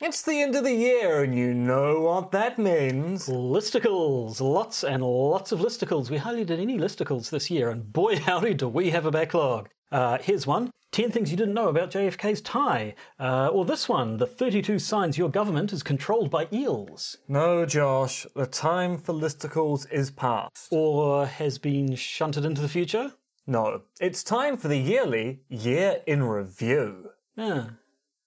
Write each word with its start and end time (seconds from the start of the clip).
It's 0.00 0.22
the 0.22 0.40
end 0.40 0.54
of 0.54 0.62
the 0.62 0.74
year, 0.74 1.24
and 1.24 1.34
you 1.34 1.52
know 1.52 2.02
what 2.02 2.30
that 2.30 2.56
means. 2.56 3.26
Listicles, 3.26 4.40
lots 4.40 4.84
and 4.84 5.02
lots 5.02 5.50
of 5.50 5.58
listicles. 5.58 6.08
We 6.08 6.18
hardly 6.18 6.44
did 6.44 6.60
any 6.60 6.78
listicles 6.78 7.30
this 7.30 7.50
year, 7.50 7.70
and 7.70 7.92
boy 7.92 8.16
howdy 8.20 8.54
do 8.54 8.68
we 8.68 8.90
have 8.90 9.06
a 9.06 9.10
backlog. 9.10 9.70
Uh, 9.90 10.18
here's 10.18 10.46
one 10.46 10.70
10 10.92 11.10
things 11.10 11.32
you 11.32 11.36
didn't 11.36 11.54
know 11.54 11.68
about 11.68 11.90
JFK's 11.90 12.40
tie. 12.42 12.94
Uh, 13.18 13.48
or 13.48 13.64
this 13.64 13.88
one 13.88 14.18
the 14.18 14.26
32 14.26 14.78
signs 14.78 15.18
your 15.18 15.30
government 15.30 15.72
is 15.72 15.82
controlled 15.82 16.30
by 16.30 16.46
eels. 16.52 17.16
No, 17.26 17.66
Josh, 17.66 18.24
the 18.36 18.46
time 18.46 18.98
for 18.98 19.12
listicles 19.12 19.90
is 19.90 20.12
past. 20.12 20.68
Or 20.70 21.26
has 21.26 21.58
been 21.58 21.96
shunted 21.96 22.44
into 22.44 22.60
the 22.60 22.68
future. 22.68 23.14
No, 23.48 23.82
it's 24.00 24.22
time 24.22 24.58
for 24.58 24.68
the 24.68 24.78
yearly 24.78 25.40
Year 25.48 26.02
in 26.06 26.22
Review. 26.22 27.10
Ah, 27.36 27.70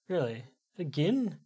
really? 0.10 0.44
Again? 0.78 1.38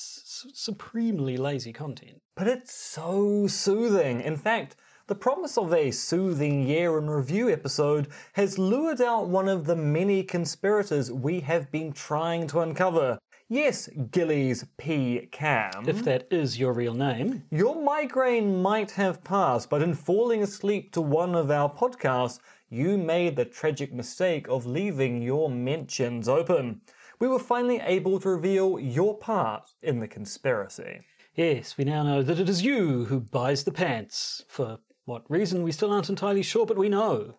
It's 0.00 0.46
supremely 0.54 1.36
lazy 1.36 1.74
content. 1.74 2.22
But 2.34 2.48
it's 2.48 2.72
so 2.72 3.46
soothing. 3.46 4.22
In 4.22 4.34
fact, 4.34 4.76
the 5.08 5.14
promise 5.14 5.58
of 5.58 5.74
a 5.74 5.90
soothing 5.90 6.66
year 6.66 6.96
in 6.96 7.10
review 7.10 7.50
episode 7.50 8.08
has 8.32 8.58
lured 8.58 9.02
out 9.02 9.28
one 9.28 9.46
of 9.46 9.66
the 9.66 9.76
many 9.76 10.22
conspirators 10.22 11.12
we 11.12 11.40
have 11.40 11.70
been 11.70 11.92
trying 11.92 12.46
to 12.46 12.60
uncover. 12.60 13.18
Yes, 13.50 13.90
Gillies 14.10 14.64
P. 14.78 15.28
Cam. 15.32 15.86
If 15.86 16.02
that 16.04 16.26
is 16.30 16.58
your 16.58 16.72
real 16.72 16.94
name. 16.94 17.42
Your 17.50 17.82
migraine 17.82 18.62
might 18.62 18.92
have 18.92 19.22
passed, 19.22 19.68
but 19.68 19.82
in 19.82 19.92
falling 19.92 20.42
asleep 20.42 20.92
to 20.92 21.02
one 21.02 21.34
of 21.34 21.50
our 21.50 21.70
podcasts, 21.70 22.38
you 22.70 22.96
made 22.96 23.36
the 23.36 23.44
tragic 23.44 23.92
mistake 23.92 24.48
of 24.48 24.64
leaving 24.64 25.20
your 25.20 25.50
mentions 25.50 26.26
open. 26.26 26.80
We 27.20 27.28
were 27.28 27.38
finally 27.38 27.80
able 27.80 28.18
to 28.20 28.30
reveal 28.30 28.78
your 28.80 29.16
part 29.18 29.70
in 29.82 30.00
the 30.00 30.08
conspiracy. 30.08 31.02
Yes, 31.34 31.76
we 31.76 31.84
now 31.84 32.02
know 32.02 32.22
that 32.22 32.40
it 32.40 32.48
is 32.48 32.62
you 32.62 33.04
who 33.04 33.20
buys 33.20 33.64
the 33.64 33.72
pants. 33.72 34.42
For 34.48 34.78
what 35.04 35.30
reason, 35.30 35.62
we 35.62 35.70
still 35.72 35.92
aren't 35.92 36.08
entirely 36.08 36.42
sure, 36.42 36.64
but 36.64 36.78
we 36.78 36.88
know. 36.88 37.36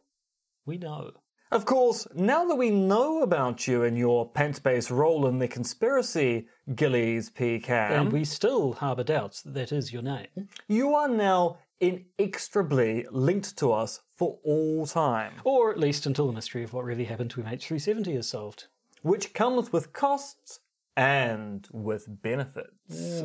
We 0.68 0.78
know. 0.78 1.12
Of 1.52 1.66
course, 1.66 2.08
now 2.14 2.46
that 2.46 2.56
we 2.56 2.70
know 2.70 3.24
about 3.24 3.68
you 3.68 3.84
and 3.84 3.98
your 3.98 4.30
pants 4.30 4.60
based 4.60 4.92
role 4.92 5.26
in 5.28 5.40
the 5.40 5.48
conspiracy, 5.48 6.48
Gillies 6.76 7.30
P. 7.32 7.60
Cam, 7.60 7.92
And 8.04 8.12
we 8.14 8.24
still 8.24 8.74
harbour 8.74 9.04
doubts 9.04 9.42
that 9.42 9.54
that 9.56 9.72
is 9.72 9.92
your 9.92 10.04
name. 10.04 10.28
you 10.70 10.94
are 10.96 11.10
now 11.10 11.58
inextricably 11.82 13.06
linked 13.12 13.58
to 13.58 13.74
us 13.74 14.00
for 14.16 14.38
all 14.46 14.86
time, 14.86 15.34
Or 15.44 15.72
at 15.72 15.80
least 15.80 16.06
until 16.06 16.28
the 16.28 16.34
mystery 16.34 16.64
of 16.64 16.72
what 16.72 16.86
really 16.86 17.06
happened 17.06 17.32
to 17.32 17.42
MH370 17.42 18.18
is 18.20 18.30
solved. 18.30 18.68
Which 19.02 19.34
comes 19.34 19.72
with 19.72 19.94
costs 19.94 20.60
and 20.98 21.68
with 21.72 22.06
benefits. 22.22 23.22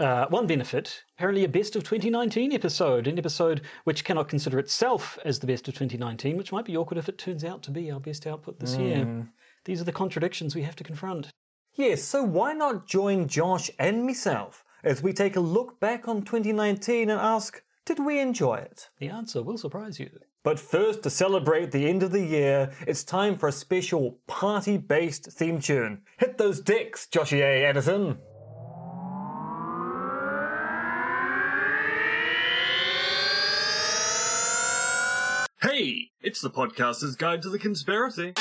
Uh, 0.00 0.26
one 0.28 0.46
benefit, 0.46 1.02
apparently 1.16 1.44
a 1.44 1.48
best 1.48 1.76
of 1.76 1.84
2019 1.84 2.52
episode, 2.52 3.06
an 3.06 3.18
episode 3.18 3.60
which 3.84 4.04
cannot 4.04 4.28
consider 4.28 4.58
itself 4.58 5.18
as 5.24 5.38
the 5.38 5.46
best 5.46 5.68
of 5.68 5.74
2019, 5.74 6.36
which 6.36 6.50
might 6.52 6.64
be 6.64 6.76
awkward 6.76 6.98
if 6.98 7.08
it 7.08 7.16
turns 7.18 7.44
out 7.44 7.62
to 7.62 7.70
be 7.70 7.90
our 7.90 8.00
best 8.00 8.26
output 8.26 8.58
this 8.58 8.76
year. 8.76 9.28
These 9.64 9.80
are 9.80 9.84
the 9.84 9.92
contradictions 9.92 10.54
we 10.54 10.62
have 10.62 10.76
to 10.76 10.84
confront. 10.84 11.30
Yes, 11.74 12.02
so 12.02 12.22
why 12.22 12.52
not 12.52 12.86
join 12.86 13.28
Josh 13.28 13.70
and 13.78 14.04
myself 14.04 14.64
as 14.82 15.02
we 15.02 15.12
take 15.12 15.36
a 15.36 15.40
look 15.40 15.78
back 15.78 16.08
on 16.08 16.22
2019 16.22 17.08
and 17.08 17.20
ask, 17.20 17.62
did 17.84 18.04
we 18.04 18.20
enjoy 18.20 18.56
it? 18.56 18.90
The 18.98 19.08
answer 19.08 19.42
will 19.42 19.58
surprise 19.58 19.98
you. 19.98 20.10
But 20.44 20.60
first, 20.60 21.02
to 21.02 21.10
celebrate 21.10 21.70
the 21.70 21.88
end 21.88 22.02
of 22.02 22.12
the 22.12 22.24
year, 22.24 22.72
it's 22.86 23.04
time 23.04 23.36
for 23.36 23.48
a 23.48 23.52
special 23.52 24.18
party 24.26 24.76
based 24.76 25.30
theme 25.32 25.60
tune. 25.60 26.02
Hit 26.18 26.38
those 26.38 26.60
decks, 26.60 27.08
Joshy 27.10 27.40
A. 27.40 27.64
Edison! 27.64 28.18
Hey, 35.60 36.10
it's 36.20 36.40
the 36.40 36.50
podcaster's 36.50 37.16
guide 37.16 37.42
to 37.42 37.48
the 37.48 37.58
conspiracy. 37.58 38.34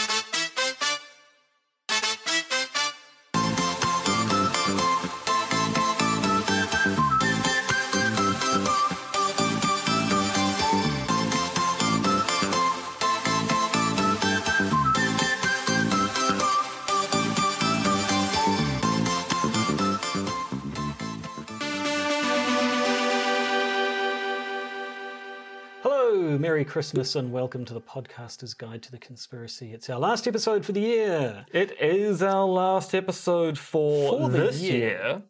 Christmas, 26.71 27.17
and 27.17 27.33
welcome 27.33 27.65
to 27.65 27.73
the 27.73 27.81
podcaster's 27.81 28.53
guide 28.53 28.81
to 28.83 28.91
the 28.91 28.97
conspiracy. 28.97 29.73
It's 29.73 29.89
our 29.89 29.99
last 29.99 30.25
episode 30.25 30.63
for 30.63 30.71
the 30.71 30.79
year. 30.79 31.45
It 31.51 31.77
is 31.81 32.23
our 32.23 32.45
last 32.45 32.95
episode 32.95 33.57
for, 33.57 34.17
For 34.17 34.29
this 34.29 34.61
year. 34.61 34.77
year. 34.77 35.21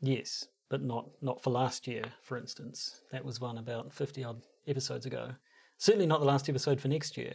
Yes, 0.00 0.46
but 0.70 0.80
not 0.80 1.08
not 1.22 1.42
for 1.42 1.50
last 1.50 1.88
year, 1.88 2.04
for 2.22 2.38
instance. 2.38 3.00
That 3.10 3.24
was 3.24 3.40
one 3.40 3.58
about 3.58 3.92
50 3.92 4.22
odd 4.22 4.42
episodes 4.68 5.06
ago. 5.06 5.32
Certainly 5.78 6.06
not 6.06 6.20
the 6.20 6.26
last 6.26 6.48
episode 6.48 6.80
for 6.80 6.86
next 6.86 7.16
year. 7.16 7.34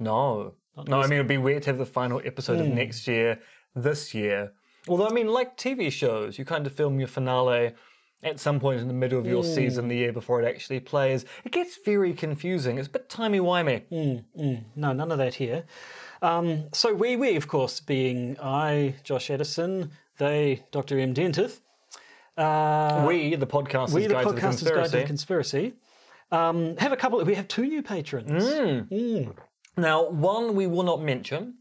No. 0.00 0.54
No, 0.88 0.98
I 0.98 1.04
mean, 1.04 1.20
it'd 1.20 1.28
be 1.28 1.38
weird 1.38 1.62
to 1.62 1.70
have 1.70 1.78
the 1.78 1.86
final 1.86 2.20
episode 2.24 2.58
of 2.58 2.66
hmm. 2.66 2.74
next 2.74 3.06
year 3.06 3.38
this 3.76 4.14
year. 4.14 4.52
Although, 4.88 5.06
I 5.06 5.12
mean, 5.12 5.28
like 5.28 5.56
TV 5.56 5.92
shows, 5.92 6.40
you 6.40 6.44
kind 6.44 6.66
of 6.66 6.72
film 6.72 6.98
your 6.98 7.06
finale 7.06 7.74
at 8.22 8.40
some 8.40 8.58
point 8.58 8.80
in 8.80 8.88
the 8.88 8.94
middle 8.94 9.18
of 9.18 9.26
your 9.26 9.44
season, 9.44 9.88
the 9.88 9.96
year 9.96 10.12
before 10.12 10.42
it 10.42 10.48
actually 10.48 10.80
plays. 10.80 11.24
It 11.44 11.52
gets 11.52 11.78
very 11.84 12.12
confusing. 12.12 12.78
It's 12.78 12.88
a 12.88 12.90
bit 12.90 13.08
timey-wimey. 13.08 14.24
No, 14.74 14.92
none 14.92 15.12
of 15.12 15.18
that 15.18 15.34
here. 15.34 15.64
Um, 16.22 16.64
so 16.72 16.94
we, 16.94 17.16
we, 17.16 17.36
of 17.36 17.46
course, 17.46 17.78
being 17.80 18.36
I, 18.40 18.94
Josh 19.04 19.30
Edison, 19.30 19.90
they, 20.18 20.64
Dr. 20.72 20.98
M. 20.98 21.14
Dentith, 21.14 21.60
uh, 22.36 23.04
we, 23.06 23.34
the 23.36 23.46
podcasters 23.46 23.92
we, 23.92 24.06
the 24.06 24.14
guide 24.14 24.26
to 24.26 24.32
the 24.32 24.40
podcaster's 24.40 24.70
guide 24.70 24.90
to 24.90 24.96
the 24.98 25.04
conspiracy. 25.04 25.74
um, 26.32 26.76
have 26.78 26.92
a 26.92 26.96
couple. 26.96 27.22
We 27.24 27.34
have 27.34 27.48
two 27.48 27.66
new 27.66 27.82
patrons. 27.82 28.44
Mm. 28.44 29.34
Now, 29.76 30.08
one 30.08 30.54
we 30.54 30.66
will 30.66 30.82
not 30.82 31.00
mention, 31.02 31.56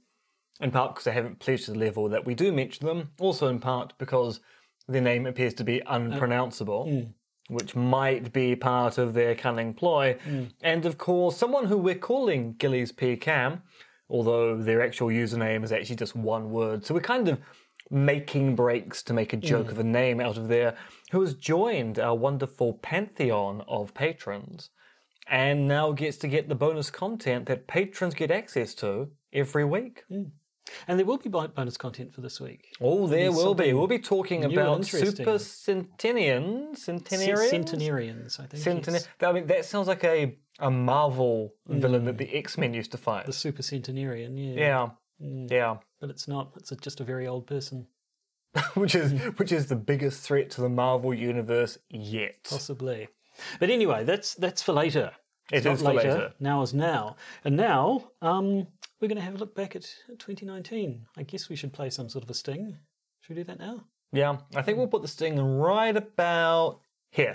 in 0.62 0.72
part 0.72 0.94
because 0.94 1.04
they 1.04 1.12
haven't 1.12 1.40
pledged 1.40 1.66
to 1.66 1.72
the 1.72 1.80
level 1.80 2.10
that 2.10 2.26
we 2.26 2.34
do 2.34 2.52
mention 2.52 2.88
them, 2.88 3.12
also 3.20 3.48
in 3.48 3.60
part 3.60 3.94
because 3.98 4.40
their 4.88 5.02
name 5.02 5.26
appears 5.26 5.54
to 5.56 5.64
be 5.64 5.82
uh, 5.84 5.96
unpronounceable, 5.96 6.86
mm. 6.86 7.10
which 7.50 7.76
might 7.76 8.32
be 8.34 8.56
part 8.56 8.98
of 8.98 9.14
their 9.14 9.36
cunning 9.36 9.74
ploy. 9.74 10.18
Mm. 10.28 10.52
And 10.62 10.86
of 10.86 10.98
course, 10.98 11.38
someone 11.38 11.66
who 11.66 11.78
we're 11.78 11.96
calling 11.96 12.56
Gillies 12.58 12.92
P. 12.92 13.16
Cam, 13.16 13.62
although 14.10 14.58
their 14.58 14.82
actual 14.82 15.08
username 15.08 15.64
is 15.64 15.72
actually 15.72 15.96
just 15.96 16.16
one 16.16 16.52
word. 16.52 16.86
So 16.86 16.94
we're 16.94 17.02
kind 17.02 17.28
of 17.28 17.40
making 17.90 18.56
breaks 18.56 19.04
to 19.04 19.14
make 19.14 19.34
a 19.34 19.38
mm. 19.38 19.42
joke 19.42 19.72
of 19.72 19.80
a 19.80 19.84
name 19.84 20.20
out 20.20 20.38
of 20.38 20.48
there, 20.48 20.76
who 21.12 21.22
has 21.22 21.34
joined 21.34 22.00
our 22.00 22.16
wonderful 22.16 22.74
pantheon 22.74 23.64
of 23.68 23.94
patrons 23.94 24.70
and 25.28 25.68
now 25.68 25.92
gets 25.92 26.18
to 26.18 26.28
get 26.28 26.50
the 26.50 26.56
bonus 26.56 26.92
content 26.92 27.48
that 27.48 27.68
patrons 27.68 28.14
get 28.14 28.32
access 28.32 28.74
to 28.76 29.10
every 29.34 29.66
week. 29.66 30.04
And 30.88 30.98
there 30.98 31.06
will 31.06 31.18
be 31.18 31.30
bonus 31.30 31.78
content 31.78 32.14
for 32.14 32.22
this 32.22 32.40
week. 32.42 32.74
Oh, 32.82 33.08
there 33.08 33.32
will 33.32 33.54
be. 33.54 33.74
We'll 33.74 33.88
be 33.88 34.00
talking 34.00 34.46
about 34.46 34.86
super 34.86 35.38
centennians, 35.38 36.84
centenarians, 36.84 37.50
Centenarians, 37.50 38.40
I 38.40 38.48
think. 38.48 38.64
Centena- 38.64 38.94
yes. 38.94 39.08
I 39.22 39.32
mean, 39.32 39.48
that 39.48 39.66
sounds 39.66 39.88
like 39.88 40.04
a 40.04 40.38
a 40.60 40.72
Marvel 40.72 41.54
villain 41.68 42.02
hmm. 42.02 42.06
that 42.08 42.18
the 42.18 42.34
X 42.36 42.58
Men 42.58 42.74
used 42.74 42.92
to 42.92 42.98
fight. 42.98 43.26
The 43.26 43.34
super 43.34 43.62
centenarian, 43.62 44.38
yeah. 44.38 44.56
yeah, 44.56 44.90
hmm. 45.20 45.48
yeah. 45.50 45.78
But 46.00 46.10
it's 46.10 46.28
not. 46.28 46.52
It's 46.58 46.72
a, 46.72 46.76
just 46.76 47.00
a 47.00 47.04
very 47.04 47.28
old 47.28 47.48
person, 47.48 47.88
which 48.74 48.96
is 48.96 49.12
hmm. 49.12 49.30
which 49.38 49.52
is 49.52 49.68
the 49.68 49.76
biggest 49.76 50.22
threat 50.22 50.50
to 50.52 50.62
the 50.62 50.70
Marvel 50.70 51.14
universe 51.14 51.78
yet. 51.90 52.48
possibly. 52.50 53.10
But 53.60 53.70
anyway, 53.70 54.04
that's 54.04 54.36
that's 54.36 54.62
for 54.62 54.74
later. 54.74 55.12
It's 55.52 55.66
It 55.66 55.70
not 55.70 55.76
is 55.76 55.82
for 55.82 55.94
later. 55.94 56.34
Now 56.40 56.62
is 56.64 56.74
now. 56.74 57.18
And 57.44 57.56
now, 57.56 58.12
um, 58.22 58.68
we're 59.00 59.08
going 59.08 59.18
to 59.18 59.24
have 59.24 59.36
a 59.36 59.38
look 59.38 59.56
back 59.56 59.76
at 59.76 59.84
2019. 60.20 61.06
I 61.18 61.24
guess 61.24 61.50
we 61.50 61.56
should 61.56 61.74
play 61.74 61.90
some 61.90 62.10
sort 62.10 62.24
of 62.24 62.30
a 62.30 62.34
sting. 62.34 62.78
Should 63.22 63.36
we 63.36 63.42
do 63.42 63.46
that 63.46 63.60
now? 63.60 63.84
Yeah, 64.12 64.38
I 64.56 64.62
think 64.62 64.78
we'll 64.78 64.88
put 64.88 65.02
the 65.02 65.08
sting 65.08 65.38
right 65.40 65.96
about 65.96 66.80
here. 67.10 67.32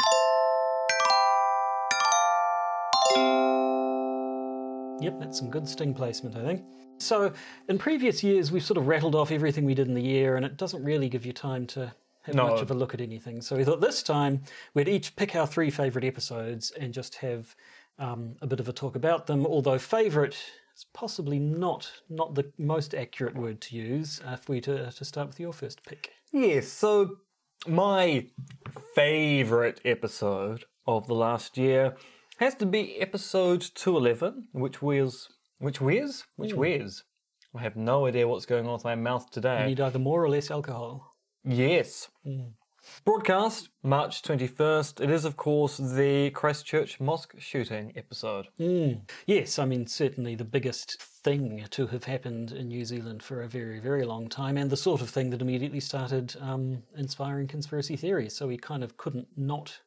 Yep, 5.02 5.18
that's 5.18 5.38
some 5.38 5.50
good 5.50 5.66
sting 5.66 5.94
placement, 5.94 6.36
I 6.36 6.42
think. 6.44 6.62
So, 6.98 7.32
in 7.68 7.78
previous 7.78 8.22
years, 8.22 8.52
we've 8.52 8.62
sort 8.62 8.76
of 8.76 8.86
rattled 8.86 9.14
off 9.14 9.30
everything 9.30 9.64
we 9.64 9.74
did 9.74 9.88
in 9.88 9.94
the 9.94 10.02
year, 10.02 10.36
and 10.36 10.44
it 10.44 10.56
doesn't 10.58 10.84
really 10.84 11.08
give 11.08 11.24
you 11.24 11.32
time 11.32 11.66
to 11.68 11.92
have 12.22 12.34
No. 12.34 12.48
much 12.48 12.60
of 12.60 12.70
a 12.70 12.74
look 12.74 12.92
at 12.92 13.00
anything. 13.00 13.40
So, 13.40 13.56
we 13.56 13.64
thought 13.64 13.80
this 13.80 14.02
time 14.02 14.42
we'd 14.74 14.88
each 14.88 15.16
pick 15.16 15.34
our 15.34 15.46
three 15.46 15.70
favourite 15.70 16.06
episodes 16.06 16.70
and 16.72 16.92
just 16.92 17.16
have 17.16 17.54
um, 17.98 18.36
a 18.42 18.46
bit 18.46 18.60
of 18.60 18.68
a 18.68 18.72
talk 18.72 18.94
about 18.94 19.26
them. 19.26 19.46
Although, 19.46 19.78
favourite 19.78 20.36
is 20.80 20.86
possibly 20.94 21.38
not 21.38 21.90
not 22.08 22.34
the 22.34 22.50
most 22.58 22.94
accurate 22.94 23.34
word 23.34 23.60
to 23.60 23.76
use 23.76 24.20
uh, 24.26 24.32
if 24.32 24.48
we 24.48 24.60
to, 24.62 24.86
uh, 24.86 24.90
to 24.90 25.04
start 25.04 25.28
with 25.28 25.38
your 25.38 25.52
first 25.52 25.84
pick. 25.84 26.10
Yes, 26.32 26.68
so 26.68 27.16
my 27.66 28.26
favourite 28.94 29.80
episode 29.84 30.64
of 30.86 31.06
the 31.06 31.14
last 31.14 31.58
year 31.58 31.96
has 32.38 32.54
to 32.54 32.66
be 32.66 32.98
episode 33.00 33.60
211, 33.74 34.48
which 34.52 34.80
wears. 34.80 35.28
Which 35.58 35.80
wears? 35.80 36.24
Which 36.36 36.52
hmm. 36.52 36.60
wears? 36.60 37.04
I 37.54 37.60
have 37.60 37.76
no 37.76 38.06
idea 38.06 38.26
what's 38.26 38.46
going 38.46 38.66
on 38.66 38.72
with 38.72 38.84
my 38.84 38.94
mouth 38.94 39.30
today. 39.30 39.60
You 39.62 39.66
need 39.66 39.80
either 39.80 39.98
more 39.98 40.24
or 40.24 40.30
less 40.30 40.50
alcohol. 40.50 41.16
Yes. 41.44 42.08
Hmm. 42.24 42.52
Broadcast 43.04 43.68
March 43.82 44.22
21st. 44.22 45.00
It 45.00 45.10
is, 45.10 45.24
of 45.24 45.36
course, 45.36 45.76
the 45.78 46.30
Christchurch 46.30 47.00
mosque 47.00 47.34
shooting 47.38 47.92
episode. 47.96 48.48
Yes, 49.26 49.58
I 49.58 49.64
mean, 49.64 49.86
certainly 49.86 50.34
the 50.34 50.44
biggest 50.44 51.00
thing 51.00 51.64
to 51.70 51.86
have 51.88 52.04
happened 52.04 52.52
in 52.52 52.68
New 52.68 52.84
Zealand 52.84 53.22
for 53.22 53.42
a 53.42 53.48
very, 53.48 53.80
very 53.80 54.04
long 54.04 54.28
time, 54.28 54.56
and 54.56 54.70
the 54.70 54.76
sort 54.76 55.00
of 55.00 55.10
thing 55.10 55.30
that 55.30 55.42
immediately 55.42 55.80
started 55.80 56.36
um, 56.40 56.82
inspiring 56.96 57.46
conspiracy 57.46 57.96
theories. 57.96 58.36
So 58.36 58.46
we 58.46 58.56
kind 58.56 58.82
of 58.82 58.96
couldn't 58.96 59.28
not 59.36 59.80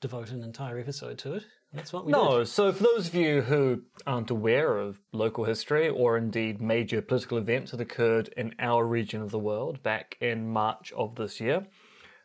devote 0.00 0.30
an 0.30 0.42
entire 0.42 0.78
episode 0.78 1.18
to 1.18 1.34
it. 1.34 1.44
That's 1.72 1.92
what 1.92 2.04
we 2.04 2.12
did. 2.12 2.18
No, 2.18 2.42
so 2.44 2.72
for 2.72 2.82
those 2.82 3.08
of 3.08 3.14
you 3.14 3.42
who 3.42 3.82
aren't 4.06 4.30
aware 4.30 4.76
of 4.78 4.98
local 5.12 5.44
history 5.44 5.88
or 5.88 6.16
indeed 6.16 6.60
major 6.60 7.00
political 7.00 7.38
events 7.38 7.70
that 7.70 7.80
occurred 7.80 8.28
in 8.36 8.54
our 8.58 8.84
region 8.84 9.22
of 9.22 9.30
the 9.30 9.38
world 9.38 9.82
back 9.82 10.16
in 10.20 10.48
March 10.48 10.92
of 10.96 11.14
this 11.14 11.40
year, 11.40 11.66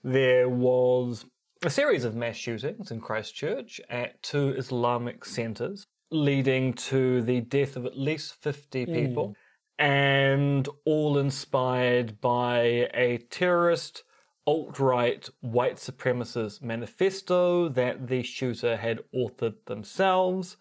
there 0.06 0.48
was 0.48 1.26
a 1.64 1.70
series 1.70 2.06
of 2.06 2.16
mass 2.16 2.36
shootings 2.36 2.92
in 2.92 3.02
Christchurch 3.02 3.82
at 3.90 4.22
two 4.22 4.50
Islamic 4.50 5.26
centres, 5.26 5.88
leading 6.12 6.74
to 6.74 7.24
the 7.24 7.42
death 7.42 7.76
of 7.76 7.88
at 7.88 7.98
least 7.98 8.36
50 8.36 8.86
hmm. 8.86 8.94
people, 8.94 9.36
and 9.80 10.70
all 10.86 11.18
inspired 11.18 12.22
by 12.22 12.88
a 12.94 13.18
terrorist 13.32 14.04
alt 14.46 14.78
right 14.78 15.28
white 15.42 15.78
supremacist 15.78 16.62
manifesto 16.62 17.68
that 17.68 18.08
the 18.08 18.22
shooter 18.22 18.78
had 18.78 19.02
authored 19.12 19.56
themselves, 19.66 20.56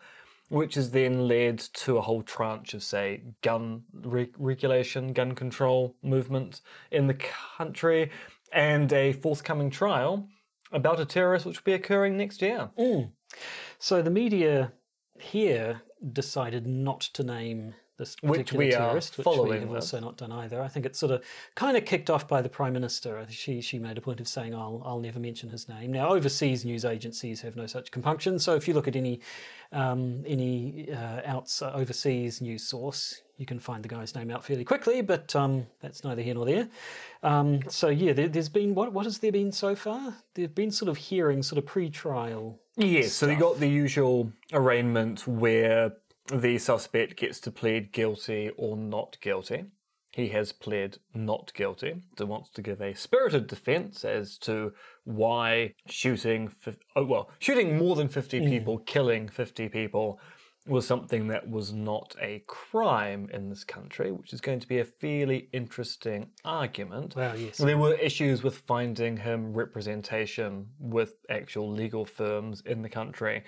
which 0.49 0.75
has 0.75 0.91
then 0.91 1.29
led 1.29 1.59
to 1.59 1.99
a 1.99 2.01
whole 2.01 2.23
tranche 2.23 2.73
of, 2.73 2.83
say, 2.83 3.21
gun 3.43 3.83
re- 3.93 4.33
regulation, 4.39 5.13
gun 5.13 5.35
control 5.35 5.95
movements 6.03 6.63
in 6.91 7.09
the 7.09 7.19
country, 7.59 8.11
and 8.55 8.93
a 8.93 9.13
forthcoming 9.13 9.71
trial 9.71 10.29
about 10.73 11.01
a 11.01 11.05
terrorist 11.05 11.45
which 11.45 11.59
will 11.59 11.73
be 11.73 11.75
occurring 11.75 12.17
next 12.17 12.41
year. 12.41 12.71
Hmm. 12.79 13.03
So 13.79 14.01
the 14.01 14.11
media 14.11 14.73
here 15.19 15.83
decided 16.13 16.67
not 16.67 17.01
to 17.01 17.23
name 17.23 17.75
this 17.97 18.17
Which 18.23 18.53
we 18.53 18.75
are 18.75 18.79
terrorist, 18.79 19.17
which 19.17 19.25
following 19.25 19.53
we 19.53 19.59
have 19.61 19.71
also 19.71 20.01
not 20.01 20.17
done 20.17 20.33
either. 20.33 20.61
I 20.61 20.69
think 20.69 20.85
it's 20.85 20.99
sort 20.99 21.13
of 21.13 21.23
kind 21.55 21.77
of 21.77 21.85
kicked 21.85 22.11
off 22.11 22.27
by 22.27 22.43
the 22.43 22.49
prime 22.49 22.73
minister. 22.73 23.25
She 23.31 23.61
she 23.61 23.79
made 23.79 23.97
a 23.97 24.01
point 24.01 24.21
of 24.21 24.27
saying, 24.27 24.55
"I'll 24.55 24.83
I'll 24.85 25.01
never 25.01 25.21
mention 25.21 25.51
his 25.51 25.69
name." 25.69 25.93
Now, 25.93 26.09
overseas 26.09 26.65
news 26.65 26.85
agencies 26.85 27.41
have 27.43 27.57
no 27.57 27.67
such 27.67 27.91
compunction. 27.91 28.39
So 28.39 28.55
if 28.55 28.67
you 28.67 28.75
look 28.75 28.89
at 28.89 28.97
any 28.97 29.21
um, 29.73 30.25
any 30.27 30.91
uh, 30.91 31.21
outs 31.25 31.63
overseas 31.63 32.41
news 32.41 32.65
source, 32.65 33.23
you 33.39 33.47
can 33.47 33.59
find 33.61 33.85
the 33.85 33.89
guy's 33.89 34.15
name 34.15 34.31
out 34.31 34.45
fairly 34.45 34.65
quickly. 34.65 35.01
But 35.01 35.35
um, 35.37 35.67
that's 35.81 36.03
neither 36.03 36.23
here 36.23 36.35
nor 36.35 36.47
there. 36.47 36.69
Um, 37.23 37.61
so 37.69 37.89
yeah, 37.89 38.13
there, 38.13 38.29
there's 38.29 38.49
been 38.49 38.75
what 38.75 38.93
what 38.93 39.05
has 39.05 39.19
there 39.19 39.33
been 39.33 39.53
so 39.53 39.77
far? 39.77 40.15
There've 40.35 40.55
been 40.55 40.73
sort 40.73 40.89
of 40.89 40.97
hearings, 40.97 41.47
sort 41.47 41.59
of 41.59 41.67
pre-trial 41.67 42.59
Yes, 42.77 43.13
so 43.13 43.29
you 43.29 43.37
got 43.37 43.61
the 43.61 43.69
usual 43.69 44.33
arraignment 44.53 45.29
where 45.29 45.93
the 46.33 46.59
suspect 46.59 47.17
gets 47.17 47.41
to 47.41 47.51
plead 47.51 47.93
guilty 47.93 48.51
or 48.57 48.77
not 48.77 49.19
guilty. 49.21 49.67
He 50.11 50.29
has 50.29 50.53
pled 50.53 50.99
not 51.13 51.53
guilty, 51.55 51.97
so 52.17 52.27
wants 52.27 52.51
to 52.51 52.63
give 52.63 52.81
a 52.81 52.95
spirited 52.95 53.49
defence 53.49 54.05
as 54.05 54.39
to 54.39 54.73
why 55.03 55.75
shooting, 55.89 56.53
oh 56.95 57.05
well, 57.05 57.31
shooting 57.41 57.77
more 57.77 57.97
than 57.97 58.09
fifty 58.09 58.41
people, 58.41 58.79
killing 58.79 59.29
fifty 59.29 59.69
people, 59.69 60.21
was 60.67 60.87
something 60.87 61.29
that 61.29 61.49
was 61.49 61.73
not 61.73 62.17
a 62.21 62.43
crime 62.47 63.29
in 63.33 63.51
this 63.51 63.65
country, 63.65 64.13
which 64.13 64.33
is 64.33 64.41
going 64.41 64.61
to 64.61 64.67
be 64.67 64.79
a 64.79 64.85
fairly 64.85 65.49
interesting 65.53 66.31
argument. 66.45 67.15
Well, 67.15 67.39
yes. 67.39 67.59
There 67.59 67.77
were 67.77 67.95
issues 67.95 68.43
with 68.43 68.59
finding 68.59 69.19
him 69.19 69.53
representation 69.53 70.67
with 70.79 71.17
actual 71.29 71.71
legal 71.71 72.07
firms 72.07 72.63
in 72.65 72.81
the 72.81 72.89
country. 72.89 73.45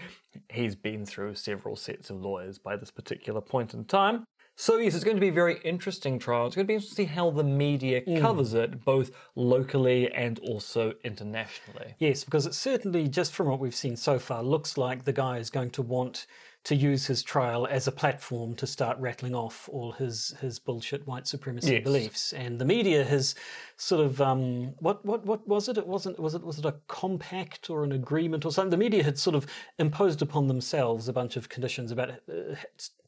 He's 0.50 0.74
been 0.74 1.06
through 1.06 1.36
several 1.36 1.76
sets 1.76 2.10
of 2.10 2.20
lawyers 2.20 2.58
by 2.58 2.76
this 2.76 2.90
particular 2.90 3.40
point 3.40 3.72
in 3.72 3.86
time. 3.86 4.24
So, 4.58 4.78
yes, 4.78 4.94
it's 4.94 5.04
going 5.04 5.18
to 5.18 5.20
be 5.20 5.28
a 5.28 5.32
very 5.32 5.58
interesting 5.64 6.18
trial. 6.18 6.46
It's 6.46 6.56
going 6.56 6.66
to 6.66 6.68
be 6.68 6.74
interesting 6.74 7.06
to 7.06 7.10
see 7.10 7.14
how 7.14 7.30
the 7.30 7.44
media 7.44 8.00
mm. 8.00 8.18
covers 8.22 8.54
it, 8.54 8.86
both 8.86 9.10
locally 9.34 10.10
and 10.12 10.38
also 10.38 10.94
internationally. 11.04 11.94
Yes, 11.98 12.24
because 12.24 12.46
it 12.46 12.54
certainly, 12.54 13.06
just 13.06 13.34
from 13.34 13.48
what 13.48 13.60
we've 13.60 13.74
seen 13.74 13.96
so 13.96 14.18
far, 14.18 14.42
looks 14.42 14.78
like 14.78 15.04
the 15.04 15.12
guy 15.12 15.36
is 15.36 15.50
going 15.50 15.70
to 15.72 15.82
want 15.82 16.26
to 16.66 16.74
use 16.74 17.06
his 17.06 17.22
trial 17.22 17.64
as 17.70 17.86
a 17.86 17.92
platform 17.92 18.52
to 18.56 18.66
start 18.66 18.98
rattling 18.98 19.36
off 19.36 19.68
all 19.68 19.92
his 19.92 20.34
his 20.40 20.58
bullshit 20.58 21.06
white 21.06 21.24
supremacy 21.28 21.74
Yes. 21.74 21.84
beliefs. 21.84 22.32
And 22.32 22.60
the 22.60 22.64
media 22.64 23.04
has 23.04 23.36
sort 23.76 24.04
of 24.04 24.20
um, 24.20 24.74
what 24.80 25.04
what 25.04 25.24
what 25.24 25.46
was 25.46 25.68
it? 25.68 25.78
It 25.78 25.86
wasn't 25.86 26.18
was 26.18 26.34
it 26.34 26.42
was 26.42 26.58
it 26.58 26.64
a 26.64 26.74
compact 26.88 27.70
or 27.70 27.84
an 27.84 27.92
agreement 27.92 28.44
or 28.44 28.50
something? 28.50 28.70
The 28.70 28.76
media 28.76 29.04
had 29.04 29.16
sort 29.16 29.36
of 29.36 29.46
imposed 29.78 30.22
upon 30.22 30.48
themselves 30.48 31.06
a 31.06 31.12
bunch 31.12 31.36
of 31.36 31.48
conditions 31.48 31.92
about 31.92 32.10
uh, 32.10 32.56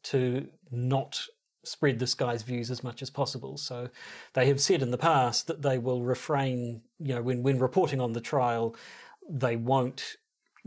to 0.05 0.46
not 0.70 1.20
spread 1.64 1.99
this 1.99 2.14
guy's 2.14 2.44
views 2.44 2.70
as 2.70 2.84
much 2.84 3.02
as 3.02 3.10
possible. 3.10 3.56
So 3.58 3.88
they 4.34 4.46
have 4.46 4.60
said 4.60 4.82
in 4.82 4.93
the 4.93 4.99
past 4.99 5.49
that 5.49 5.62
they 5.62 5.78
will 5.78 6.02
refrain, 6.02 6.82
you 7.00 7.12
know, 7.16 7.22
when, 7.22 7.43
when 7.43 7.58
reporting 7.58 8.00
on 8.00 8.12
the 8.12 8.20
trial, 8.20 8.76
they 9.28 9.56
won't 9.56 10.16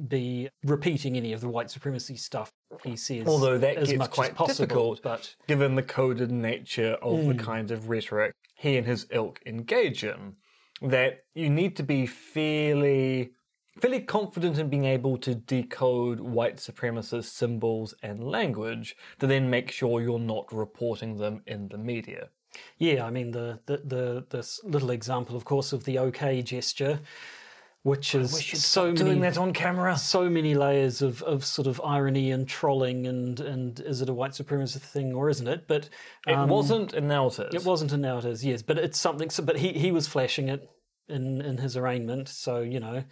be 0.07 0.50
repeating 0.63 1.18
any 1.18 1.33
of 1.33 1.42
the 1.42 1.50
white 1.50 1.69
supremacy 1.69 2.15
stuff 2.15 2.51
he 2.83 2.95
says 2.95 3.27
Although 3.27 3.57
that 3.59 3.77
as 3.77 3.89
gets 3.89 4.00
much 4.00 4.12
quite 4.12 4.36
possible. 4.36 4.65
difficult, 4.65 5.01
But 5.03 5.36
given 5.48 5.75
the 5.75 5.83
coded 5.83 6.31
nature 6.31 6.94
of 7.01 7.25
the 7.25 7.33
hmm. 7.33 7.39
kind 7.39 7.71
of 7.71 7.89
rhetoric 7.89 8.33
he 8.56 8.77
and 8.77 8.88
his 8.88 9.06
ilk 9.12 9.42
engage 9.45 10.03
in, 10.03 10.36
that 10.81 11.24
you 11.36 11.50
need 11.50 11.75
to 11.77 11.83
be 11.83 12.06
fairly 12.06 13.31
fairly 13.80 14.01
confident 14.01 14.57
in 14.57 14.69
being 14.69 14.86
able 14.86 15.18
to 15.18 15.33
decode 15.33 16.19
white 16.19 16.57
supremacist 16.57 17.25
symbols 17.25 17.94
and 18.03 18.24
language 18.24 18.95
to 19.18 19.25
then 19.25 19.50
make 19.50 19.71
sure 19.71 20.01
you're 20.01 20.19
not 20.19 20.51
reporting 20.51 21.18
them 21.18 21.42
in 21.48 21.69
the 21.69 21.77
media. 21.77 22.30
yeah, 22.77 23.06
I 23.06 23.09
mean 23.12 23.31
the 23.31 23.59
the 23.65 23.77
the 23.77 24.25
this 24.30 24.59
little 24.63 24.92
example, 24.92 25.36
of 25.36 25.45
course, 25.45 25.71
of 25.74 25.83
the 25.86 25.98
OK 26.00 26.42
gesture, 26.42 27.00
which 27.83 28.13
is 28.13 28.31
so 28.63 28.85
many 28.85 28.95
Doing 28.95 29.19
that 29.21 29.38
on 29.38 29.53
camera. 29.53 29.97
so 29.97 30.29
many 30.29 30.53
layers 30.53 31.01
of, 31.01 31.23
of 31.23 31.43
sort 31.43 31.67
of 31.67 31.81
irony 31.83 32.29
and 32.31 32.47
trolling 32.47 33.07
and 33.07 33.39
and 33.39 33.79
is 33.79 34.01
it 34.01 34.09
a 34.09 34.13
white 34.13 34.31
supremacist 34.31 34.81
thing 34.81 35.13
or 35.13 35.29
isn't 35.29 35.47
it? 35.47 35.67
But 35.67 35.89
It 36.27 36.33
um, 36.33 36.50
wasn't, 36.50 36.93
and 36.93 37.07
now 37.07 37.27
it 37.27 37.39
is. 37.39 37.53
It 37.53 37.65
wasn't 37.65 37.91
and 37.91 38.01
now 38.01 38.19
it 38.19 38.25
is, 38.25 38.45
yes. 38.45 38.61
But 38.61 38.77
it's 38.77 39.00
something. 39.00 39.29
So, 39.29 39.43
but 39.43 39.57
he, 39.57 39.73
he 39.73 39.91
was 39.91 40.07
flashing 40.07 40.47
it 40.47 40.69
in, 41.09 41.41
in 41.41 41.57
his 41.57 41.75
arraignment. 41.75 42.29
So, 42.29 42.61
you 42.61 42.79
know, 42.79 43.03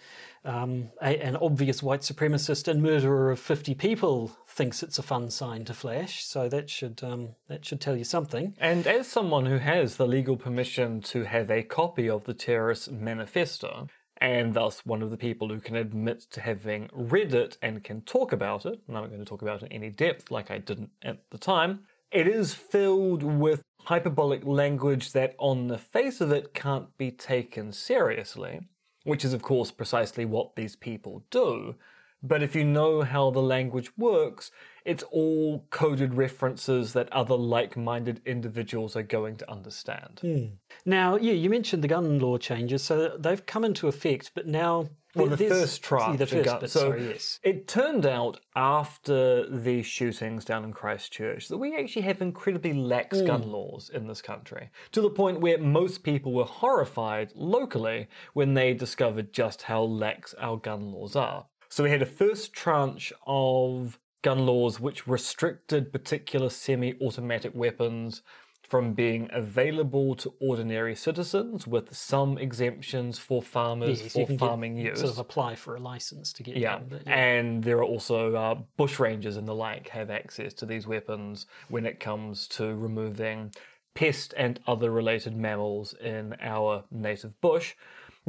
um, 0.45 0.89
a, 1.01 1.19
an 1.19 1.35
obvious 1.35 1.83
white 1.83 2.01
supremacist 2.01 2.67
and 2.67 2.81
murderer 2.81 3.31
of 3.31 3.39
50 3.39 3.75
people 3.75 4.31
thinks 4.47 4.81
it's 4.83 4.99
a 4.99 5.03
fun 5.03 5.29
sign 5.29 5.65
to 5.65 5.73
flash. 5.73 6.23
So 6.23 6.47
that 6.49 6.69
should 6.69 7.03
um, 7.03 7.29
that 7.47 7.65
should 7.65 7.81
tell 7.81 7.95
you 7.95 8.03
something. 8.03 8.55
And 8.59 8.88
as 8.88 9.07
someone 9.07 9.47
who 9.47 9.57
has 9.57 9.97
the 9.97 10.07
legal 10.07 10.38
permission 10.38 11.01
to 11.01 11.23
have 11.23 11.49
a 11.49 11.63
copy 11.63 12.09
of 12.09 12.25
the 12.25 12.33
terrorist 12.33 12.91
manifesto, 12.91 13.88
and 14.21 14.53
thus 14.53 14.85
one 14.85 15.01
of 15.01 15.11
the 15.11 15.17
people 15.17 15.49
who 15.49 15.59
can 15.59 15.75
admit 15.75 16.21
to 16.31 16.41
having 16.41 16.89
read 16.93 17.33
it 17.33 17.57
and 17.61 17.83
can 17.83 18.01
talk 18.01 18.31
about 18.31 18.65
it, 18.65 18.79
and 18.88 18.97
I'm 18.97 19.03
not 19.03 19.09
going 19.09 19.19
to 19.19 19.25
talk 19.25 19.41
about 19.41 19.63
it 19.63 19.71
in 19.71 19.83
any 19.83 19.89
depth 19.89 20.31
like 20.31 20.51
I 20.51 20.57
didn't 20.57 20.89
at 21.03 21.29
the 21.29 21.38
time, 21.38 21.81
it 22.11 22.27
is 22.27 22.53
filled 22.53 23.23
with 23.23 23.61
hyperbolic 23.85 24.45
language 24.45 25.13
that 25.13 25.35
on 25.38 25.67
the 25.67 25.77
face 25.77 26.21
of 26.21 26.31
it 26.31 26.53
can't 26.53 26.95
be 26.97 27.11
taken 27.11 27.71
seriously, 27.71 28.59
which 29.03 29.23
is 29.23 29.33
of 29.33 29.41
course 29.41 29.71
precisely 29.71 30.25
what 30.25 30.55
these 30.55 30.75
people 30.75 31.23
do. 31.29 31.75
But 32.21 32.43
if 32.43 32.55
you 32.55 32.65
know 32.65 33.01
how 33.01 33.31
the 33.31 33.41
language 33.41 33.91
works, 33.97 34.51
it's 34.85 35.03
all 35.03 35.65
coded 35.69 36.15
references 36.15 36.93
that 36.93 37.11
other 37.13 37.35
like 37.35 37.77
minded 37.77 38.21
individuals 38.25 38.95
are 38.95 39.03
going 39.03 39.38
to 39.38 39.51
understand. 39.51 40.19
Hmm. 40.21 40.45
Now, 40.85 41.15
yeah, 41.15 41.33
you 41.33 41.49
mentioned 41.49 41.83
the 41.83 41.88
gun 41.88 42.19
law 42.19 42.38
changes. 42.38 42.83
So 42.83 43.17
they've 43.17 43.45
come 43.45 43.63
into 43.63 43.88
effect, 43.88 44.31
but 44.33 44.47
now. 44.47 44.89
Well, 45.15 45.27
the 45.27 45.38
first 45.38 45.81
tranche. 45.81 46.19
The 46.19 46.27
first 46.27 46.45
gun- 46.45 46.59
bit, 46.59 46.69
so 46.69 46.79
sorry, 46.81 47.07
yes. 47.09 47.39
it 47.41 47.67
turned 47.67 48.05
out 48.05 48.39
after 48.55 49.49
the 49.49 49.81
shootings 49.81 50.45
down 50.45 50.63
in 50.63 50.71
Christchurch 50.71 51.47
that 51.47 51.57
we 51.57 51.75
actually 51.75 52.03
have 52.03 52.21
incredibly 52.21 52.73
lax 52.73 53.19
hmm. 53.19 53.25
gun 53.25 53.51
laws 53.51 53.89
in 53.91 54.07
this 54.07 54.21
country, 54.21 54.69
to 54.91 55.01
the 55.01 55.09
point 55.09 55.39
where 55.39 55.57
most 55.57 56.03
people 56.03 56.31
were 56.31 56.45
horrified 56.45 57.31
locally 57.33 58.07
when 58.33 58.53
they 58.53 58.73
discovered 58.75 59.33
just 59.33 59.63
how 59.63 59.81
lax 59.81 60.35
our 60.38 60.57
gun 60.57 60.91
laws 60.91 61.15
are. 61.15 61.47
So 61.69 61.83
we 61.83 61.91
had 61.91 62.01
a 62.01 62.05
first 62.05 62.51
tranche 62.53 63.13
of 63.27 63.99
gun 64.23 64.45
laws 64.45 64.79
which 64.79 65.07
restricted 65.07 65.91
particular 65.91 66.49
semi 66.49 66.95
automatic 67.01 67.53
weapons 67.55 68.21
from 68.67 68.93
being 68.93 69.27
available 69.31 70.13
to 70.15 70.31
ordinary 70.39 70.93
citizens, 70.95 71.65
with 71.65 71.95
some 71.95 72.38
exemptions 72.38 73.17
for 73.17 73.41
farmers 73.41 74.01
Yes, 74.01 74.15
you 74.15 74.21
for 74.21 74.27
can 74.27 74.35
get- 74.38 74.45
farming 74.45 74.77
use. 74.77 74.99
Sort 74.99 75.11
of 75.11 75.17
apply 75.19 75.55
for 75.55 75.75
a 75.75 75.79
license 75.79 76.31
to 76.33 76.43
get 76.43 76.55
Yeah, 76.57 76.77
them. 76.79 76.88
but 76.89 77.07
and 77.07 77.63
there 77.63 77.77
are 77.77 77.83
also 77.83 78.35
uh, 78.35 78.55
bush 78.77 78.99
rangers 78.99 79.38
and 79.38 79.47
the 79.47 79.55
like 79.55 79.89
have 79.89 80.11
access 80.11 80.53
to 80.55 80.67
these 80.67 80.85
weapons 80.85 81.47
when 81.69 81.85
it 81.88 81.99
comes 81.99 82.47
to 82.49 82.75
removing 82.75 83.51
pest 83.95 84.35
and 84.38 84.59
other 84.67 84.91
related 84.91 85.35
mammals 85.35 85.93
in 85.93 86.35
our 86.41 86.83
native 86.91 87.39
bush. 87.41 87.73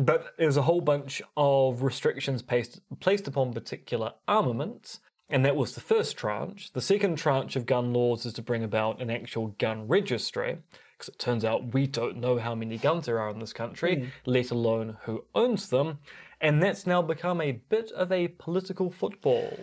But 0.01 0.35
there's 0.39 0.57
a 0.57 0.63
whole 0.63 0.81
bunch 0.81 1.21
of 1.37 1.83
restrictions 1.83 2.41
placed, 2.41 2.81
placed 3.01 3.29
upon 3.29 3.53
particular 3.53 4.15
armaments, 4.27 5.01
and 5.29 5.45
that 5.45 5.57
was 5.57 5.75
the 5.75 5.83
first 5.83 6.17
tranche. 6.17 6.73
The 6.73 6.81
second 6.81 7.19
tranche 7.19 7.55
of 7.55 7.67
gun 7.67 7.93
laws 7.93 8.25
is 8.25 8.33
to 8.35 8.43
bring 8.43 8.65
about 8.65 9.03
an 9.03 9.11
actual 9.11 9.49
gun 9.59 9.87
registry, 9.87 10.59
because 10.97 11.09
it 11.09 11.19
turns 11.19 11.45
out 11.45 11.75
we 11.75 11.87
don't 11.87 12.17
know 12.17 12.39
how 12.39 12.55
many 12.55 12.79
guns 12.79 13.07
there 13.07 13.21
are 13.21 13.29
in 13.29 13.41
this 13.41 13.53
country, 13.53 13.97
hmm. 13.97 14.07
let 14.25 14.51
alone 14.51 14.97
who 15.03 15.25
owns 15.35 15.69
them. 15.69 15.99
And 16.41 16.63
that's 16.63 16.87
now 16.87 17.03
become 17.03 17.43
a 17.43 17.53
bit 17.53 17.91
of 17.93 18.11
a 18.11 18.29
political 18.29 18.91
football. 18.91 19.59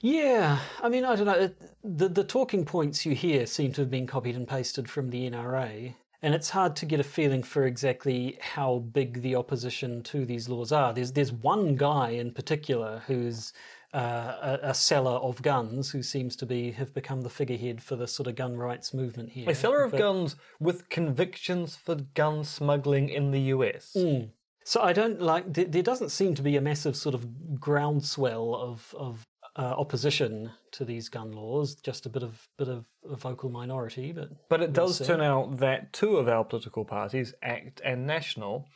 Yeah, 0.00 0.60
I 0.82 0.88
mean, 0.88 1.04
I 1.04 1.14
don't 1.16 1.26
know. 1.26 1.50
The 1.82 2.08
the 2.08 2.24
talking 2.24 2.64
points 2.64 3.04
you 3.04 3.14
hear 3.14 3.44
seem 3.46 3.72
to 3.72 3.82
have 3.82 3.90
been 3.90 4.06
copied 4.06 4.36
and 4.36 4.48
pasted 4.48 4.88
from 4.88 5.10
the 5.10 5.30
NRA, 5.30 5.94
and 6.24 6.34
it's 6.34 6.48
hard 6.48 6.74
to 6.76 6.86
get 6.86 7.00
a 7.00 7.04
feeling 7.04 7.42
for 7.42 7.66
exactly 7.66 8.38
how 8.40 8.78
big 8.78 9.20
the 9.20 9.36
opposition 9.36 10.02
to 10.04 10.24
these 10.24 10.48
laws 10.48 10.72
are. 10.72 10.94
There's 10.94 11.12
there's 11.12 11.32
one 11.32 11.76
guy 11.76 12.10
in 12.10 12.32
particular 12.32 13.02
who's 13.06 13.52
uh, 13.92 14.58
a, 14.62 14.70
a 14.70 14.74
seller 14.74 15.18
of 15.28 15.42
guns 15.42 15.90
who 15.90 16.02
seems 16.02 16.34
to 16.36 16.46
be 16.46 16.72
have 16.72 16.94
become 16.94 17.20
the 17.20 17.28
figurehead 17.28 17.82
for 17.82 17.94
the 17.94 18.08
sort 18.08 18.26
of 18.26 18.36
gun 18.36 18.56
rights 18.56 18.94
movement 18.94 19.28
here. 19.32 19.50
A 19.50 19.54
seller 19.54 19.82
of 19.82 19.90
But- 19.90 19.98
guns 19.98 20.36
with 20.58 20.88
convictions 20.88 21.76
for 21.76 21.94
gun 22.14 22.42
smuggling 22.42 23.10
in 23.10 23.30
the 23.30 23.40
US. 23.54 23.94
So 24.64 24.80
I 24.80 24.94
don't 24.94 25.20
like. 25.20 25.52
There, 25.52 25.66
there 25.66 25.82
doesn't 25.82 26.08
seem 26.08 26.34
to 26.36 26.42
be 26.42 26.56
a 26.56 26.60
massive 26.62 26.96
sort 26.96 27.14
of 27.14 27.60
groundswell 27.60 28.54
of 28.54 28.94
of 28.98 29.26
uh, 29.56 29.74
opposition 29.76 30.50
to 30.72 30.84
these 30.84 31.08
gun 31.08 31.32
laws. 31.32 31.76
Just 31.76 32.06
a 32.06 32.08
bit 32.08 32.22
of 32.22 32.48
bit 32.58 32.68
of 32.68 32.84
a 33.08 33.16
vocal 33.16 33.50
minority, 33.50 34.12
but 34.12 34.28
But 34.48 34.62
it 34.62 34.72
does 34.72 34.98
see. 34.98 35.04
turn 35.04 35.20
out 35.20 35.58
that 35.58 35.92
two 35.92 36.16
of 36.16 36.28
our 36.28 36.44
political 36.44 36.84
parties, 36.84 37.34
ACT 37.42 37.80
and 37.84 38.06
National, 38.06 38.66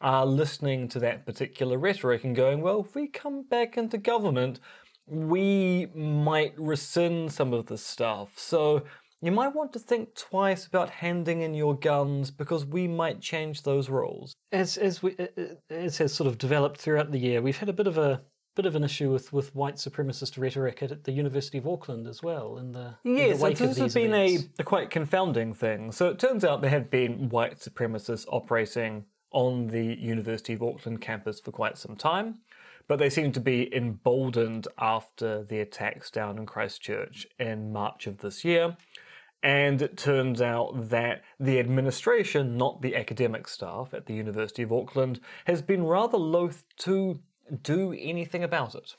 are 0.00 0.26
listening 0.26 0.88
to 0.88 0.98
that 1.00 1.24
particular 1.24 1.78
rhetoric 1.78 2.24
and 2.24 2.36
going, 2.36 2.60
well, 2.60 2.80
if 2.80 2.94
we 2.94 3.08
come 3.08 3.42
back 3.48 3.78
into 3.78 3.96
government, 3.96 4.60
we 5.06 5.86
might 5.94 6.52
rescind 6.58 7.32
some 7.32 7.52
of 7.54 7.66
this 7.66 7.84
stuff. 7.84 8.38
So 8.38 8.82
you 9.22 9.32
might 9.32 9.54
want 9.54 9.72
to 9.72 9.78
think 9.78 10.14
twice 10.14 10.66
about 10.66 10.90
handing 10.90 11.40
in 11.40 11.54
your 11.54 11.74
guns 11.78 12.30
because 12.30 12.66
we 12.66 12.86
might 12.86 13.20
change 13.20 13.62
those 13.62 13.88
rules. 13.88 14.34
as 14.52 14.76
as 14.76 15.02
we 15.02 15.16
uh, 15.18 15.26
uh, 15.38 15.44
as 15.70 15.96
has 15.98 16.12
sort 16.12 16.26
of 16.26 16.36
developed 16.38 16.78
throughout 16.78 17.10
the 17.12 17.18
year, 17.18 17.40
we've 17.40 17.56
had 17.56 17.68
a 17.70 17.72
bit 17.72 17.86
of 17.86 17.96
a 17.96 18.20
bit 18.56 18.66
of 18.66 18.74
an 18.74 18.82
issue 18.82 19.12
with, 19.12 19.32
with 19.32 19.54
white 19.54 19.76
supremacist 19.76 20.38
rhetoric 20.38 20.82
at 20.82 21.04
the 21.04 21.12
University 21.12 21.58
of 21.58 21.68
Auckland 21.68 22.06
as 22.06 22.22
well. 22.22 22.56
In 22.56 22.72
the 22.72 22.94
in 23.04 23.16
Yes, 23.16 23.36
the 23.36 23.44
wake 23.44 23.60
and 23.60 23.70
of 23.70 23.76
this 23.76 23.82
has 23.82 23.94
been 23.94 24.14
a, 24.14 24.38
a 24.58 24.64
quite 24.64 24.90
confounding 24.90 25.52
thing. 25.52 25.92
So 25.92 26.08
it 26.08 26.18
turns 26.18 26.42
out 26.44 26.62
there 26.62 26.70
have 26.70 26.90
been 26.90 27.28
white 27.28 27.58
supremacists 27.58 28.24
operating 28.32 29.04
on 29.30 29.68
the 29.68 29.94
University 29.94 30.54
of 30.54 30.62
Auckland 30.62 31.02
campus 31.02 31.38
for 31.38 31.52
quite 31.52 31.76
some 31.76 31.96
time, 31.96 32.38
but 32.88 32.98
they 32.98 33.10
seem 33.10 33.30
to 33.32 33.40
be 33.40 33.74
emboldened 33.76 34.66
after 34.78 35.44
the 35.44 35.60
attacks 35.60 36.10
down 36.10 36.38
in 36.38 36.46
Christchurch 36.46 37.26
in 37.38 37.72
March 37.72 38.06
of 38.06 38.18
this 38.18 38.44
year. 38.44 38.76
And 39.42 39.82
it 39.82 39.98
turns 39.98 40.40
out 40.40 40.88
that 40.88 41.22
the 41.38 41.58
administration, 41.58 42.56
not 42.56 42.80
the 42.80 42.96
academic 42.96 43.46
staff 43.46 43.92
at 43.92 44.06
the 44.06 44.14
University 44.14 44.62
of 44.62 44.72
Auckland, 44.72 45.20
has 45.44 45.60
been 45.60 45.84
rather 45.84 46.16
loath 46.16 46.64
to 46.78 47.20
do 47.62 47.94
anything 47.98 48.44
about 48.44 48.74
it. 48.74 48.94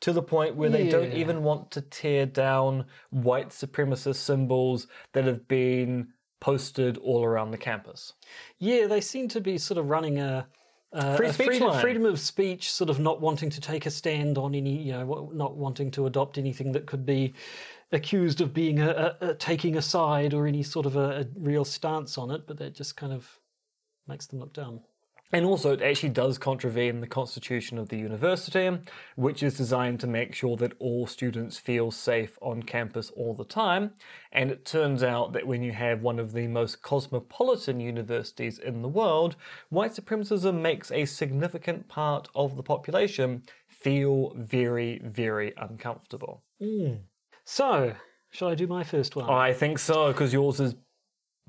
To 0.00 0.12
the 0.14 0.22
point 0.22 0.56
where 0.56 0.70
they 0.70 0.88
don't 0.88 1.12
even 1.12 1.42
want 1.42 1.70
to 1.72 1.82
tear 1.82 2.24
down 2.24 2.86
white 3.10 3.50
supremacist 3.50 4.16
symbols 4.16 4.86
that 5.12 5.26
have 5.26 5.46
been 5.46 6.14
posted 6.40 6.96
all 6.96 7.22
around 7.22 7.50
the 7.50 7.58
campus. 7.58 8.14
Yeah, 8.58 8.86
they 8.86 9.02
seem 9.02 9.28
to 9.28 9.42
be 9.42 9.58
sort 9.58 9.76
of 9.76 9.90
running 9.90 10.18
a, 10.18 10.46
a 10.92 11.16
Free 11.18 11.30
freedom, 11.32 11.78
freedom 11.80 12.06
of 12.06 12.18
speech, 12.18 12.72
sort 12.72 12.88
of 12.88 12.98
not 12.98 13.20
wanting 13.20 13.50
to 13.50 13.60
take 13.60 13.84
a 13.84 13.90
stand 13.90 14.38
on 14.38 14.54
any, 14.54 14.82
you 14.82 14.92
know, 14.92 15.30
not 15.34 15.56
wanting 15.56 15.90
to 15.92 16.06
adopt 16.06 16.38
anything 16.38 16.72
that 16.72 16.86
could 16.86 17.04
be 17.04 17.34
accused 17.92 18.40
of 18.40 18.54
being 18.54 18.80
a, 18.80 19.16
a, 19.20 19.28
a 19.28 19.34
taking 19.34 19.76
a 19.76 19.82
side 19.82 20.32
or 20.32 20.46
any 20.46 20.62
sort 20.62 20.86
of 20.86 20.96
a, 20.96 21.20
a 21.20 21.26
real 21.36 21.64
stance 21.64 22.16
on 22.16 22.30
it, 22.30 22.46
but 22.46 22.56
that 22.56 22.74
just 22.74 22.96
kind 22.96 23.12
of 23.12 23.38
makes 24.08 24.26
them 24.26 24.38
look 24.38 24.54
dumb. 24.54 24.80
And 25.32 25.46
also, 25.46 25.72
it 25.72 25.82
actually 25.82 26.08
does 26.08 26.38
contravene 26.38 27.00
the 27.00 27.06
constitution 27.06 27.78
of 27.78 27.88
the 27.88 27.96
university, 27.96 28.70
which 29.14 29.42
is 29.42 29.56
designed 29.56 30.00
to 30.00 30.08
make 30.08 30.34
sure 30.34 30.56
that 30.56 30.72
all 30.80 31.06
students 31.06 31.56
feel 31.56 31.92
safe 31.92 32.36
on 32.42 32.64
campus 32.64 33.10
all 33.10 33.34
the 33.34 33.44
time. 33.44 33.92
And 34.32 34.50
it 34.50 34.64
turns 34.64 35.04
out 35.04 35.32
that 35.34 35.46
when 35.46 35.62
you 35.62 35.70
have 35.72 36.02
one 36.02 36.18
of 36.18 36.32
the 36.32 36.48
most 36.48 36.82
cosmopolitan 36.82 37.78
universities 37.78 38.58
in 38.58 38.82
the 38.82 38.88
world, 38.88 39.36
white 39.68 39.92
supremacism 39.92 40.60
makes 40.60 40.90
a 40.90 41.04
significant 41.04 41.86
part 41.86 42.28
of 42.34 42.56
the 42.56 42.62
population 42.64 43.44
feel 43.68 44.32
very, 44.36 45.00
very 45.04 45.52
uncomfortable. 45.56 46.42
Hmm. 46.60 46.94
So, 47.44 47.94
shall 48.30 48.48
I 48.48 48.56
do 48.56 48.66
my 48.66 48.82
first 48.82 49.14
one? 49.14 49.30
I 49.30 49.52
think 49.52 49.78
so, 49.78 50.08
because 50.08 50.32
yours 50.32 50.58
is 50.58 50.74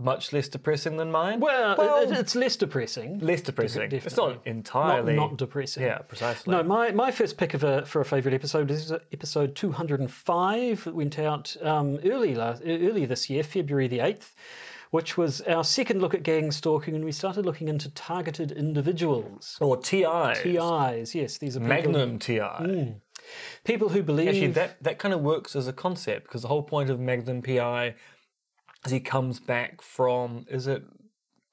much 0.02 0.34
less 0.34 0.48
depressing 0.48 0.98
than 0.98 1.12
mine. 1.12 1.40
well, 1.40 1.76
well, 1.78 2.04
it, 2.04 2.12
it's 2.18 2.36
less 2.36 2.56
depressing. 2.56 3.20
less 3.20 3.42
depressing. 3.42 3.92
It's 3.92 4.18
not 4.18 4.46
entirely. 4.46 5.16
Not, 5.16 5.32
not 5.32 5.38
depressing. 5.38 5.84
Yeah, 5.84 6.00
precisely. 6.00 6.52
No, 6.52 6.64
my, 6.64 6.92
my 6.92 7.12
first 7.12 7.38
pick 7.38 7.54
of 7.54 7.64
a, 7.64 7.86
for 7.86 8.02
a 8.02 8.06
favourite 8.06 8.36
episode 8.36 8.72
is 8.72 8.92
episode 9.12 9.56
205. 9.56 10.88
It 10.88 10.96
went 10.96 11.20
out 11.20 11.56
um, 11.62 12.00
early, 12.04 12.36
last, 12.36 12.62
early 12.66 13.06
this 13.06 13.30
year, 13.30 13.44
February 13.44 13.88
the 13.88 14.00
8th, 14.00 14.32
which 14.92 15.18
was 15.18 15.42
our 15.42 15.64
second 15.64 16.02
look 16.02 16.14
at 16.14 16.24
gang 16.24 16.52
stalking, 16.52 16.96
and 16.96 17.06
we 17.06 17.12
started 17.12 17.46
looking 17.46 17.68
into 17.68 17.90
targeted 17.92 18.52
individuals. 18.52 19.58
Or 19.62 19.78
TIs. 19.78 20.40
TIs, 20.42 21.16
yes, 21.16 21.38
these 21.38 21.56
are 21.56 21.60
people, 21.60 21.92
Magnum 21.94 22.20
TI. 22.20 22.96
people 23.64 23.90
who 23.90 24.04
believe. 24.04 24.30
Actually, 24.30 24.48
that, 24.48 24.82
that 24.84 25.00
kind 25.00 25.14
of 25.14 25.22
works 25.22 25.56
as 25.56 25.68
a 25.68 25.74
concept 25.74 26.24
because 26.24 26.42
the 26.42 26.48
whole 26.48 26.64
point 26.64 26.90
of 26.90 27.00
Magnum 27.00 27.42
PI 27.42 27.96
is 28.86 28.92
he 28.92 29.00
comes 29.00 29.40
back 29.40 29.82
from 29.82 30.46
is 30.50 30.68
it 30.68 30.84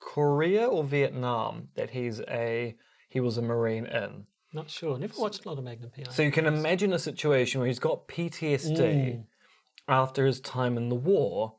Korea 0.00 0.66
or 0.66 0.85
Vietnam 0.85 1.68
that 1.76 1.90
he's 1.90 2.20
a 2.20 2.76
he 3.08 3.20
was 3.20 3.38
a 3.38 3.42
marine 3.42 3.87
in. 3.87 4.26
Not 4.52 4.70
sure. 4.70 4.99
Never 4.99 5.14
watched 5.18 5.44
a 5.44 5.49
lot 5.49 5.58
of 5.58 5.64
Magnum 5.64 5.90
PI. 5.94 6.04
So 6.11 6.23
you 6.23 6.30
can 6.30 6.47
imagine 6.47 6.92
a 6.92 6.99
situation 6.99 7.61
where 7.61 7.68
he's 7.68 7.78
got 7.78 8.08
PTSD 8.08 8.78
mm. 8.78 9.25
after 9.87 10.26
his 10.26 10.40
time 10.40 10.76
in 10.76 10.88
the 10.88 10.94
war. 10.94 11.56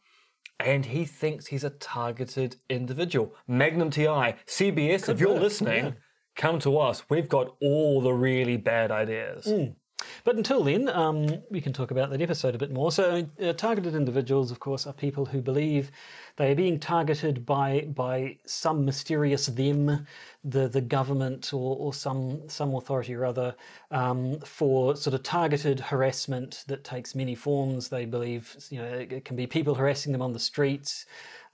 And 0.60 0.86
he 0.86 1.06
thinks 1.06 1.48
he's 1.48 1.64
a 1.64 1.70
targeted 1.70 2.58
individual. 2.70 3.34
Magnum 3.48 3.92
TI, 3.92 4.36
CBS, 4.46 5.08
if 5.08 5.20
you're 5.20 5.34
work, 5.34 5.42
listening, 5.44 5.96
come 6.36 6.60
to 6.60 6.78
us. 6.78 7.04
We've 7.10 7.30
got 7.30 7.56
all 7.62 8.02
the 8.02 8.12
really 8.12 8.58
bad 8.58 8.92
ideas. 8.92 9.46
Mm. 9.46 9.76
But 10.24 10.36
until 10.36 10.64
then, 10.64 10.90
um, 10.90 11.42
we 11.50 11.62
can 11.62 11.74
talk 11.74 11.92
about 11.92 12.10
that 12.10 12.22
episode 12.22 12.56
a 12.56 12.58
bit 12.58 12.72
more. 12.72 12.92
So, 12.92 13.28
uh, 13.42 13.54
targeted 13.54 13.96
individuals, 13.96 14.52
of 14.52 14.60
course, 14.60 14.88
are 14.88 14.94
people 14.94 15.26
who 15.26 15.42
believe 15.42 15.92
they 16.38 16.52
are 16.52 16.56
being 16.56 16.80
targeted 16.80 17.46
by 17.46 17.82
by 17.94 18.38
some 18.46 18.86
mysterious 18.86 19.48
them, 19.48 20.06
the 20.44 20.68
the 20.68 20.82
government 20.82 21.54
or, 21.54 21.76
or 21.78 21.94
some 21.94 22.48
some 22.48 22.76
authority 22.76 23.14
or 23.14 23.26
other, 23.26 23.56
um, 23.92 24.40
for 24.42 24.96
sort 24.96 25.14
of 25.14 25.24
targeted 25.24 25.80
harassment 25.80 26.64
that 26.68 26.84
takes 26.84 27.16
many 27.16 27.36
forms. 27.36 27.90
They 27.90 28.06
believe, 28.06 28.56
you 28.70 28.80
know, 28.80 28.88
it 28.88 29.26
can 29.26 29.36
be 29.36 29.48
people 29.48 29.76
harassing 29.76 30.12
them 30.12 30.22
on 30.22 30.34
the 30.34 30.40
streets. 30.40 31.06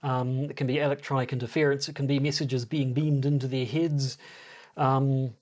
Um, 0.02 0.44
it 0.44 0.56
can 0.56 0.66
be 0.66 0.78
electronic 0.78 1.32
interference. 1.32 1.88
It 1.88 1.94
can 1.94 2.06
be 2.06 2.18
messages 2.18 2.64
being 2.64 2.92
beamed 2.92 3.26
into 3.26 3.48
their 3.48 3.66
heads. 3.66 4.18
Um, 4.76 5.34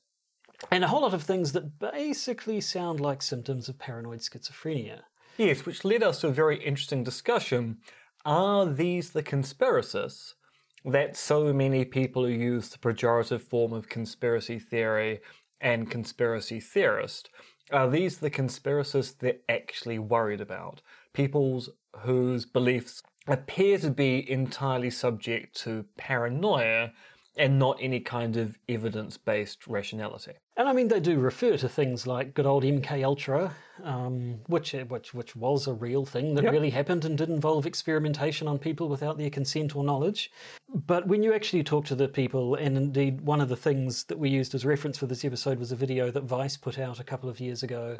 and 0.71 0.85
a 0.85 0.89
whole 0.89 1.03
lot 1.03 1.15
of 1.15 1.23
things 1.23 1.53
that 1.53 1.79
basically 1.79 2.61
sound 2.61 3.01
like 3.01 3.23
symptoms 3.23 3.69
of 3.69 3.79
paranoid 3.79 4.21
schizophrenia. 4.21 5.01
Yes, 5.37 5.67
which 5.67 5.85
led 5.85 6.03
us 6.03 6.21
to 6.21 6.29
a 6.29 6.33
very 6.33 6.63
interesting 6.65 7.03
discussion. 7.03 7.79
Are 8.25 8.67
these 8.67 9.11
the 9.11 9.23
conspiracists 9.23 10.35
that 10.85 11.17
so 11.17 11.53
many 11.53 11.85
people 11.85 12.25
who 12.25 12.33
use 12.33 12.69
the 12.69 12.79
pejorative 12.79 13.43
form 13.43 13.73
of 13.73 13.89
conspiracy 13.89 14.59
theory 14.59 15.21
and 15.61 15.91
conspiracy 15.91 16.61
theorist, 16.61 17.31
are 17.73 17.89
these 17.89 18.19
the 18.19 18.31
conspiracists 18.31 19.19
they're 19.19 19.39
actually 19.49 19.99
worried 19.99 20.41
about? 20.41 20.83
People's 21.13 21.71
whose 22.01 22.45
beliefs 22.45 23.03
appear 23.27 23.79
to 23.79 23.91
be 23.91 24.31
entirely 24.31 24.91
subject 24.91 25.57
to 25.63 25.87
paranoia 25.97 26.93
and 27.37 27.59
not 27.59 27.77
any 27.81 28.01
kind 28.01 28.37
of 28.37 28.59
evidence 28.69 29.17
based 29.17 29.67
rationality. 29.67 30.33
And 30.57 30.69
I 30.69 30.73
mean, 30.73 30.87
they 30.89 31.01
do 31.01 31.19
refer 31.19 31.57
to 31.57 31.69
things 31.69 32.07
like 32.07 32.35
good 32.35 32.47
old 32.47 32.63
MK 32.63 33.05
Ultra, 33.05 33.53
um, 33.83 34.37
which 34.47 34.73
which 34.89 35.13
which 35.13 35.35
was 35.35 35.67
a 35.67 35.73
real 35.73 36.05
thing 36.05 36.35
that 36.37 36.45
Yep. 36.45 36.53
really 36.53 36.71
happened 36.71 37.05
and 37.05 37.19
did 37.19 37.29
involve 37.29 37.67
experimentation 37.67 38.47
on 38.47 38.59
people 38.59 38.89
without 38.89 39.19
their 39.19 39.31
consent 39.31 39.75
or 39.75 39.83
knowledge. 39.83 40.31
But 40.73 41.09
when 41.09 41.23
you 41.25 41.35
actually 41.35 41.65
talk 41.65 41.87
to 41.87 41.97
the 41.97 42.07
people, 42.09 42.55
and 42.55 42.77
indeed 42.77 43.23
one 43.23 43.41
of 43.41 43.49
the 43.49 43.57
things 43.57 44.05
that 44.05 44.19
we 44.19 44.29
used 44.31 44.55
as 44.55 44.65
reference 44.65 44.99
for 44.99 45.07
this 45.07 45.25
episode 45.25 45.59
was 45.59 45.73
a 45.73 45.77
video 45.77 46.11
that 46.13 46.23
Vice 46.23 46.57
put 46.57 46.79
out 46.79 47.01
a 47.01 47.05
couple 47.05 47.29
of 47.29 47.41
years 47.41 47.63
ago, 47.65 47.97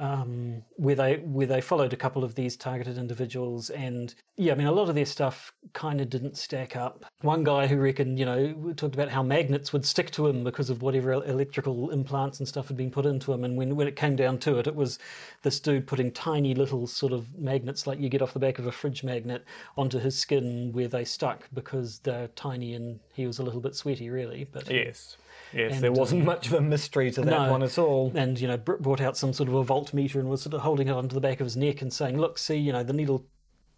um, 0.00 0.62
where 0.76 0.94
they 0.94 1.16
where 1.16 1.46
they 1.46 1.60
followed 1.60 1.92
a 1.92 1.96
couple 1.96 2.24
of 2.24 2.34
these 2.34 2.56
targeted 2.56 2.96
individuals, 2.96 3.68
and 3.68 4.14
yeah, 4.36 4.52
I 4.52 4.56
mean 4.56 4.66
a 4.66 4.72
lot 4.72 4.88
of 4.88 4.94
their 4.94 5.04
stuff 5.04 5.52
kind 5.74 6.00
of 6.00 6.08
didn't 6.08 6.38
stack 6.38 6.74
up. 6.74 7.04
One 7.20 7.44
guy 7.44 7.66
who 7.66 7.76
reckoned, 7.76 8.18
you 8.18 8.24
know, 8.24 8.72
talked 8.76 8.94
about 8.94 9.10
how 9.10 9.22
magnets 9.22 9.74
would 9.74 9.84
stick 9.84 10.10
to 10.12 10.26
him 10.26 10.42
because 10.42 10.70
of 10.70 10.80
whatever 10.80 11.12
electrical 11.12 11.90
implants 11.90 12.38
and 12.38 12.48
stuff 12.48 12.68
had 12.68 12.78
been 12.78 12.90
put 12.90 13.04
into 13.04 13.30
him, 13.30 13.44
and 13.44 13.58
when 13.58 13.76
when 13.76 13.86
it 13.86 13.94
came 13.94 14.16
down 14.16 14.38
to 14.38 14.58
it, 14.58 14.66
it 14.66 14.74
was 14.74 14.98
this 15.42 15.60
dude 15.60 15.86
putting 15.86 16.10
tiny 16.10 16.54
little 16.54 16.86
sort 16.86 17.12
of 17.12 17.38
magnets 17.38 17.86
like 17.86 18.00
you 18.00 18.08
get 18.08 18.22
off 18.22 18.32
the 18.32 18.38
back 18.38 18.58
of 18.58 18.66
a 18.66 18.72
fridge 18.72 19.04
magnet 19.04 19.44
onto 19.76 19.98
his 19.98 20.16
skin 20.18 20.72
where 20.72 20.88
they 20.88 21.04
stuck 21.04 21.46
because 21.52 21.98
they're 21.98 22.28
tiny 22.28 22.74
and 22.74 23.00
he 23.12 23.26
was 23.26 23.38
a 23.38 23.42
little 23.42 23.60
bit 23.60 23.74
sweaty, 23.74 24.08
really. 24.08 24.44
But 24.50 24.70
Yes. 24.70 25.18
Yes, 25.52 25.72
And, 25.74 25.82
there 25.82 25.92
wasn't 25.92 26.24
much 26.24 26.46
of 26.46 26.52
a 26.54 26.60
mystery 26.60 27.10
to 27.12 27.20
that 27.22 27.30
no. 27.30 27.50
one 27.50 27.62
at 27.62 27.78
all. 27.78 28.12
and 28.14 28.38
you 28.40 28.46
know 28.48 28.56
br- 28.56 28.74
brought 28.76 29.00
out 29.00 29.16
some 29.16 29.32
sort 29.32 29.48
of 29.48 29.54
a 29.56 29.64
voltmeter 29.64 30.16
and 30.16 30.28
was 30.28 30.42
sort 30.42 30.54
of 30.54 30.60
holding 30.60 30.88
it 30.88 30.92
onto 30.92 31.14
the 31.14 31.20
back 31.20 31.40
of 31.40 31.46
his 31.46 31.56
neck 31.56 31.82
and 31.82 31.92
saying, 31.92 32.18
"Look, 32.18 32.38
see, 32.38 32.56
you 32.56 32.72
know, 32.72 32.82
the 32.82 32.92
needle 32.92 33.26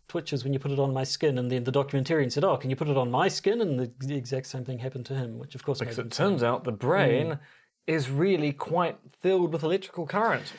twitches 0.09 0.45
when 0.45 0.52
you 0.52 0.59
put 0.59 0.71
it 0.71 0.79
on 0.79 0.93
my 0.93 1.05
skin." 1.05 1.38
And 1.38 1.50
then 1.50 1.64
the 1.64 1.73
documentarian 1.73 2.31
said, 2.31 2.45
"Oh, 2.45 2.57
can 2.57 2.69
you 2.71 2.76
put 2.76 2.88
it 2.88 2.97
on 2.99 3.11
my 3.11 3.29
skin?" 3.29 3.61
And 3.61 3.79
the, 3.81 3.91
the 4.00 4.17
exact 4.17 4.47
same 4.47 4.64
thing 4.64 4.79
happened 4.79 5.07
to 5.07 5.14
him, 5.14 5.38
which 5.38 5.55
of 5.55 5.64
course 5.64 5.79
Because 5.79 5.99
it 5.99 6.11
turns 6.11 6.43
out 6.43 6.64
the 6.64 6.73
brain 6.73 7.26
Mm. 7.29 7.38
is 7.87 8.11
really 8.11 8.52
quite 8.52 8.99
filled 9.21 9.52
with 9.52 9.62
electrical 9.62 10.07
current. 10.07 10.52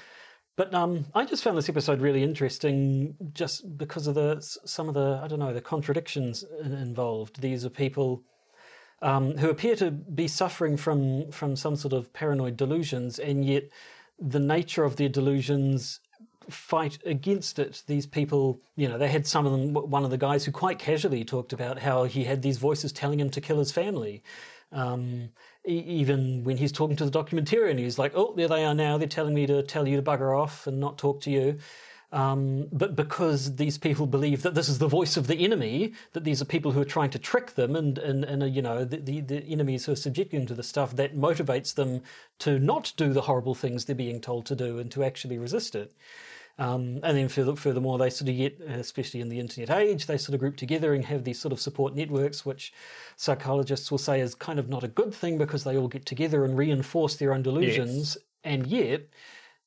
But 0.56 0.74
um, 0.74 1.06
I 1.16 1.26
just 1.26 1.44
found 1.44 1.58
this 1.58 1.68
episode 1.70 2.00
really 2.00 2.22
interesting, 2.22 3.16
just 3.34 3.76
because 3.78 4.06
of 4.08 4.14
the 4.16 4.40
some 4.66 4.88
of 4.88 4.94
the 4.94 5.20
I 5.24 5.28
don't 5.28 5.40
know 5.40 5.54
the 5.54 5.62
contradictions 5.62 6.44
involved. 6.64 7.42
These 7.42 7.66
are 7.66 7.70
people 7.70 8.24
um, 9.04 9.38
who 9.38 9.50
appear 9.50 9.76
to 9.76 9.92
be 9.92 10.28
suffering 10.28 10.78
from 10.78 11.32
from 11.32 11.56
some 11.56 11.76
sort 11.76 11.94
of 11.94 12.12
paranoid 12.14 12.58
delusions, 12.58 13.20
and 13.20 13.46
yet 13.46 13.70
the 14.18 14.40
nature 14.40 14.86
of 14.86 14.96
their 14.96 15.10
delusions 15.10 16.00
fight 16.50 16.98
against 17.06 17.60
it. 17.60 17.84
These 17.88 18.06
people, 18.06 18.62
you 18.76 18.88
know, 18.88 18.98
they 18.98 19.10
had 19.10 19.28
some 19.28 19.46
of 19.46 19.52
them. 19.52 19.74
One 19.74 20.06
of 20.06 20.10
the 20.10 20.18
guys 20.18 20.46
who 20.46 20.52
quite 20.52 20.80
casually 20.80 21.26
talked 21.26 21.54
about 21.54 21.80
how 21.80 22.06
he 22.06 22.24
had 22.24 22.42
these 22.42 22.58
voices 22.58 22.92
telling 22.92 23.20
him 23.20 23.30
to 23.32 23.42
kill 23.42 23.60
his 23.60 23.72
family. 23.72 24.24
Um, 24.72 25.30
even 25.66 26.44
when 26.44 26.58
he's 26.58 26.72
talking 26.72 26.96
to 26.96 27.06
the 27.06 27.24
documentarian, 27.24 27.78
he's 27.78 28.00
like, 28.00 28.14
"Oh, 28.16 28.34
there 28.36 28.48
they 28.48 28.66
are 28.66 28.74
now. 28.74 28.98
They're 28.98 29.08
telling 29.08 29.36
me 29.36 29.46
to 29.48 29.64
tell 29.64 29.88
you 29.88 29.98
to 29.98 30.02
bugger 30.02 30.38
off 30.38 30.66
and 30.66 30.80
not 30.80 30.98
talk 30.98 31.22
to 31.22 31.30
you." 31.30 31.60
Um, 32.14 32.68
but 32.72 32.96
because 32.96 33.56
these 33.56 33.80
people 33.80 34.06
believe 34.06 34.44
that 34.44 34.54
this 34.54 34.70
is 34.70 34.78
the 34.78 34.88
voice 34.88 35.18
of 35.18 35.26
the 35.26 35.44
enemy, 35.44 35.94
that 36.12 36.24
these 36.24 36.44
are 36.44 36.46
people 36.46 36.72
who 36.72 36.80
are 36.80 36.86
trying 36.86 37.10
to 37.10 37.20
trick 37.20 37.56
them, 37.56 37.76
and 37.76 37.98
and, 37.98 38.24
and 38.24 38.44
uh, 38.44 38.46
you 38.46 38.62
know 38.62 38.86
the, 38.86 38.98
the 38.98 39.20
the 39.22 39.44
enemies 39.46 39.86
who 39.86 39.94
are 39.94 39.98
subjecting 39.98 40.42
them 40.42 40.48
to 40.48 40.54
the 40.54 40.62
stuff, 40.62 40.96
that 40.96 41.18
motivates 41.18 41.74
them 41.74 42.04
to 42.38 42.60
not 42.60 42.94
do 42.98 43.14
the 43.14 43.22
horrible 43.22 43.56
things 43.56 43.86
they're 43.86 43.96
being 43.96 44.22
told 44.22 44.46
to 44.46 44.56
do 44.56 44.78
and 44.78 44.92
to 44.92 45.04
actually 45.04 45.40
resist 45.40 45.74
it. 45.74 45.92
Um, 46.60 47.00
and 47.02 47.18
then 47.18 47.30
further, 47.30 47.56
furthermore, 47.56 47.98
they 47.98 48.12
sort 48.12 48.30
of 48.30 48.38
get, 48.38 48.62
especially 48.62 49.20
in 49.22 49.30
the 49.30 49.40
internet 49.40 49.72
age, 49.72 50.06
they 50.06 50.20
sort 50.20 50.36
of 50.36 50.40
group 50.40 50.56
together 50.56 50.94
and 50.94 51.04
have 51.06 51.24
these 51.24 51.40
sort 51.40 51.52
of 51.52 51.60
support 51.60 51.96
networks, 51.96 52.46
which 52.46 52.72
psychologists 53.16 53.90
will 53.90 53.98
say 53.98 54.20
is 54.20 54.36
kind 54.36 54.60
of 54.60 54.70
not 54.70 54.84
a 54.84 54.88
good 54.88 55.16
thing 55.16 55.40
because 55.40 55.64
they 55.64 55.76
all 55.76 55.88
get 55.88 56.06
together 56.06 56.46
and 56.46 56.56
reinforce 56.56 57.16
their 57.16 57.34
own 57.34 57.42
delusions. 57.42 58.18
And 58.44 58.68
yet, 58.68 59.08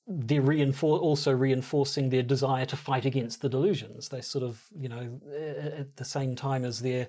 they're 0.06 0.42
reinfor- 0.42 1.00
also 1.00 1.32
reinforcing 1.32 2.10
their 2.10 2.22
desire 2.22 2.64
to 2.66 2.76
fight 2.76 3.04
against 3.04 3.42
the 3.42 3.48
delusions. 3.48 4.08
They 4.08 4.20
sort 4.20 4.44
of, 4.44 4.62
you 4.78 4.88
know, 4.88 5.20
at 5.78 5.96
the 5.96 6.04
same 6.04 6.36
time 6.36 6.64
as 6.64 6.80
they're 6.80 7.08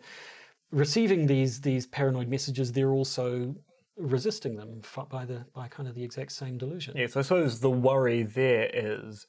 receiving 0.72 1.28
these 1.28 1.62
these 1.62 1.86
paranoid 1.86 2.28
messages, 2.28 2.72
they're 2.72 2.92
also 2.92 3.56
resisting 3.98 4.56
them 4.56 4.82
by 5.10 5.26
the 5.26 5.46
by 5.54 5.68
kind 5.68 5.88
of 5.88 5.96
the 5.96 6.04
exact 6.04 6.32
same 6.32 6.58
delusion. 6.58 6.96
Yes, 6.98 7.16
I 7.16 7.22
suppose 7.22 7.60
the 7.60 7.72
worry 7.72 8.24
there 8.24 8.70
is 8.74 9.28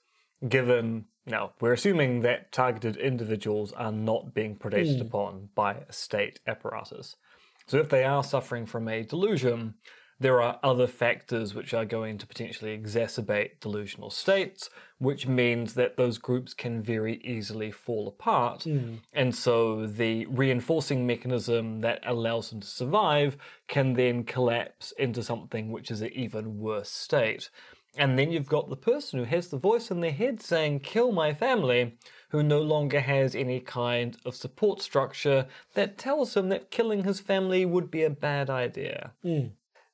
given 0.48 1.06
now 1.26 1.52
we're 1.60 1.72
assuming 1.72 2.22
that 2.22 2.52
targeted 2.52 2.96
individuals 2.96 3.72
are 3.72 3.92
not 3.92 4.34
being 4.34 4.56
predated 4.56 4.96
hmm. 4.96 5.06
upon 5.06 5.48
by 5.54 5.74
a 5.74 5.92
state 5.92 6.40
apparatus. 6.46 7.16
So 7.66 7.78
if 7.78 7.90
they 7.90 8.04
are 8.04 8.24
suffering 8.24 8.64
from 8.64 8.88
a 8.88 9.02
delusion, 9.02 9.74
there 10.20 10.42
are 10.42 10.58
other 10.62 10.86
factors 10.86 11.54
which 11.54 11.72
are 11.72 11.84
going 11.84 12.18
to 12.18 12.26
potentially 12.26 12.76
exacerbate 12.76 13.60
delusional 13.60 14.10
states, 14.10 14.68
which 14.98 15.28
means 15.28 15.74
that 15.74 15.96
those 15.96 16.18
groups 16.18 16.54
can 16.54 16.82
very 16.82 17.20
easily 17.22 17.70
fall 17.70 18.08
apart. 18.08 18.64
Hmm. 18.64 18.96
And 19.12 19.34
so 19.34 19.86
the 19.86 20.26
reinforcing 20.26 21.06
mechanism 21.06 21.80
that 21.82 22.02
allows 22.04 22.50
them 22.50 22.60
to 22.60 22.66
survive 22.66 23.36
can 23.68 23.92
then 23.92 24.24
collapse 24.24 24.92
into 24.98 25.22
something 25.22 25.70
which 25.70 25.90
is 25.90 26.02
an 26.02 26.12
even 26.12 26.58
worse 26.58 26.90
state. 26.90 27.50
And 27.96 28.18
then 28.18 28.30
you've 28.30 28.48
got 28.48 28.68
the 28.68 28.76
person 28.76 29.18
who 29.18 29.24
has 29.24 29.48
the 29.48 29.58
voice 29.58 29.90
in 29.90 30.00
their 30.00 30.12
head 30.12 30.40
saying, 30.42 30.80
kill 30.80 31.10
my 31.10 31.32
family, 31.34 31.96
who 32.30 32.42
no 32.42 32.60
longer 32.60 33.00
has 33.00 33.34
any 33.34 33.60
kind 33.60 34.16
of 34.24 34.36
support 34.36 34.82
structure 34.82 35.46
that 35.74 35.98
tells 35.98 36.36
him 36.36 36.48
that 36.50 36.70
killing 36.70 37.04
his 37.04 37.20
family 37.20 37.64
would 37.64 37.90
be 37.90 38.02
a 38.02 38.10
bad 38.10 38.50
idea. 38.50 39.12
Hmm. 39.22 39.46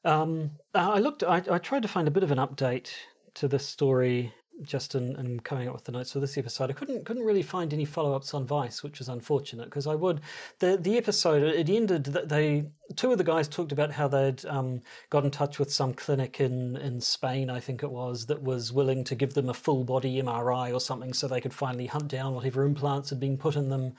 Um, 0.05 0.53
uh, 0.75 0.93
I 0.93 0.99
looked. 0.99 1.23
I, 1.23 1.43
I 1.51 1.59
tried 1.59 1.83
to 1.83 1.89
find 1.89 2.09
a 2.09 2.11
bit 2.11 2.23
of 2.23 2.31
an 2.31 2.39
update 2.39 2.91
to 3.35 3.49
this 3.49 3.67
story 3.67 4.33
just 4.63 4.95
in, 4.95 5.17
in 5.17 5.41
coming 5.41 5.67
up 5.67 5.75
with 5.75 5.85
the 5.85 5.93
notes 5.93 6.13
for 6.13 6.21
this 6.21 6.39
episode. 6.39 6.71
I 6.71 6.75
couldn't 6.75 7.05
couldn't 7.05 7.25
really 7.25 7.43
find 7.43 7.73
any 7.73 7.85
follow 7.85 8.15
ups 8.15 8.35
on 8.35 8.47
Vice, 8.47 8.83
which 8.83 8.99
was 8.99 9.09
unfortunate 9.09 9.65
because 9.65 9.87
I 9.87 9.95
would. 9.95 10.21
the 10.59 10.77
The 10.77 10.97
episode 10.97 11.43
it 11.43 11.69
ended. 11.69 12.05
that 12.05 12.29
They 12.29 12.67
two 12.97 13.13
of 13.13 13.19
the 13.19 13.25
guys 13.25 13.49
talked 13.49 13.73
about 13.73 13.93
how 13.93 14.09
they'd 14.09 14.45
um, 14.47 14.83
got 15.11 15.25
in 15.25 15.31
touch 15.31 15.59
with 15.59 15.73
some 15.73 15.95
clinic 15.95 16.41
in 16.41 16.77
in 16.77 17.01
Spain, 17.01 17.51
I 17.51 17.61
think 17.61 17.83
it 17.83 17.91
was, 17.91 18.27
that 18.27 18.43
was 18.43 18.73
willing 18.73 19.05
to 19.05 19.15
give 19.15 19.35
them 19.35 19.49
a 19.49 19.55
full 19.55 19.85
body 19.85 20.23
MRI 20.23 20.73
or 20.73 20.81
something, 20.81 21.13
so 21.13 21.27
they 21.27 21.41
could 21.41 21.55
finally 21.55 21.87
hunt 21.87 22.09
down 22.09 22.35
whatever 22.35 22.65
implants 22.65 23.11
had 23.11 23.21
been 23.21 23.39
put 23.39 23.57
in 23.57 23.71
them. 23.71 23.95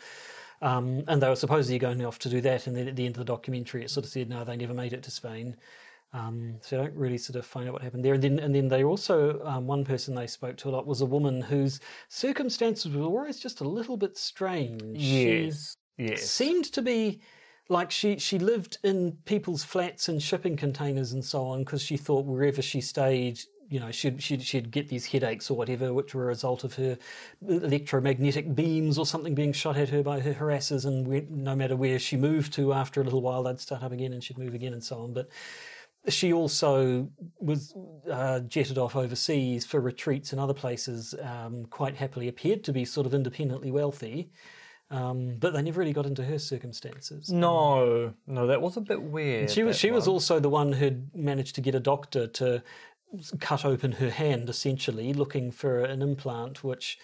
Um, 0.62 1.04
and 1.08 1.22
they 1.22 1.28
were 1.28 1.36
supposedly 1.36 1.78
going 1.80 2.04
off 2.06 2.18
to 2.20 2.30
do 2.30 2.40
that, 2.42 2.66
and 2.66 2.76
then 2.76 2.88
at 2.88 2.96
the 2.96 3.06
end 3.06 3.16
of 3.16 3.20
the 3.20 3.26
documentary, 3.26 3.84
it 3.84 3.90
sort 3.90 4.06
of 4.06 4.12
said 4.12 4.30
no, 4.30 4.44
they 4.44 4.56
never 4.56 4.74
made 4.74 4.94
it 4.94 5.04
to 5.04 5.12
Spain. 5.12 5.58
Um, 6.14 6.56
so 6.62 6.80
I 6.80 6.86
don't 6.86 6.96
really 6.96 7.18
sort 7.18 7.36
of 7.36 7.46
find 7.46 7.68
out 7.68 7.74
what 7.74 7.82
happened 7.82 8.06
there. 8.06 8.14
And 8.14 8.24
then, 8.24 8.40
and 8.40 8.56
then 8.56 8.70
they 8.70 8.84
also, 8.84 9.42
um, 9.44 9.68
one 9.68 9.84
person 9.84 10.16
they 10.16 10.28
spoke 10.28 10.56
to 10.58 10.70
a 10.70 10.72
lot 10.72 10.88
was 10.88 11.02
a 11.02 11.06
woman 11.06 11.42
whose 11.42 11.82
circumstances 12.08 12.96
were 12.96 13.04
always 13.04 13.40
just 13.40 13.60
a 13.60 13.68
little 13.68 13.98
bit 13.98 14.18
strange. 14.18 15.02
She 15.02 15.46
Yes. 15.46 15.76
Yes. 15.98 16.24
seemed 16.24 16.66
to 16.74 16.82
be 16.82 17.22
like 17.68 17.92
she, 17.92 18.18
she 18.18 18.40
lived 18.40 18.78
in 18.84 19.18
people's 19.26 19.64
flats 19.64 20.08
and 20.08 20.22
shipping 20.22 20.56
containers 20.56 21.12
and 21.12 21.24
so 21.26 21.46
on 21.48 21.60
because 21.60 21.82
she 21.82 21.98
thought 21.98 22.26
wherever 22.26 22.62
she 22.62 22.80
stayed, 22.80 23.40
you 23.70 23.80
know, 23.80 23.92
she'd, 23.92 24.22
she'd, 24.22 24.44
she'd 24.44 24.72
get 24.72 24.88
these 24.88 25.08
headaches 25.08 25.50
or 25.50 25.58
whatever, 25.58 25.94
which 25.94 26.14
were 26.14 26.24
a 26.24 26.28
result 26.28 26.64
of 26.64 26.76
her 26.76 26.98
electromagnetic 27.48 28.56
beams 28.56 28.98
or 28.98 29.06
something 29.06 29.36
being 29.36 29.52
shot 29.52 29.76
at 29.78 29.90
her 29.90 30.04
by 30.04 30.20
her 30.20 30.34
harassers. 30.34 30.86
And 30.86 31.08
where, 31.08 31.24
no 31.30 31.56
matter 31.56 31.76
where 31.76 31.98
she 32.00 32.16
moved 32.16 32.54
to, 32.54 32.72
after 32.72 33.02
a 33.02 33.04
little 33.04 33.22
while, 33.22 33.44
they'd 33.44 33.60
start 33.60 33.84
up 33.84 33.92
again 33.92 34.14
and 34.14 34.24
she'd 34.24 34.38
move 34.38 34.54
again 34.54 34.74
and 34.74 34.84
so 34.84 35.00
on. 35.00 35.14
But 35.14 35.30
she 36.08 36.34
also 36.34 37.10
was 37.40 37.74
uh, 38.10 38.40
jetted 38.42 38.78
off 38.78 38.96
overseas 38.96 39.66
for 39.66 39.80
retreats 39.80 40.34
in 40.34 40.40
other 40.40 40.54
places, 40.54 41.16
um, 41.22 41.66
quite 41.66 41.96
happily 41.96 42.28
appeared 42.28 42.64
to 42.66 42.74
be 42.74 42.86
sort 42.86 43.08
of 43.08 43.14
independently 43.14 43.72
wealthy. 43.72 44.30
Um, 44.92 45.38
but 45.40 45.54
they 45.54 45.64
never 45.64 45.80
really 45.80 45.94
got 45.94 46.06
into 46.06 46.24
her 46.24 46.38
circumstances. 46.38 47.32
No, 47.32 48.14
no, 48.28 48.48
that 48.48 48.62
was 48.62 48.78
a 48.78 48.82
bit 48.82 49.02
weird. 49.02 49.50
She 49.50 49.64
was 49.64 49.78
she 49.78 49.90
was 49.90 50.08
also 50.08 50.40
the 50.40 50.50
one 50.50 50.72
who'd 50.72 51.10
managed 51.16 51.56
to 51.56 51.62
get 51.62 51.74
a 51.74 51.80
doctor 51.80 52.28
to 52.28 52.62
cut 53.40 53.66
open 53.66 53.94
her 53.94 54.12
hand, 54.12 54.48
essentially 54.48 55.12
looking 55.14 55.52
for 55.52 55.80
an 55.80 56.02
implant, 56.02 56.64
which. 56.64 57.00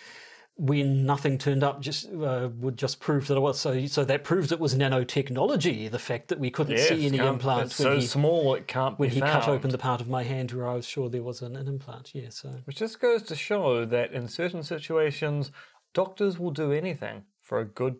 When 0.63 1.07
nothing 1.07 1.39
turned 1.39 1.63
up, 1.63 1.81
just 1.81 2.07
uh, 2.13 2.49
would 2.59 2.77
just 2.77 2.99
prove 2.99 3.25
that 3.27 3.35
it 3.35 3.39
was 3.39 3.59
so. 3.59 3.83
So 3.87 4.05
that 4.05 4.23
proves 4.23 4.51
it 4.51 4.59
was 4.59 4.75
nanotechnology. 4.75 5.89
The 5.89 5.97
fact 5.97 6.27
that 6.27 6.39
we 6.39 6.51
couldn't 6.51 6.77
Yes, 6.77 6.89
see 6.89 7.07
any 7.07 7.17
can't- 7.17 7.29
implant 7.29 7.65
it's 7.71 7.79
when 7.79 7.85
so 7.87 7.95
he 7.95 8.05
small 8.05 8.53
it 8.53 8.67
can't 8.67 8.99
when 8.99 9.09
he 9.09 9.19
found. 9.21 9.31
cut 9.31 9.49
open 9.49 9.71
the 9.71 9.79
part 9.79 10.01
of 10.01 10.07
my 10.07 10.21
hand 10.21 10.51
where 10.51 10.67
I 10.67 10.75
was 10.75 10.85
sure 10.85 11.09
there 11.09 11.23
was 11.23 11.41
an, 11.41 11.55
an 11.55 11.67
implant. 11.67 12.13
Yeah, 12.13 12.29
so 12.29 12.49
Which 12.65 12.77
just 12.77 12.99
goes 12.99 13.23
to 13.23 13.35
show 13.35 13.85
that 13.85 14.11
in 14.13 14.27
certain 14.27 14.61
situations, 14.61 15.51
doctors 15.95 16.37
will 16.37 16.51
do 16.51 16.71
anything 16.71 17.23
for 17.41 17.59
a 17.59 17.65
good 17.65 17.95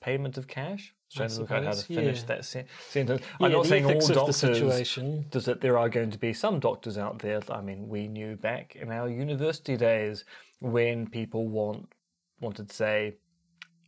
payment 0.00 0.36
of 0.36 0.48
cash. 0.48 0.94
Trying 1.14 1.28
to 1.28 1.40
look 1.40 1.50
at 1.50 1.64
how 1.64 1.70
to 1.72 1.84
finish 1.84 2.20
yeah. 2.20 2.26
that 2.26 2.44
sen- 2.44 2.66
sentence. 2.88 3.22
Yeah, 3.40 3.46
I'm 3.46 3.52
not 3.52 3.66
saying 3.66 3.86
all 3.86 4.00
doctors. 4.00 4.36
situation. 4.36 5.26
Does 5.30 5.44
that 5.44 5.60
there 5.60 5.78
are 5.78 5.88
going 5.88 6.10
to 6.10 6.18
be 6.18 6.32
some 6.32 6.58
doctors 6.58 6.98
out 6.98 7.20
there? 7.20 7.40
I 7.48 7.60
mean, 7.60 7.88
we 7.88 8.08
knew 8.08 8.36
back 8.36 8.76
in 8.76 8.90
our 8.90 9.08
university 9.08 9.76
days 9.76 10.24
when 10.60 11.06
people 11.06 11.48
want 11.48 11.92
wanted 12.40 12.72
say 12.72 13.14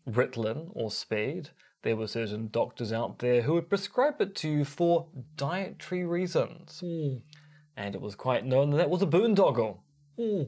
Ritalin 0.08 0.70
or 0.74 0.90
speed, 0.90 1.50
there 1.82 1.96
were 1.96 2.06
certain 2.06 2.48
doctors 2.48 2.92
out 2.92 3.18
there 3.18 3.42
who 3.42 3.54
would 3.54 3.68
prescribe 3.68 4.20
it 4.20 4.34
to 4.36 4.48
you 4.48 4.64
for 4.64 5.08
dietary 5.36 6.04
reasons. 6.04 6.80
Hmm. 6.80 7.18
And 7.76 7.94
it 7.94 8.00
was 8.00 8.14
quite 8.14 8.46
known 8.46 8.70
that 8.70 8.78
that 8.78 8.90
was 8.90 9.02
a 9.02 9.06
boondoggle. 9.06 9.78
Hmm. 10.16 10.42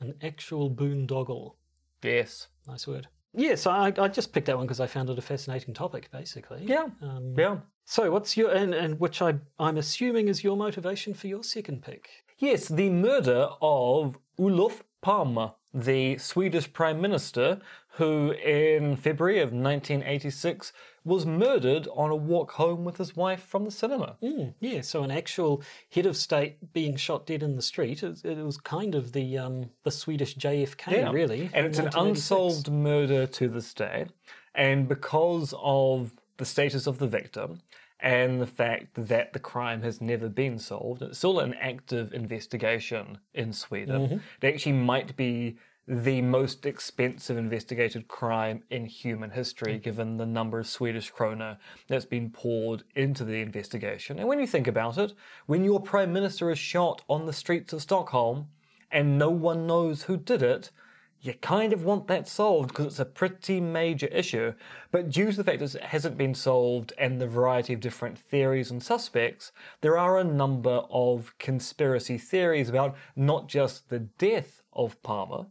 An 0.00 0.14
actual 0.22 0.70
boondoggle. 0.70 1.54
Yes. 2.02 2.48
Nice 2.66 2.86
word. 2.86 3.08
Yes, 3.34 3.66
I, 3.66 3.92
I 3.96 4.08
just 4.08 4.32
picked 4.32 4.46
that 4.46 4.56
one 4.56 4.66
because 4.66 4.80
I 4.80 4.86
found 4.86 5.08
it 5.08 5.18
a 5.18 5.22
fascinating 5.22 5.74
topic, 5.74 6.10
basically. 6.10 6.64
Yeah. 6.64 6.88
Um, 7.00 7.34
Yeah. 7.36 7.58
So, 7.84 8.10
what's 8.10 8.36
your 8.36 8.52
and, 8.52 8.74
and 8.74 9.00
which 9.00 9.20
I 9.22 9.34
I'm 9.58 9.76
assuming 9.76 10.28
is 10.28 10.44
your 10.44 10.56
motivation 10.56 11.14
for 11.14 11.26
your 11.26 11.42
second 11.42 11.82
pick? 11.82 12.08
Yes, 12.38 12.68
the 12.68 12.90
murder 12.90 13.48
of 13.60 14.16
Olof 14.38 14.82
Palme, 15.02 15.50
the 15.74 16.16
Swedish 16.18 16.72
Prime 16.72 17.00
Minister, 17.00 17.60
who 17.96 18.30
in 18.32 18.96
February 18.96 19.40
of 19.40 19.48
1986 19.48 20.72
was 21.04 21.26
murdered 21.26 21.88
on 21.94 22.10
a 22.10 22.16
walk 22.16 22.52
home 22.52 22.84
with 22.84 22.96
his 22.96 23.14
wife 23.16 23.42
from 23.42 23.64
the 23.64 23.70
cinema. 23.70 24.16
Mm, 24.22 24.54
yeah, 24.60 24.80
so 24.80 25.02
an 25.02 25.10
actual 25.10 25.62
head 25.90 26.06
of 26.06 26.16
state 26.16 26.72
being 26.72 26.96
shot 26.96 27.26
dead 27.26 27.42
in 27.42 27.56
the 27.56 27.62
street. 27.62 28.02
It, 28.02 28.24
it 28.24 28.38
was 28.38 28.56
kind 28.56 28.94
of 28.94 29.12
the 29.12 29.36
um, 29.36 29.70
the 29.82 29.90
Swedish 29.90 30.36
JFK, 30.36 31.12
really. 31.12 31.50
And 31.52 31.66
it's 31.66 31.78
an 31.78 31.90
unsolved 31.94 32.70
murder 32.70 33.26
to 33.26 33.48
this 33.48 33.74
day. 33.74 34.06
And 34.54 34.88
because 34.88 35.52
of 35.58 36.12
the 36.36 36.44
status 36.44 36.86
of 36.86 36.98
the 36.98 37.08
victim 37.08 37.60
and 38.02 38.40
the 38.40 38.46
fact 38.46 38.88
that 38.96 39.32
the 39.32 39.38
crime 39.38 39.82
has 39.82 40.00
never 40.00 40.28
been 40.28 40.58
solved, 40.58 41.02
it's 41.02 41.18
still 41.18 41.38
an 41.38 41.54
active 41.54 42.12
investigation 42.12 43.18
in 43.32 43.52
Sweden. 43.52 44.00
Mm-hmm. 44.00 44.16
It 44.42 44.54
actually 44.54 44.72
might 44.72 45.16
be 45.16 45.56
the 45.86 46.20
most 46.20 46.66
expensive 46.66 47.36
investigated 47.36 48.08
crime 48.08 48.64
in 48.70 48.86
human 48.86 49.30
history, 49.30 49.74
mm-hmm. 49.74 49.82
given 49.82 50.16
the 50.16 50.26
number 50.26 50.58
of 50.58 50.66
Swedish 50.66 51.12
krona 51.12 51.58
that's 51.86 52.04
been 52.04 52.30
poured 52.30 52.82
into 52.96 53.24
the 53.24 53.40
investigation. 53.40 54.18
And 54.18 54.26
when 54.26 54.40
you 54.40 54.46
think 54.48 54.66
about 54.66 54.98
it, 54.98 55.12
when 55.46 55.64
your 55.64 55.80
prime 55.80 56.12
minister 56.12 56.50
is 56.50 56.58
shot 56.58 57.02
on 57.08 57.26
the 57.26 57.32
streets 57.32 57.72
of 57.72 57.82
Stockholm 57.82 58.48
and 58.90 59.16
no 59.16 59.30
one 59.30 59.66
knows 59.66 60.04
who 60.04 60.16
did 60.16 60.42
it, 60.42 60.70
you 61.22 61.32
kind 61.34 61.72
of 61.72 61.84
want 61.84 62.08
that 62.08 62.26
solved 62.26 62.68
because 62.68 62.86
it's 62.86 62.98
a 62.98 63.04
pretty 63.04 63.60
major 63.60 64.08
issue. 64.08 64.52
But 64.90 65.08
due 65.08 65.30
to 65.30 65.36
the 65.36 65.44
fact 65.44 65.60
that 65.60 65.74
it 65.76 65.82
hasn't 65.84 66.18
been 66.18 66.34
solved 66.34 66.92
and 66.98 67.20
the 67.20 67.28
variety 67.28 67.72
of 67.72 67.80
different 67.80 68.18
theories 68.18 68.72
and 68.72 68.82
suspects, 68.82 69.52
there 69.82 69.96
are 69.96 70.18
a 70.18 70.24
number 70.24 70.82
of 70.90 71.32
conspiracy 71.38 72.18
theories 72.18 72.68
about 72.68 72.96
not 73.14 73.48
just 73.48 73.88
the 73.88 74.00
death 74.00 74.62
of 74.72 75.00
Palme, 75.04 75.46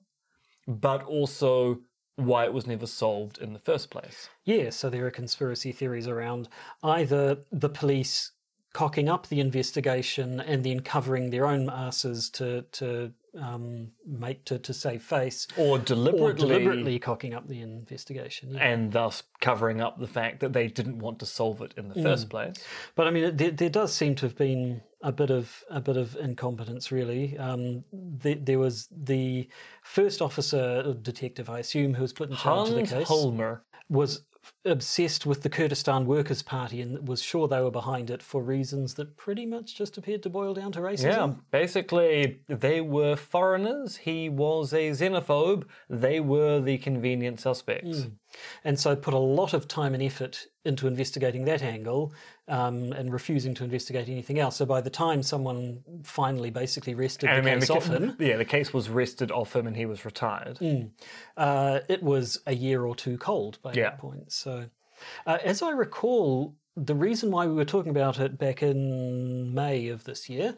but 0.68 1.04
also 1.04 1.80
why 2.18 2.44
it 2.44 2.54
was 2.54 2.68
never 2.68 2.86
solved 2.86 3.38
in 3.38 3.54
the 3.54 3.60
first 3.60 3.90
place. 3.90 4.30
Yeah, 4.44 4.72
so 4.72 4.90
there 4.90 5.06
are 5.06 5.12
conspiracy 5.12 5.72
theories 5.72 6.08
around 6.08 6.50
either 6.84 7.38
the 7.50 7.70
police 7.70 8.32
cocking 8.74 9.08
up 9.08 9.28
the 9.28 9.40
investigation 9.40 10.40
and 10.42 10.66
then 10.66 10.82
covering 10.82 11.30
their 11.30 11.46
own 11.46 11.70
asses 11.70 12.30
to 12.30 12.64
to 12.74 13.14
um, 13.40 13.90
make 14.06 14.44
to, 14.46 14.60
to 14.60 14.74
save 14.74 15.04
face, 15.04 15.48
Or 15.58 15.78
or 15.78 15.80
deliberately, 15.80 16.40
deliberately 16.40 17.00
cocking 17.00 17.34
up 17.34 17.48
the 17.48 17.62
investigation. 17.62 18.54
Yeah. 18.54 18.64
and 18.64 18.92
thus 18.92 19.24
covering 19.40 19.82
up 19.82 20.00
the 20.00 20.08
fact 20.08 20.40
that 20.42 20.54
they 20.54 20.68
didn't 20.68 21.00
want 21.00 21.20
to 21.20 21.26
solve 21.26 21.62
it 21.62 21.74
in 21.78 21.88
the 21.88 22.02
first 22.02 22.30
place. 22.30 22.56
But 22.96 23.08
I 23.08 23.12
mean, 23.12 23.24
it, 23.26 23.38
there, 23.38 23.52
there 23.52 23.70
does 23.70 23.94
seem 23.94 24.16
to 24.16 24.26
have 24.26 24.38
been 24.38 24.82
a 25.02 25.12
bit 25.12 25.32
of 25.32 25.64
a 25.70 25.82
bit 25.82 25.98
of 25.98 26.16
incompetence, 26.18 26.92
really. 26.92 27.38
Um, 27.38 27.84
there, 27.94 28.36
there 28.36 28.60
was 28.60 28.88
the 28.92 29.48
first 29.84 30.22
officer, 30.22 30.94
detective, 31.02 31.50
I 31.50 31.60
assume, 31.60 31.94
who 31.94 32.02
was 32.02 32.14
put 32.14 32.30
in 32.30 32.36
charge 32.36 32.70
of 32.70 32.76
the 32.76 32.80
Hans 32.82 32.92
case, 32.92 33.08
Holmer 33.08 33.64
was 33.90 34.24
obsessed 34.66 35.26
with 35.26 35.42
the 35.42 35.50
Kurdistan 35.50 36.06
Workers' 36.06 36.42
Party 36.44 36.82
and 36.82 37.08
was 37.08 37.22
sure 37.22 37.48
they 37.48 37.62
were 37.62 37.72
behind 37.72 38.10
it 38.10 38.22
for 38.22 38.44
reasons 38.44 38.94
that 38.96 39.18
pretty 39.18 39.46
much 39.46 39.76
just 39.76 39.98
appeared 39.98 40.24
to 40.24 40.30
boil 40.30 40.54
down 40.54 40.72
to 40.74 40.80
racism. 40.80 41.04
Yeah, 41.04 41.34
basically, 41.52 42.42
they 42.48 42.82
were 42.82 43.16
foreigners. 43.16 43.98
He 43.98 44.30
was 44.30 44.74
a 44.74 44.92
xenophobe. 44.92 45.66
They 45.90 46.20
were 46.20 46.60
the 46.60 46.78
convenient 46.78 47.40
suspects. 47.40 48.08
And 48.64 48.80
so 48.80 48.96
put 48.96 49.14
a 49.14 49.18
lot 49.20 49.54
of 49.54 49.68
time 49.68 49.94
and 49.94 50.02
effort 50.02 50.48
into 50.64 50.88
investigating 50.88 51.44
that 51.46 51.62
angle 51.64 52.14
um, 52.48 52.94
and 52.94 53.12
refusing 53.12 53.54
to 53.56 53.64
investigate 53.64 54.08
anything 54.08 54.40
else. 54.40 54.56
So 54.58 54.66
by 54.66 54.80
the 54.80 54.90
time 54.90 55.24
someone 55.24 55.84
finally 56.04 56.50
basically 56.50 56.94
wrested 56.94 57.30
the 57.30 57.42
mean, 57.42 57.60
case 57.60 57.68
the, 57.68 57.74
off 57.74 57.88
him, 57.88 58.16
yeah, 58.20 58.38
the 58.38 58.46
case 58.46 58.74
was 58.74 58.88
rested 58.90 59.32
off 59.32 59.56
him, 59.56 59.68
and 59.68 59.76
he 59.76 59.86
was 59.86 60.06
retired. 60.06 60.60
uh, 61.36 61.80
it 61.90 62.04
was 62.04 62.40
a 62.46 62.54
year 62.56 62.86
or 62.86 62.96
two 62.96 63.18
cold 63.18 63.58
by 63.64 63.74
Yeah. 63.74 63.90
that 63.90 64.00
point. 64.00 64.32
So, 64.32 64.51
uh, 65.26 65.38
as 65.44 65.62
I 65.62 65.72
recall, 65.72 66.56
the 66.76 66.96
reason 66.96 67.32
why 67.32 67.48
we 67.48 67.54
were 67.54 67.66
talking 67.66 67.92
about 67.92 68.20
it 68.20 68.38
back 68.38 68.64
in 68.64 69.54
May 69.54 69.90
of 69.90 70.04
this 70.04 70.30
year 70.30 70.56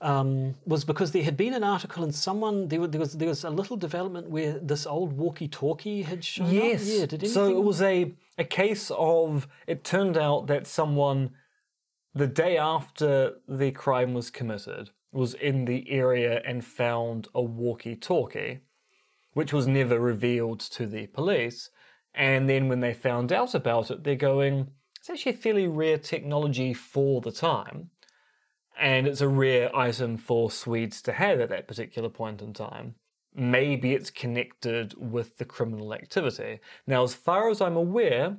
um, 0.00 0.54
was 0.64 0.84
because 0.84 1.12
there 1.12 1.22
had 1.22 1.36
been 1.36 1.54
an 1.54 1.64
article 1.64 2.02
and 2.02 2.14
someone 2.14 2.68
there, 2.68 2.86
there 2.86 3.00
was 3.00 3.12
there 3.12 3.28
was 3.28 3.44
a 3.44 3.50
little 3.50 3.76
development 3.76 4.30
where 4.30 4.58
this 4.58 4.86
old 4.86 5.12
walkie-talkie 5.12 6.02
had 6.02 6.24
shown 6.24 6.46
up. 6.46 6.52
Yes. 6.52 6.86
Yeah. 6.88 7.06
Did 7.06 7.20
anything? 7.20 7.28
so 7.28 7.50
it 7.50 7.62
was 7.62 7.82
a 7.82 8.14
a 8.38 8.44
case 8.44 8.90
of. 8.96 9.46
It 9.66 9.84
turned 9.84 10.16
out 10.16 10.46
that 10.46 10.66
someone, 10.66 11.30
the 12.14 12.26
day 12.26 12.56
after 12.56 13.34
the 13.46 13.72
crime 13.72 14.14
was 14.14 14.30
committed, 14.30 14.90
was 15.12 15.34
in 15.34 15.66
the 15.66 15.90
area 15.90 16.40
and 16.46 16.64
found 16.64 17.28
a 17.34 17.42
walkie-talkie, 17.42 18.60
which 19.34 19.52
was 19.52 19.66
never 19.66 20.00
revealed 20.00 20.60
to 20.60 20.86
the 20.86 21.08
police. 21.08 21.70
And 22.14 22.48
then 22.48 22.68
when 22.68 22.80
they 22.80 22.94
found 22.94 23.32
out 23.32 23.54
about 23.54 23.90
it, 23.90 24.04
they're 24.04 24.16
going, 24.16 24.72
"It's 24.98 25.10
actually 25.10 25.32
a 25.32 25.36
fairly 25.36 25.68
rare 25.68 25.98
technology 25.98 26.74
for 26.74 27.20
the 27.20 27.32
time." 27.32 27.90
and 28.80 29.06
it's 29.06 29.20
a 29.20 29.28
rare 29.28 29.74
item 29.76 30.16
for 30.16 30.50
Swedes 30.50 31.02
to 31.02 31.12
have 31.12 31.38
at 31.38 31.50
that 31.50 31.68
particular 31.68 32.08
point 32.08 32.40
in 32.40 32.54
time. 32.54 32.94
Maybe 33.34 33.92
it's 33.92 34.10
connected 34.10 34.94
with 34.96 35.36
the 35.36 35.44
criminal 35.44 35.94
activity. 35.94 36.60
Now, 36.86 37.04
as 37.04 37.14
far 37.14 37.50
as 37.50 37.60
I'm 37.60 37.76
aware, 37.76 38.38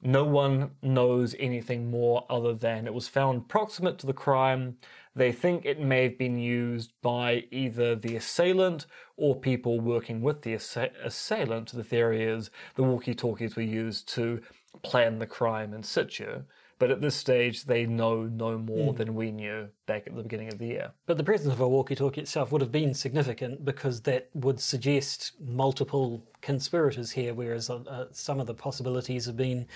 no 0.00 0.24
one 0.24 0.70
knows 0.82 1.34
anything 1.38 1.90
more 1.90 2.24
other 2.30 2.54
than 2.54 2.86
it 2.86 2.94
was 2.94 3.08
found 3.08 3.48
proximate 3.48 3.98
to 3.98 4.06
the 4.06 4.14
crime. 4.14 4.78
They 5.14 5.32
think 5.32 5.64
it 5.64 5.80
may 5.80 6.04
have 6.04 6.18
been 6.18 6.38
used 6.38 6.92
by 7.02 7.44
either 7.50 7.94
the 7.94 8.16
assailant 8.16 8.86
or 9.16 9.38
people 9.38 9.80
working 9.80 10.22
with 10.22 10.42
the 10.42 10.54
assa- 10.54 10.90
assailant. 11.04 11.72
The 11.72 11.84
theory 11.84 12.24
is 12.24 12.50
the 12.76 12.82
walkie 12.82 13.14
talkies 13.14 13.56
were 13.56 13.62
used 13.62 14.08
to 14.14 14.40
plan 14.82 15.18
the 15.18 15.26
crime 15.26 15.74
in 15.74 15.82
situ. 15.82 16.42
But 16.78 16.90
at 16.90 17.00
this 17.00 17.14
stage, 17.14 17.66
they 17.66 17.86
know 17.86 18.24
no 18.24 18.58
more 18.58 18.92
than 18.92 19.14
we 19.14 19.30
knew 19.30 19.68
back 19.86 20.08
at 20.08 20.16
the 20.16 20.22
beginning 20.24 20.48
of 20.48 20.58
the 20.58 20.66
year. 20.66 20.90
But 21.06 21.16
the 21.16 21.22
presence 21.22 21.54
of 21.54 21.60
a 21.60 21.68
walkie-talkie 21.68 22.22
itself 22.22 22.50
would 22.50 22.60
have 22.60 22.72
been 22.72 22.92
significant 22.92 23.64
because 23.64 24.00
that 24.00 24.30
would 24.34 24.58
suggest 24.58 25.34
multiple 25.40 26.26
conspirators 26.40 27.12
here, 27.12 27.34
whereas 27.34 27.70
uh, 27.70 27.76
uh, 27.88 28.06
some 28.10 28.40
of 28.40 28.48
the 28.48 28.54
possibilities 28.54 29.26
have 29.26 29.36
been 29.36 29.68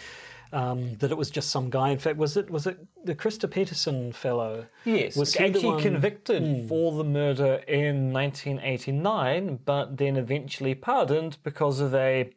um, 0.52 0.96
that 0.96 1.10
it 1.10 1.16
was 1.16 1.30
just 1.30 1.50
some 1.50 1.70
guy. 1.70 1.90
In 1.90 1.98
fact, 1.98 2.16
was 2.16 2.36
it 2.36 2.50
was 2.50 2.66
it 2.66 2.78
the 3.04 3.14
Christer 3.14 3.48
Pettersson 3.48 4.14
fellow? 4.14 4.66
Yes, 4.84 5.16
Was 5.16 5.36
actually 5.36 5.82
convicted 5.82 6.68
for 6.68 6.92
the 6.92 7.04
murder 7.04 7.62
in 7.68 8.12
1989, 8.12 9.60
but 9.64 9.96
then 9.96 10.16
eventually 10.16 10.74
pardoned 10.74 11.38
because 11.42 11.80
of 11.80 11.94
a 11.94 12.30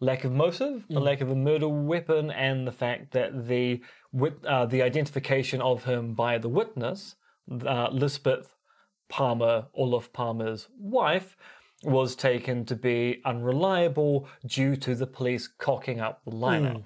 lack 0.00 0.24
of 0.24 0.32
motive, 0.32 0.84
a 0.90 1.00
lack 1.00 1.20
of 1.20 1.30
a 1.30 1.36
murder 1.36 1.68
weapon, 1.68 2.30
and 2.30 2.66
the 2.66 2.72
fact 2.72 3.12
that 3.12 3.48
the 3.48 3.80
uh, 4.46 4.66
the 4.66 4.82
identification 4.82 5.60
of 5.60 5.84
him 5.84 6.14
by 6.14 6.38
the 6.38 6.48
witness, 6.48 7.16
uh, 7.66 7.88
Lisbeth 7.90 8.54
Palme, 9.08 9.66
Olof 9.74 10.12
Palme's 10.12 10.68
wife, 10.78 11.36
was 11.82 12.16
taken 12.16 12.64
to 12.64 12.76
be 12.76 13.20
unreliable 13.24 14.28
due 14.46 14.76
to 14.76 14.94
the 14.94 15.06
police 15.06 15.48
cocking 15.48 16.00
up 16.00 16.22
the 16.24 16.30
lineup. 16.30 16.84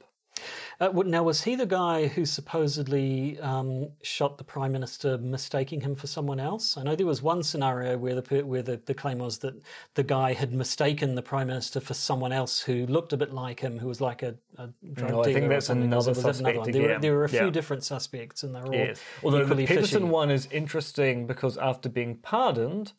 Uh, 0.80 0.90
now, 1.06 1.24
was 1.24 1.42
he 1.42 1.56
the 1.56 1.66
guy 1.66 2.06
who 2.06 2.24
supposedly 2.24 3.38
um, 3.40 3.88
shot 4.02 4.38
the 4.38 4.44
prime 4.44 4.70
minister, 4.70 5.18
mistaking 5.18 5.80
him 5.80 5.96
for 5.96 6.06
someone 6.06 6.38
else? 6.38 6.76
I 6.76 6.84
know 6.84 6.94
there 6.94 7.04
was 7.06 7.20
one 7.20 7.42
scenario 7.42 7.98
where 7.98 8.20
the 8.20 8.42
where 8.44 8.62
the, 8.62 8.80
the 8.86 8.94
claim 8.94 9.18
was 9.18 9.38
that 9.38 9.54
the 9.94 10.04
guy 10.04 10.32
had 10.34 10.52
mistaken 10.52 11.16
the 11.16 11.22
prime 11.22 11.48
minister 11.48 11.80
for 11.80 11.94
someone 11.94 12.30
else 12.30 12.60
who 12.60 12.86
looked 12.86 13.12
a 13.12 13.16
bit 13.16 13.32
like 13.32 13.58
him, 13.58 13.78
who 13.78 13.88
was 13.88 14.00
like 14.00 14.22
a, 14.22 14.36
a 14.56 14.68
drug 14.92 15.10
No, 15.10 15.20
I 15.20 15.24
dealer. 15.24 15.34
think 15.40 15.48
that's 15.48 15.68
another 15.68 16.14
suspect 16.14 16.58
one? 16.58 16.70
There, 16.70 16.82
were, 16.82 16.98
there 17.00 17.12
were 17.14 17.24
a 17.24 17.28
few 17.28 17.46
Yeah. 17.46 17.50
different 17.50 17.82
suspects, 17.82 18.44
and 18.44 18.54
they 18.54 18.60
were 18.60 18.66
all 18.68 18.74
Yes. 18.74 19.00
Although 19.24 19.44
the 19.46 19.66
Pettersson 19.66 19.82
fishy. 19.90 19.98
one 20.04 20.30
is 20.30 20.46
interesting 20.52 21.26
because 21.26 21.58
after 21.58 21.88
being 21.88 22.18
pardoned, 22.18 22.92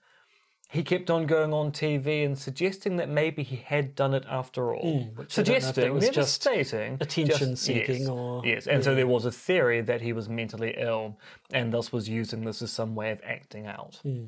he 0.71 0.83
kept 0.83 1.09
on 1.09 1.25
going 1.25 1.51
on 1.51 1.71
TV 1.71 2.23
and 2.23 2.37
suggesting 2.37 2.97
that 2.97 3.09
maybe 3.09 3.41
he 3.41 3.55
had 3.55 3.95
done 3.95 4.13
it 4.13 4.23
after 4.29 4.71
all. 4.75 5.01
Hmm, 5.05 5.17
which 5.19 5.39
I 5.39 5.41
don't 5.41 5.51
know 5.53 5.57
if 5.57 5.63
that 5.63 5.73
suggesting, 5.73 5.93
was 5.95 6.03
never 6.03 6.13
just 6.13 6.33
stating. 6.35 6.97
attention 7.01 7.49
just- 7.49 7.63
seeking 7.63 8.01
yes, 8.01 8.07
or- 8.09 8.45
Yes, 8.45 8.67
and 8.67 8.83
so 8.83 8.93
there 8.93 9.07
was 9.07 9.25
a 9.25 9.31
theory 9.31 9.81
that 9.81 10.01
he 10.01 10.13
was 10.13 10.29
mentally 10.29 10.75
ill 10.77 11.17
and 11.51 11.73
thus 11.73 11.91
was 11.91 12.07
using 12.07 12.43
this 12.45 12.61
as 12.61 12.71
some 12.71 12.93
way 12.93 13.09
of 13.09 13.19
acting 13.23 13.65
out. 13.65 13.99
Hmm. 14.03 14.25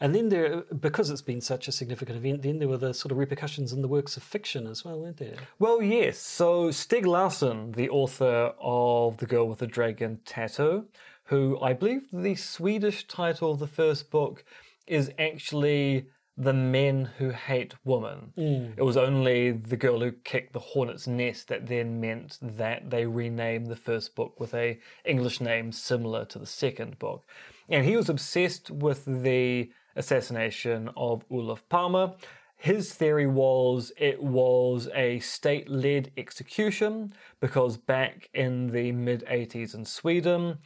And 0.00 0.12
then 0.12 0.28
there, 0.28 0.62
because 0.80 1.08
it's 1.08 1.22
been 1.22 1.40
such 1.40 1.68
a 1.68 1.72
significant 1.72 2.18
event, 2.18 2.42
then 2.42 2.58
there 2.58 2.66
were 2.68 2.78
the 2.78 2.92
sort 2.92 3.12
of 3.12 3.18
repercussions 3.18 3.72
in 3.72 3.80
the 3.80 3.88
works 3.88 4.16
of 4.16 4.24
fiction 4.24 4.66
as 4.66 4.84
well, 4.84 4.98
weren't 5.00 5.18
there? 5.18 5.36
Well, 5.60 5.80
yes. 5.80 6.18
So 6.18 6.70
Stieg 6.70 7.06
Larsson, 7.06 7.70
the 7.72 7.88
author 7.90 8.52
of 8.60 9.18
The 9.18 9.26
Girl 9.26 9.48
with 9.48 9.60
the 9.60 9.68
Dragon 9.68 10.18
Tattoo, 10.24 10.86
who 11.26 11.60
I 11.60 11.72
believe 11.74 12.08
the 12.12 12.34
Swedish 12.34 13.06
title 13.06 13.52
of 13.52 13.60
the 13.60 13.66
first 13.68 14.10
book 14.10 14.44
is 14.86 15.10
actually 15.18 16.06
The 16.36 16.52
Men 16.52 17.10
Who 17.18 17.30
Hate 17.30 17.74
Women. 17.84 18.32
Mm. 18.36 18.74
It 18.76 18.82
was 18.82 18.96
only 18.96 19.52
The 19.52 19.76
Girl 19.76 20.00
Who 20.00 20.12
Kicked 20.12 20.52
the 20.52 20.60
Hornet's 20.60 21.06
Nest 21.06 21.48
that 21.48 21.66
then 21.66 22.00
meant 22.00 22.38
that 22.42 22.90
they 22.90 23.06
renamed 23.06 23.66
the 23.66 23.76
first 23.76 24.14
book 24.14 24.38
with 24.38 24.54
a 24.54 24.78
English 25.04 25.40
name 25.40 25.72
similar 25.72 26.24
to 26.26 26.38
the 26.38 26.46
second 26.46 26.98
book. 26.98 27.26
And 27.68 27.84
he 27.84 27.96
was 27.96 28.08
obsessed 28.08 28.70
with 28.70 29.04
the 29.04 29.70
assassination 29.96 30.90
of 30.96 31.24
Olof 31.30 31.68
Palme. 31.68 32.12
His 32.56 32.94
theory 32.94 33.26
was 33.26 33.92
it 33.98 34.22
was 34.22 34.88
a 34.94 35.18
state 35.20 35.68
led 35.68 36.10
execution 36.16 37.12
because 37.40 37.76
back 37.76 38.30
in 38.32 38.68
the 38.68 38.92
mid 38.92 39.24
80s 39.26 39.74
in 39.74 39.84
Sweden, 39.84 40.58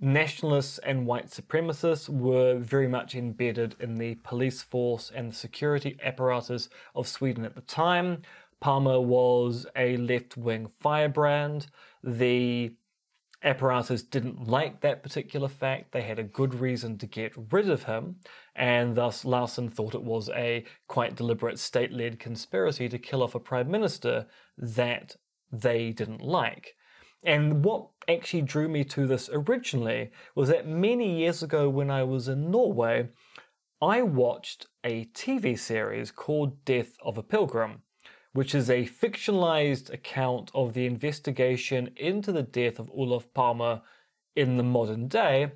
nationalists 0.00 0.78
and 0.78 1.06
white 1.06 1.26
supremacists 1.26 2.08
were 2.08 2.56
very 2.58 2.88
much 2.88 3.14
embedded 3.14 3.76
in 3.78 3.96
the 3.96 4.14
police 4.16 4.62
force 4.62 5.10
and 5.14 5.30
the 5.30 5.36
security 5.36 5.98
apparatus 6.02 6.68
of 6.94 7.06
Sweden 7.06 7.44
at 7.44 7.54
the 7.54 7.60
time. 7.60 8.22
Palme 8.60 9.06
was 9.06 9.66
a 9.76 9.96
left 9.98 10.36
wing 10.36 10.68
firebrand. 10.80 11.66
The 12.02 12.72
apparatus 13.42 14.02
didn't 14.02 14.48
like 14.48 14.80
that 14.80 15.02
particular 15.02 15.48
fact. 15.48 15.92
They 15.92 16.02
had 16.02 16.18
a 16.18 16.24
good 16.24 16.54
reason 16.54 16.98
to 16.98 17.06
get 17.06 17.32
rid 17.50 17.70
of 17.70 17.84
him, 17.84 18.16
and 18.54 18.94
thus 18.94 19.24
Larsson 19.24 19.68
thought 19.68 19.94
it 19.94 20.02
was 20.02 20.28
a 20.30 20.64
quite 20.88 21.16
deliberate 21.16 21.58
state 21.58 21.92
led 21.92 22.18
conspiracy 22.18 22.88
to 22.88 22.98
kill 22.98 23.22
off 23.22 23.34
a 23.34 23.40
prime 23.40 23.70
minister 23.70 24.26
that 24.58 25.16
they 25.50 25.90
didn't 25.92 26.22
like. 26.22 26.76
And 27.22 27.64
what 27.64 27.88
actually 28.08 28.42
drew 28.42 28.68
me 28.68 28.84
to 28.84 29.06
this 29.06 29.28
originally 29.32 30.10
was 30.34 30.48
that 30.48 30.66
many 30.66 31.18
years 31.18 31.42
ago 31.42 31.68
when 31.68 31.90
I 31.90 32.02
was 32.02 32.28
in 32.28 32.50
Norway, 32.50 33.08
I 33.82 34.02
watched 34.02 34.66
a 34.84 35.06
TV 35.06 35.58
series 35.58 36.10
called 36.10 36.64
Death 36.64 36.96
of 37.02 37.18
a 37.18 37.22
Pilgrim, 37.22 37.82
which 38.32 38.54
is 38.54 38.70
a 38.70 38.86
fictionalized 38.86 39.92
account 39.92 40.50
of 40.54 40.74
the 40.74 40.86
investigation 40.86 41.90
into 41.96 42.32
the 42.32 42.42
death 42.42 42.78
of 42.78 42.90
Olof 42.90 43.32
Palme 43.34 43.80
in 44.36 44.56
the 44.56 44.62
modern 44.62 45.08
day, 45.08 45.52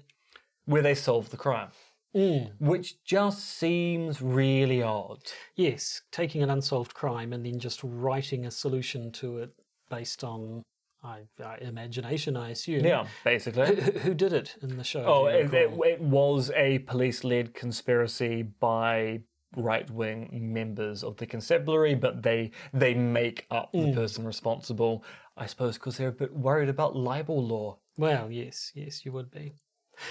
where 0.65 0.83
they 0.83 0.95
solve 0.95 1.31
the 1.31 1.37
crime. 1.37 1.69
Mm. 2.15 2.53
Which 2.59 3.03
just 3.05 3.45
seems 3.45 4.23
really 4.23 4.83
odd. 4.83 5.23
Yes, 5.57 6.03
taking 6.13 6.43
an 6.43 6.51
unsolved 6.51 6.95
crime 6.95 7.33
and 7.33 7.45
then 7.45 7.59
just 7.59 7.81
writing 7.83 8.47
a 8.47 8.51
solution 8.51 9.11
to 9.13 9.39
it 9.39 9.51
based 9.91 10.23
on 10.23 10.63
I, 11.05 11.21
uh, 11.43 11.57
imagination, 11.61 12.37
I 12.37 12.51
assume. 12.51 12.85
Yeah, 12.85 13.07
basically. 13.25 13.67
Who, 13.77 13.99
who 13.99 14.15
did 14.15 14.33
it 14.33 14.57
in 14.63 14.77
the 14.79 14.85
show? 14.85 15.05
Oh, 15.07 15.27
it, 15.27 15.53
it, 15.53 15.71
it 15.85 16.01
was 16.01 16.51
a 16.57 16.79
police 16.81 17.23
led 17.25 17.53
conspiracy 17.53 18.43
by 18.43 19.21
right 19.57 19.89
wing 19.91 20.29
members 20.33 21.05
of 21.05 21.17
the 21.19 21.27
constabulary, 21.27 21.95
but 21.95 22.23
they 22.23 22.51
they 22.73 22.95
make 22.95 23.47
up 23.51 23.71
the 23.73 23.93
person 23.93 24.25
responsible, 24.25 25.05
I 25.37 25.47
suppose, 25.47 25.75
because 25.75 25.97
they're 25.97 26.09
a 26.09 26.13
bit 26.13 26.35
worried 26.35 26.69
about 26.69 26.97
libel 26.97 27.45
law. 27.45 27.79
Well, 27.97 28.31
yes, 28.31 28.73
yes, 28.75 29.05
you 29.05 29.13
would 29.13 29.31
be. 29.31 29.53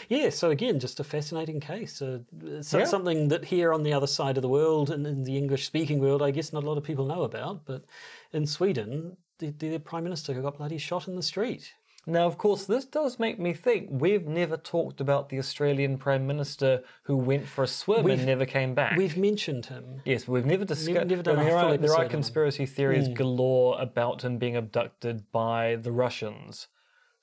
Yeah, 0.07 0.29
so 0.29 0.49
again, 0.49 0.79
just 0.79 1.01
a 1.01 1.03
fascinating 1.03 1.59
case. 1.59 2.01
Uh, 2.01 2.19
so 2.61 2.79
Yeah. 2.79 2.85
Something 2.85 3.27
that 3.27 3.43
here 3.43 3.73
on 3.73 3.83
the 3.83 3.91
other 3.91 4.07
side 4.07 4.37
of 4.37 4.41
the 4.41 4.47
world, 4.49 4.89
and 4.89 5.05
in 5.05 5.23
the 5.23 5.37
English 5.37 5.65
speaking 5.65 5.99
world, 5.99 6.21
I 6.21 6.31
guess 6.31 6.53
not 6.53 6.63
a 6.63 6.67
lot 6.67 6.77
of 6.77 6.85
people 6.85 7.05
know 7.05 7.23
about, 7.23 7.65
but 7.65 7.83
in 8.31 8.45
Sweden, 8.45 9.17
the, 9.39 9.51
the 9.51 9.79
Prime 9.79 10.03
Minister 10.03 10.33
who 10.33 10.41
got 10.41 10.57
bloody 10.57 10.77
shot 10.77 11.07
in 11.07 11.15
the 11.15 11.23
street. 11.23 11.73
Now, 12.05 12.27
of 12.27 12.37
course, 12.37 12.65
this 12.65 12.83
does 12.83 13.17
make 13.17 13.39
me 13.39 13.53
think 13.53 13.87
we've 13.89 14.27
never 14.27 14.57
talked 14.57 14.99
about 14.99 15.29
the 15.29 15.39
Australian 15.39 15.97
Prime 15.97 16.27
Minister 16.27 16.83
who 17.03 17.15
went 17.15 17.47
for 17.47 17.63
a 17.63 17.67
swim 17.67 18.03
We've- 18.03 18.17
and 18.17 18.25
never 18.25 18.45
came 18.45 18.73
back. 18.73 18.97
We've 18.97 19.15
mentioned 19.15 19.67
him. 19.67 20.01
Yes, 20.03 20.27
we've 20.27 20.45
never 20.45 20.65
discussed. 20.65 21.07
never 21.07 21.21
a 21.21 21.23
there, 21.23 21.57
are, 21.57 21.77
there 21.77 21.95
are 21.95 22.09
conspiracy 22.09 22.65
theories 22.65 23.07
mm. 23.07 23.15
galore 23.15 23.81
about 23.81 24.23
him 24.23 24.37
being 24.37 24.57
abducted 24.57 25.31
by 25.31 25.77
the 25.77 25.93
Russians. 25.93 26.67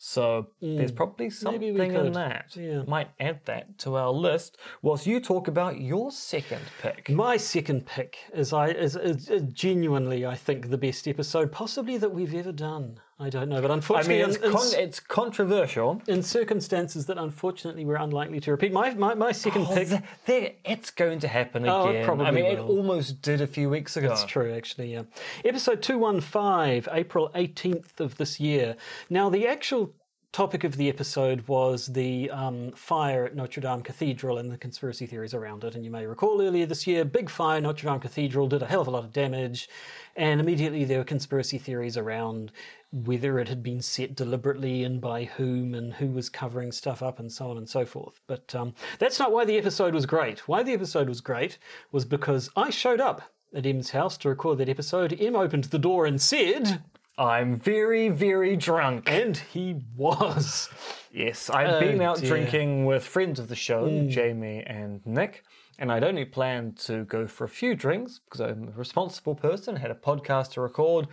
So 0.03 0.47
there's 0.63 0.93
mm. 0.93 0.97
probably 0.97 1.29
something 1.29 1.77
in 1.79 2.13
that. 2.13 2.57
Yeah. 2.57 2.85
Might 2.87 3.11
add 3.21 3.41
that 3.45 3.77
to 3.81 3.97
our 3.97 4.11
list 4.11 4.57
whilst 4.81 5.07
you 5.07 5.21
talk 5.21 5.47
about 5.47 5.79
your 5.79 6.11
second 6.11 6.63
pick. 6.81 7.11
My 7.11 7.37
second 7.37 7.85
pick 7.85 8.17
is 8.33 8.55
I 8.55 8.69
is, 8.69 8.97
is, 8.97 9.29
is 9.29 9.43
genuinely, 9.53 10.25
I 10.25 10.37
think, 10.37 10.71
the 10.71 10.79
best 10.79 11.07
episode 11.07 11.53
possibly 11.53 11.99
that 11.99 12.09
we've 12.09 12.35
ever 12.35 12.51
done. 12.51 12.99
I 13.23 13.29
don't 13.29 13.51
know, 13.51 13.61
but 13.61 13.71
I 13.71 13.75
unfortunately, 13.75 14.23
mean, 14.23 14.31
it's, 14.31 14.37
in, 14.39 14.53
con- 14.53 14.81
it's 14.85 14.99
controversial. 14.99 16.01
in 16.09 16.23
circumstances 16.23 17.05
that 17.07 17.19
unfortunately 17.19 17.85
we're 17.85 17.97
unlikely 17.97 18.41
to 18.41 18.51
repeat. 18.51 18.73
My 18.73 18.95
my, 18.95 19.13
my 19.15 19.31
second 19.33 19.67
Oh, 19.69 19.75
pick. 19.75 19.89
th- 19.89 20.01
there, 20.25 20.53
it's 20.65 20.91
going 20.91 21.21
to 21.21 21.29
happen 21.29 21.69
Oh, 21.69 21.87
it 21.87 21.91
again. 21.91 22.03
I 22.03 22.07
probably 22.07 22.31
mean, 22.33 22.47
it 22.47 22.59
almost 22.59 23.21
did 23.21 23.41
a 23.43 23.47
few 23.47 23.69
weeks 23.69 23.97
ago. 23.97 24.09
That's 24.09 24.25
true, 24.25 24.53
actually, 24.55 24.93
yeah. 24.95 25.03
Episode 25.45 25.83
215, 25.83 26.93
April 26.95 27.31
18th 27.35 28.01
of 28.01 28.17
this 28.17 28.41
year. 28.41 28.77
Now, 29.11 29.29
the 29.29 29.47
actual 29.47 29.93
topic 30.33 30.63
of 30.63 30.77
the 30.77 30.89
episode 30.89 31.47
was 31.49 31.89
the 31.89 32.31
um, 32.31 32.71
fire 32.73 33.25
at 33.25 33.35
Notre 33.35 33.61
Dame 33.61 33.83
Cathedral 33.83 34.39
and 34.39 34.51
the 34.51 34.57
conspiracy 34.57 35.05
theories 35.07 35.35
around 35.35 35.65
it. 35.65 35.75
And 35.75 35.85
you 35.85 35.91
may 35.91 36.07
recall 36.07 36.41
earlier 36.41 36.67
this 36.67 36.87
year, 36.87 37.05
big 37.05 37.29
fire, 37.29 37.61
Notre 37.61 37.89
Dame 37.89 37.99
Cathedral 37.99 38.47
did 38.47 38.63
a 38.63 38.67
hell 38.67 38.83
of 38.83 38.87
a 38.87 38.91
lot 38.91 39.05
of 39.05 39.13
damage. 39.13 39.69
And 40.15 40.41
immediately 40.41 40.85
there 40.85 40.99
were 40.99 41.05
conspiracy 41.05 41.59
theories 41.59 41.97
around 41.97 42.53
whether 42.93 43.39
it 43.39 43.49
had 43.49 43.63
been 43.63 43.83
set 43.83 44.15
deliberately 44.15 44.85
and 44.85 45.01
by 45.01 45.25
whom 45.25 45.75
and 45.75 45.95
who 45.95 46.09
was 46.09 46.29
covering 46.29 46.73
stuff 46.73 47.03
up 47.03 47.19
and 47.19 47.33
so 47.33 47.51
on 47.51 47.57
and 47.57 47.69
so 47.69 47.85
forth. 47.85 48.21
But 48.27 48.55
um, 48.55 48.75
that's 48.99 49.19
not 49.19 49.33
why 49.33 49.45
the 49.45 49.59
episode 49.59 49.95
was 49.95 50.07
great. 50.07 50.47
Why 50.49 50.63
the 50.63 50.73
episode 50.73 51.09
was 51.09 51.21
great 51.21 51.59
was 51.91 52.05
because 52.05 52.51
I 52.57 52.71
showed 52.71 53.01
up 53.01 53.23
at 53.55 53.67
M's 53.67 53.91
house 53.91 54.17
to 54.19 54.29
record 54.29 54.59
that 54.59 54.69
episode. 54.69 55.17
M 55.21 55.35
opened 55.35 55.65
the 55.65 55.79
door 55.79 56.07
and 56.07 56.21
said, 56.21 56.83
I'm 57.19 57.57
very, 57.59 58.09
very 58.09 58.57
drunk. 58.57 59.11
and 59.11 59.37
he 59.37 59.77
was. 59.97 60.69
Yes, 61.13 61.51
I'd 61.51 61.67
Oh, 61.67 61.81
been 61.81 62.01
out 62.01 62.19
dear. 62.21 62.29
drinking 62.31 62.85
with 62.87 63.05
friends 63.05 63.39
of 63.39 63.49
the 63.49 63.57
show, 63.57 63.89
Hmm. 63.89 64.09
Jamie 64.09 64.63
and 64.67 65.05
Nick, 65.05 65.43
and 65.79 65.91
I'd 65.93 66.05
only 66.05 66.25
planned 66.25 66.79
to 66.87 67.05
go 67.05 67.27
for 67.27 67.45
a 67.45 67.49
few 67.49 67.75
drinks 67.75 68.21
because 68.21 68.41
I'm 68.41 68.69
a 68.69 68.71
responsible 68.79 69.35
person, 69.35 69.77
had 69.77 69.91
a 69.91 69.95
podcast 69.95 70.53
to 70.53 70.61
record, 70.61 71.09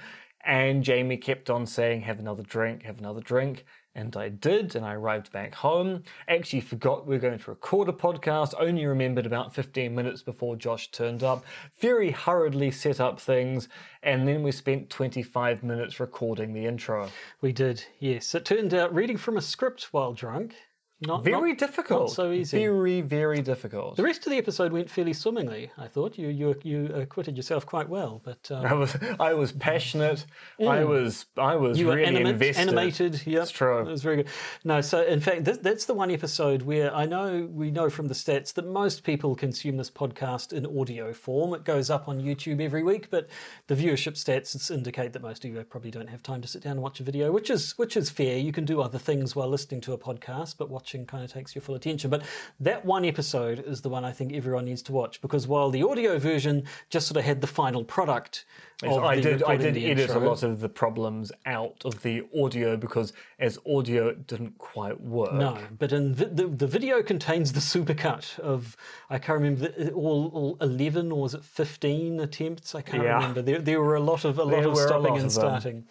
and 0.46 0.84
Jamie 0.84 1.18
kept 1.18 1.50
on 1.50 1.66
saying, 1.66 2.02
Have 2.02 2.20
another 2.20 2.44
drink, 2.44 2.84
have 2.84 3.00
another 3.00 3.22
drink. 3.22 3.66
And 3.98 4.16
I 4.16 4.30
did, 4.30 4.76
and 4.76 4.86
I 4.86 4.94
arrived 4.94 5.32
back 5.32 5.56
home. 5.56 6.04
Actually, 6.28 6.62
forgot 6.62 7.08
we 7.08 7.16
were 7.16 7.20
going 7.20 7.40
to 7.40 7.50
record 7.50 7.90
a 7.90 7.92
podcast, 7.92 8.54
only 8.60 8.86
remembered 8.86 9.26
about 9.26 9.56
15 9.56 9.94
minutes 9.94 10.22
before 10.22 10.56
Josh 10.56 10.92
turned 10.92 11.24
up. 11.24 11.44
Very 11.80 12.12
hurriedly 12.12 12.70
set 12.70 13.00
up 13.00 13.20
things, 13.20 13.70
and 14.04 14.28
then 14.28 14.44
we 14.44 14.52
spent 14.52 14.92
25 14.92 15.64
minutes 15.64 16.00
recording 16.00 16.54
the 16.54 16.68
intro. 16.68 17.10
We 17.42 17.52
did, 17.52 17.84
yes. 17.98 18.36
It 18.36 18.46
turned 18.46 18.76
out 18.76 18.94
reading 18.94 19.18
from 19.18 19.36
a 19.36 19.42
script 19.42 19.92
while 19.92 20.14
drunk. 20.14 20.54
Not, 21.00 21.24
Very 21.24 21.50
not- 21.52 21.60
difficult. 21.60 22.02
Not 22.08 22.12
so 22.12 22.32
easy. 22.32 22.58
Very, 22.58 23.02
very 23.02 23.42
difficult. 23.44 23.98
The 23.98 24.04
rest 24.04 24.26
of 24.26 24.32
the 24.32 24.38
episode 24.38 24.74
went 24.74 24.90
fairly 24.90 25.14
swimmingly. 25.14 25.70
I 25.78 25.88
thought 25.88 26.18
you 26.18 26.30
you 26.30 26.56
you 26.64 26.88
acquitted 26.88 27.38
yourself 27.38 27.68
quite 27.68 27.88
well, 27.88 28.20
but 28.26 28.50
um, 28.50 28.66
I 28.66 28.74
was 28.74 28.98
I 29.20 29.34
was 29.36 29.52
passionate. 29.52 30.26
I 30.60 30.84
was 30.84 31.28
I 31.38 31.56
was 31.56 31.78
Mm. 31.78 31.80
you 31.82 31.86
were 31.88 31.96
really 31.98 32.08
animate, 32.08 32.34
invested. 32.34 32.62
animated. 32.68 33.28
Yeah, 33.28 33.44
It's 33.44 33.52
true. 33.52 33.80
It 33.82 33.86
was 33.92 34.02
very 34.02 34.16
good. 34.18 34.28
No, 34.64 34.82
so 34.82 35.04
in 35.04 35.20
fact, 35.20 35.46
this, 35.46 35.60
that's 35.60 35.86
the 35.86 35.94
one 35.94 36.10
episode 36.10 36.64
where 36.64 36.92
I 36.96 37.06
know 37.06 37.48
we 37.52 37.70
know 37.70 37.92
from 37.92 38.08
the 38.08 38.16
stats 38.16 38.52
that 38.56 38.66
most 38.66 39.04
people 39.04 39.36
consume 39.36 39.78
this 39.78 39.92
podcast 39.92 40.52
in 40.52 40.66
audio 40.66 41.14
form. 41.14 41.54
It 41.54 41.64
goes 41.64 41.92
up 41.92 42.08
on 42.08 42.20
YouTube 42.20 42.60
every 42.60 42.82
week, 42.82 43.12
but 43.12 43.30
the 43.68 43.76
viewership 43.76 44.14
stats 44.14 44.72
indicate 44.72 45.14
that 45.14 45.22
most 45.22 45.46
of 45.46 45.52
you 45.54 45.64
probably 45.64 45.92
don't 45.92 46.10
have 46.10 46.24
time 46.24 46.42
to 46.42 46.48
sit 46.48 46.64
down 46.64 46.72
and 46.74 46.82
watch 46.82 47.00
a 47.00 47.04
video, 47.04 47.32
which 47.32 47.52
is 47.52 47.78
which 47.78 47.96
is 47.96 48.10
fair. 48.10 48.40
You 48.40 48.52
can 48.52 48.66
do 48.66 48.82
other 48.82 48.98
things 48.98 49.36
while 49.36 49.48
listening 49.48 49.82
to 49.82 49.94
a 49.94 49.98
podcast, 50.00 50.56
but 50.58 50.72
watching 50.72 50.87
watching 50.88 51.06
kind 51.06 51.22
of 51.24 51.32
takes 51.32 51.54
your 51.54 51.62
full 51.62 51.76
attention. 51.76 52.10
But 52.10 52.24
that 52.62 52.86
one 52.86 53.04
episode 53.04 53.60
is 53.68 53.82
the 53.82 53.90
one 53.90 54.06
I 54.06 54.12
think 54.14 54.34
everyone 54.34 54.64
needs 54.66 54.82
to 54.84 54.94
watch 54.94 55.20
because 55.22 55.46
while 55.48 55.70
the 55.70 55.84
audio 55.84 56.18
version 56.18 56.64
just 56.90 57.08
sort 57.08 57.18
of 57.18 57.26
had 57.26 57.42
the 57.42 57.48
final 57.48 57.84
product. 57.84 58.46
Of 58.84 59.04
I 59.04 59.16
the 59.16 59.22
did. 59.24 59.44
I 59.44 59.58
did 59.58 59.74
the 59.74 59.90
edit 59.90 60.12
a 60.12 60.20
lot 60.20 60.44
of 60.44 60.60
the 60.60 60.70
problems 60.70 61.32
out 61.48 61.82
of 61.84 62.04
the 62.04 62.22
audio 62.40 62.78
because 62.78 63.12
as 63.40 63.58
audio 63.68 64.10
it 64.10 64.28
didn't 64.28 64.56
quite 64.60 65.02
work. 65.02 65.34
No, 65.34 65.58
but 65.80 65.92
in 65.92 66.14
vi- 66.14 66.26
the 66.32 66.46
the 66.48 66.68
video 66.68 67.02
contains 67.02 67.52
the 67.54 67.60
supercut 67.60 68.38
of 68.40 68.78
I 69.10 69.18
can't 69.18 69.40
remember 69.42 69.68
the, 69.70 69.92
all, 69.94 70.28
all 70.32 70.58
eleven 70.62 71.12
or 71.12 71.22
was 71.24 71.34
it 71.34 71.44
fifteen 71.44 72.20
attempts? 72.20 72.76
I 72.76 72.84
can't 72.84 73.02
Yeah. 73.04 73.16
remember. 73.16 73.42
There, 73.42 73.60
there 73.60 73.82
were 73.82 73.96
a 73.96 74.00
lot 74.12 74.26
of 74.26 74.38
a 74.38 74.44
lot 74.44 74.52
There 74.62 74.70
of 74.70 74.78
stopping 74.78 75.14
lot 75.14 75.22
and 75.22 75.32
starting, 75.32 75.86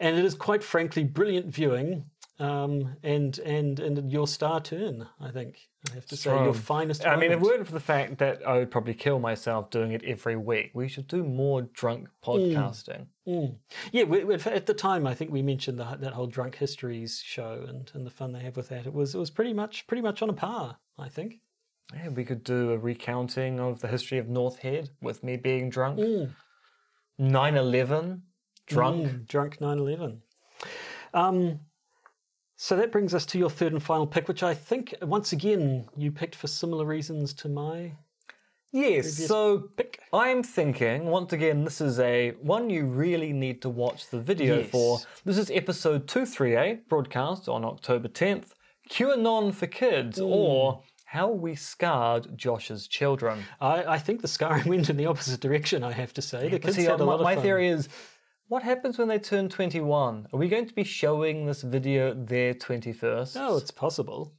and 0.00 0.18
it 0.18 0.24
is 0.24 0.34
quite 0.34 0.64
frankly 0.64 1.04
brilliant 1.04 1.46
viewing. 1.46 2.06
Um, 2.42 2.96
and 3.04 3.38
and 3.38 3.78
and 3.78 4.10
your 4.10 4.26
star 4.26 4.60
turn, 4.60 5.06
I 5.20 5.30
think 5.30 5.60
I 5.90 5.94
have 5.94 6.06
to 6.06 6.16
say 6.16 6.30
your 6.30 6.54
Strong. 6.54 6.54
finest. 6.54 7.06
I 7.06 7.14
mean, 7.14 7.30
if 7.30 7.38
it 7.38 7.40
weren't 7.40 7.66
for 7.66 7.72
the 7.72 7.78
fact 7.78 8.18
that 8.18 8.44
I 8.44 8.58
would 8.58 8.70
probably 8.70 8.94
kill 8.94 9.20
myself 9.20 9.70
doing 9.70 9.92
it 9.92 10.02
every 10.04 10.34
week, 10.36 10.72
we 10.74 10.88
should 10.88 11.06
do 11.06 11.22
more 11.22 11.62
drunk 11.62 12.08
podcasting. 12.24 13.06
Yeah, 13.92 14.04
we, 14.04 14.24
we- 14.24 14.34
at 14.34 14.66
the 14.66 14.74
time, 14.74 15.06
I 15.06 15.14
think 15.14 15.30
we 15.30 15.40
mentioned 15.42 15.78
the, 15.78 15.84
that 16.00 16.14
whole 16.14 16.26
drunk 16.26 16.56
histories 16.56 17.22
show 17.24 17.64
and, 17.68 17.88
and 17.94 18.04
the 18.04 18.10
fun 18.10 18.32
they 18.32 18.40
have 18.40 18.56
with 18.56 18.70
that. 18.70 18.86
It 18.86 18.92
was 18.92 19.14
it 19.14 19.18
was 19.18 19.30
pretty 19.30 19.52
much 19.52 19.86
pretty 19.86 20.02
much 20.02 20.20
on 20.20 20.28
a 20.28 20.32
par, 20.34 20.78
I 20.98 21.08
think. 21.08 21.34
Yeah, 21.94 22.08
we 22.08 22.24
could 22.24 22.42
do 22.42 22.72
a 22.72 22.78
recounting 22.78 23.60
of 23.60 23.80
the 23.82 23.88
history 23.88 24.18
of 24.18 24.28
North 24.28 24.58
Head 24.58 24.90
with 25.00 25.22
me 25.22 25.36
being 25.36 25.70
drunk. 25.70 26.00
9 27.18 27.56
11, 27.56 28.22
drunk. 28.66 29.06
Mm, 29.06 29.28
drunk 29.28 29.58
9/11. 29.60 30.18
Um, 31.14 31.60
so 32.62 32.76
that 32.76 32.92
brings 32.92 33.12
us 33.12 33.26
to 33.26 33.38
your 33.40 33.50
third 33.50 33.72
and 33.72 33.82
final 33.82 34.06
pick, 34.06 34.28
which 34.28 34.44
I 34.44 34.54
think 34.54 34.94
once 35.02 35.32
again 35.32 35.88
you 35.96 36.12
picked 36.12 36.36
for 36.36 36.46
similar 36.46 36.84
reasons 36.84 37.32
to 37.34 37.48
my 37.48 37.90
Yes, 38.70 39.26
so 39.26 39.68
pick. 39.76 39.98
I'm 40.12 40.44
thinking, 40.44 41.06
once 41.06 41.32
again, 41.32 41.64
this 41.64 41.80
is 41.80 41.98
a 41.98 42.30
one 42.40 42.70
you 42.70 42.84
really 42.86 43.32
need 43.32 43.62
to 43.62 43.68
watch 43.68 44.10
the 44.10 44.20
video 44.20 44.60
Yes. 44.60 44.70
for. 44.70 45.00
This 45.24 45.38
is 45.38 45.50
episode 45.50 46.06
238, 46.06 46.88
broadcast 46.88 47.48
on 47.48 47.64
October 47.64 48.06
10th 48.06 48.52
QAnon 48.88 49.52
for 49.52 49.66
Kids, 49.66 50.20
or 50.20 50.84
How 51.04 51.30
We 51.30 51.56
Scarred 51.56 52.38
Josh's 52.38 52.86
Children. 52.86 53.42
I, 53.60 53.84
I 53.84 53.98
think 53.98 54.22
the 54.22 54.28
scarring 54.28 54.64
went 54.68 54.88
in 54.88 54.96
the 54.96 55.06
opposite 55.06 55.40
direction. 55.40 55.82
I 55.82 55.90
have 55.90 56.14
to 56.14 56.22
say 56.22 56.48
the 56.48 56.60
kids 56.60 56.76
See, 56.76 56.84
had 56.84 57.00
a 57.00 57.04
my, 57.04 57.12
lot 57.14 57.22
my 57.22 57.32
of 57.32 57.36
fun. 57.38 57.44
theory 57.44 57.68
is 57.68 57.88
what 58.52 58.62
happens 58.62 58.98
when 58.98 59.08
they 59.08 59.18
turn 59.18 59.48
21? 59.48 60.28
Are 60.30 60.38
we 60.38 60.46
going 60.46 60.66
to 60.66 60.74
be 60.74 60.84
showing 60.84 61.46
this 61.46 61.62
video 61.62 62.12
their 62.12 62.52
21st? 62.52 63.34
Oh, 63.40 63.56
it's 63.56 63.70
possible. 63.70 64.34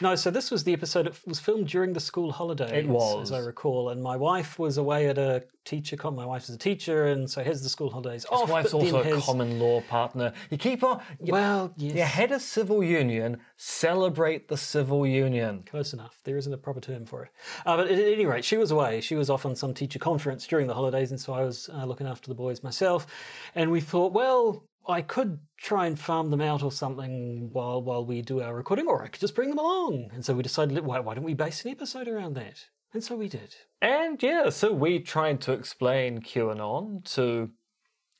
No, 0.00 0.14
so 0.14 0.30
this 0.30 0.50
was 0.50 0.64
the 0.64 0.72
episode. 0.72 1.06
It 1.08 1.14
was 1.26 1.40
filmed 1.40 1.68
during 1.68 1.92
the 1.92 2.00
school 2.00 2.30
holidays. 2.32 2.70
It 2.72 2.86
was. 2.88 3.30
as 3.30 3.32
I 3.32 3.38
recall. 3.40 3.88
And 3.90 4.02
my 4.02 4.16
wife 4.16 4.58
was 4.58 4.78
away 4.78 5.08
at 5.08 5.18
a 5.18 5.44
teacher. 5.64 5.96
con- 5.96 6.14
My 6.14 6.24
wife 6.24 6.44
is 6.44 6.50
a 6.54 6.58
teacher, 6.58 7.06
and 7.08 7.28
so 7.28 7.42
here's 7.42 7.62
the 7.62 7.68
school 7.68 7.90
holidays 7.90 8.24
off. 8.30 8.42
His 8.42 8.50
wife's 8.50 8.74
also 8.74 9.00
a 9.00 9.04
has- 9.04 9.24
common 9.24 9.58
law 9.58 9.80
partner. 9.82 10.32
You 10.50 10.56
keep 10.58 10.82
on. 10.84 11.00
You, 11.22 11.32
Well, 11.32 11.72
yes, 11.76 11.94
you 11.96 12.02
had 12.02 12.32
a 12.32 12.40
civil 12.40 12.82
union. 12.82 13.38
Celebrate 13.56 14.48
the 14.48 14.56
civil 14.56 15.06
union. 15.06 15.62
close 15.68 15.92
enough. 15.92 16.18
There 16.24 16.36
isn't 16.36 16.52
a 16.52 16.56
proper 16.58 16.80
term 16.80 17.04
for 17.04 17.24
it. 17.24 17.30
Uh, 17.66 17.76
but 17.76 17.86
at 17.88 17.98
any 17.98 18.24
rate, 18.24 18.44
she 18.44 18.56
was 18.56 18.70
away. 18.70 19.00
She 19.00 19.14
was 19.14 19.28
off 19.30 19.44
on 19.44 19.54
some 19.56 19.74
teacher 19.74 19.98
conference 19.98 20.46
during 20.46 20.66
the 20.68 20.74
holidays, 20.74 21.10
and 21.10 21.20
so 21.20 21.32
I 21.32 21.42
was 21.42 21.68
uh, 21.72 21.84
looking 21.84 22.06
after 22.06 22.28
the 22.28 22.34
boys 22.34 22.62
myself. 22.62 23.06
And 23.54 23.70
we 23.70 23.80
thought, 23.80 24.12
well, 24.12 24.64
I 24.88 25.02
could 25.02 25.38
try 25.58 25.86
and 25.86 25.98
farm 25.98 26.30
them 26.30 26.40
out 26.40 26.62
or 26.62 26.72
something 26.72 27.50
while 27.52 27.82
while 27.82 28.04
we 28.06 28.22
do 28.22 28.40
our 28.40 28.54
recording, 28.54 28.86
or 28.86 29.02
I 29.04 29.08
could 29.08 29.20
just 29.20 29.34
bring 29.34 29.50
them 29.50 29.58
along. 29.58 30.10
And 30.14 30.24
so 30.24 30.34
we 30.34 30.42
decided, 30.42 30.78
why, 30.84 30.98
why 31.00 31.14
don't 31.14 31.24
we 31.24 31.34
base 31.34 31.64
an 31.64 31.70
episode 31.70 32.08
around 32.08 32.34
that? 32.34 32.64
And 32.94 33.04
so 33.04 33.14
we 33.16 33.28
did. 33.28 33.54
And 33.82 34.22
yeah, 34.22 34.48
so 34.48 34.72
we 34.72 34.98
tried 35.00 35.42
to 35.42 35.52
explain 35.52 36.20
QAnon 36.22 37.04
to 37.14 37.50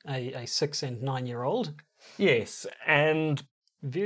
A, 0.07 0.33
a 0.43 0.47
six 0.47 0.83
and 0.83 1.01
nine 1.03 1.27
year 1.27 1.43
old. 1.43 1.73
yes, 2.19 2.67
and 2.87 3.43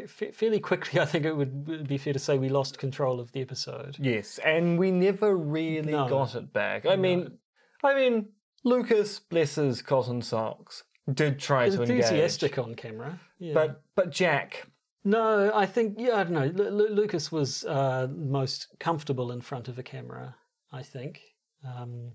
fairly 0.07 0.61
quickly, 0.61 1.01
I 1.05 1.05
think 1.05 1.25
it 1.25 1.37
would 1.37 1.89
be 1.89 1.99
fair 1.99 2.13
to 2.13 2.19
say 2.21 2.39
we 2.39 2.49
lost 2.49 2.79
control 2.79 3.19
of 3.19 3.33
the 3.33 3.41
episode. 3.41 3.97
yes, 3.99 4.39
and 4.45 4.79
we 4.79 4.91
never 4.93 5.37
really 5.37 5.93
No. 5.93 6.09
got 6.09 6.35
it 6.37 6.53
back. 6.53 6.87
I 6.87 6.95
mean, 6.95 7.39
I 7.83 7.95
mean, 7.95 8.29
Lucas, 8.63 9.19
bless 9.19 9.57
his 9.57 9.83
cotton 9.83 10.23
socks, 10.23 10.85
did 11.15 11.39
try 11.39 11.69
to 11.69 11.83
engage, 11.83 11.99
Enthusiastic 12.05 12.59
on 12.59 12.75
camera. 12.75 13.19
Yeah. 13.39 13.55
but 13.55 13.83
but 13.95 14.11
Jack, 14.11 14.67
No, 15.05 15.51
I 15.55 15.67
think 15.67 15.97
yeah, 15.99 16.17
I 16.17 16.25
don't 16.25 16.33
know. 16.33 16.47
Lu- 16.47 16.71
Lu- 16.71 16.95
Lucas 16.95 17.31
was 17.33 17.65
uh, 17.65 18.09
most 18.15 18.69
comfortable 18.79 19.33
in 19.33 19.41
front 19.41 19.69
of 19.69 19.79
a 19.79 19.83
camera. 19.83 20.35
I 20.73 20.83
think. 20.83 21.21
Um, 21.65 22.13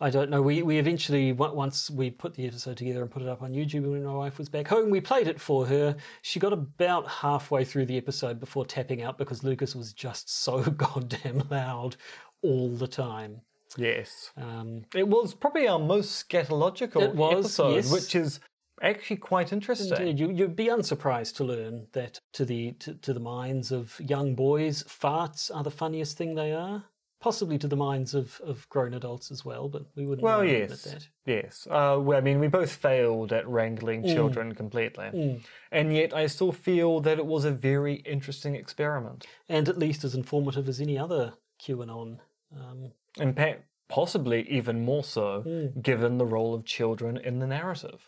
I 0.00 0.10
don't 0.10 0.30
know. 0.30 0.40
We 0.42 0.62
we 0.62 0.78
eventually 0.78 1.32
once 1.32 1.90
we 1.90 2.10
put 2.10 2.34
the 2.34 2.46
episode 2.46 2.76
together 2.76 3.02
and 3.02 3.10
put 3.10 3.22
it 3.22 3.28
up 3.28 3.42
on 3.42 3.52
YouTube 3.52 3.90
when 3.90 4.04
my 4.04 4.12
wife 4.14 4.38
was 4.38 4.48
back 4.48 4.68
home, 4.68 4.90
we 4.90 5.00
played 5.00 5.26
it 5.26 5.40
for 5.40 5.66
her. 5.66 5.96
She 6.22 6.38
got 6.38 6.52
about 6.52 7.08
halfway 7.08 7.64
through 7.64 7.86
the 7.86 7.96
episode 7.96 8.38
before 8.38 8.64
tapping 8.64 9.02
out 9.02 9.18
because 9.18 9.42
Lucas 9.42 9.74
was 9.74 9.92
just 9.92 10.30
so 10.42 10.62
goddamn 10.84 11.42
loud 11.50 11.96
all 12.42 12.68
the 12.68 12.86
time. 12.86 13.40
Yes, 13.76 14.30
Um, 14.36 14.84
it 14.94 15.06
was 15.08 15.34
probably 15.34 15.68
our 15.68 15.78
most 15.78 16.28
scatological 16.28 17.14
was, 17.14 17.32
episode, 17.44 17.74
yes. 17.74 17.92
which 17.92 18.14
is 18.14 18.40
actually 18.80 19.16
quite 19.16 19.52
interesting. 19.52 19.98
Indeed, 20.08 20.20
you, 20.20 20.30
you'd 20.30 20.56
be 20.56 20.68
unsurprised 20.68 21.36
to 21.36 21.44
learn 21.44 21.88
that 21.92 22.20
to 22.34 22.44
the 22.44 22.72
to, 22.72 22.94
to 22.94 23.12
the 23.12 23.20
minds 23.20 23.72
of 23.72 24.00
young 24.00 24.34
boys, 24.34 24.82
farts 24.84 25.50
are 25.54 25.64
the 25.64 25.70
funniest 25.70 26.16
thing 26.16 26.34
they 26.34 26.52
are. 26.52 26.84
Possibly 27.20 27.58
to 27.58 27.66
the 27.66 27.74
minds 27.74 28.14
of, 28.14 28.40
of 28.44 28.68
grown 28.68 28.94
adults 28.94 29.32
as 29.32 29.44
well, 29.44 29.68
but 29.68 29.82
we 29.96 30.06
wouldn't 30.06 30.22
Well, 30.22 30.44
yes, 30.44 30.82
that. 30.84 31.08
yes. 31.26 31.66
Uh, 31.68 31.98
well, 32.00 32.16
I 32.16 32.20
mean, 32.20 32.38
we 32.38 32.46
both 32.46 32.70
failed 32.70 33.32
at 33.32 33.44
wrangling 33.48 34.04
Mm. 34.04 34.14
children 34.14 34.54
completely, 34.54 35.40
and 35.72 35.92
yet 35.92 36.14
I 36.14 36.28
still 36.28 36.52
feel 36.52 37.00
that 37.00 37.18
it 37.18 37.26
was 37.26 37.44
a 37.44 37.50
very 37.50 37.94
interesting 38.06 38.54
experiment. 38.54 39.26
And 39.48 39.68
at 39.68 39.76
least 39.80 40.04
as 40.04 40.14
informative 40.14 40.68
as 40.68 40.80
any 40.80 40.96
other 40.96 41.34
QAnon. 41.60 42.20
Um, 42.56 42.92
In 43.20 43.34
fact, 43.34 43.64
possibly 43.88 44.46
even 44.50 44.84
more 44.84 45.02
so, 45.02 45.42
Mm. 45.46 45.82
given 45.82 46.18
the 46.18 46.26
role 46.26 46.52
of 46.54 46.64
children 46.64 47.16
in 47.16 47.38
the 47.38 47.46
narrative. 47.46 48.06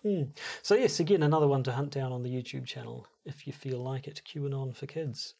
so 0.63 0.75
yes, 0.75 1.01
again, 1.01 1.23
another 1.23 1.49
one 1.49 1.63
to 1.65 1.73
hunt 1.73 1.91
down 1.93 2.13
on 2.13 2.23
the 2.23 2.31
YouTube 2.31 2.67
channel 2.67 3.07
if 3.25 3.47
you 3.47 3.53
feel 3.53 3.79
like 3.79 4.07
it. 4.07 4.21
QAnon 4.25 4.75
for 4.75 4.87
kids. 4.87 5.35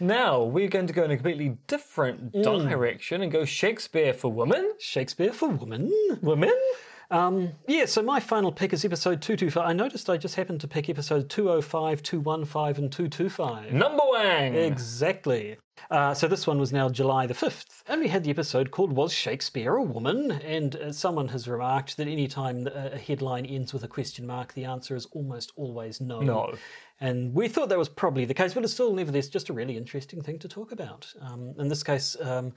Now 0.00 0.42
we're 0.42 0.68
going 0.68 0.86
to 0.88 0.92
go 0.92 1.04
in 1.04 1.10
a 1.12 1.16
completely 1.16 1.56
different 1.66 2.32
Mm. 2.32 2.68
direction 2.68 3.22
and 3.22 3.30
go 3.32 3.44
Shakespeare 3.44 4.12
for 4.12 4.30
women. 4.32 4.72
Shakespeare 4.78 5.32
for 5.32 5.48
women. 5.48 5.90
Women? 6.22 6.52
Um, 7.10 7.52
yeah, 7.68 7.86
so 7.86 8.02
my 8.02 8.20
final 8.20 8.50
pick 8.50 8.72
is 8.72 8.84
episode 8.84 9.22
225. 9.22 9.64
I 9.64 9.72
noticed 9.72 10.10
I 10.10 10.16
just 10.16 10.34
happened 10.34 10.60
to 10.62 10.68
pick 10.68 10.88
episode 10.88 11.30
205, 11.30 12.02
215, 12.02 12.84
and 12.84 12.92
225. 12.92 13.72
Number 13.72 14.02
one. 14.02 14.54
Exactly. 14.54 15.56
Uh, 15.90 16.14
so 16.14 16.26
this 16.26 16.46
one 16.46 16.58
was 16.58 16.72
now 16.72 16.88
July 16.88 17.26
the 17.26 17.34
5th. 17.34 17.82
And 17.86 18.00
we 18.00 18.08
had 18.08 18.24
the 18.24 18.30
episode 18.30 18.70
called 18.70 18.92
Was 18.92 19.12
Shakespeare 19.12 19.76
a 19.76 19.82
Woman? 19.82 20.32
And 20.32 20.74
uh, 20.76 20.92
someone 20.92 21.28
has 21.28 21.46
remarked 21.46 21.96
that 21.96 22.08
any 22.08 22.26
time 22.26 22.66
a 22.66 22.94
a 22.96 22.98
headline 22.98 23.46
ends 23.46 23.72
with 23.72 23.84
a 23.84 23.88
question 23.88 24.26
mark, 24.26 24.54
the 24.54 24.64
answer 24.64 24.96
is 24.96 25.06
almost 25.12 25.52
always 25.56 26.00
no. 26.00 26.20
No. 26.20 26.54
And 27.00 27.34
we 27.34 27.48
thought 27.48 27.68
that 27.68 27.78
was 27.78 27.90
probably 27.90 28.24
the 28.24 28.34
case, 28.34 28.54
but 28.54 28.64
it's 28.64 28.72
still 28.72 28.94
nevertheless 28.94 29.28
just 29.28 29.50
a 29.50 29.52
really 29.52 29.76
interesting 29.76 30.22
thing 30.22 30.38
to 30.38 30.48
talk 30.48 30.72
about. 30.72 31.12
Um, 31.20 31.54
in 31.58 31.68
this 31.68 31.82
case, 31.82 32.16
um, 32.20 32.54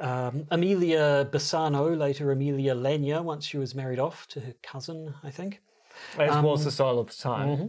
um, 0.00 0.46
Amelia 0.50 1.28
Bassano, 1.30 1.96
later 1.96 2.32
Amelia 2.32 2.74
Lanier, 2.74 3.22
once 3.22 3.44
she 3.44 3.58
was 3.58 3.74
married 3.74 3.98
off 3.98 4.26
to 4.28 4.40
her 4.40 4.54
cousin, 4.62 5.14
I 5.22 5.30
think 5.30 5.60
As 6.18 6.30
Um, 6.36 6.44
was 6.44 6.64
the 6.64 6.70
style 6.70 6.98
of 6.98 7.08
the 7.08 7.14
time. 7.14 7.48
mm-hmm. 7.48 7.66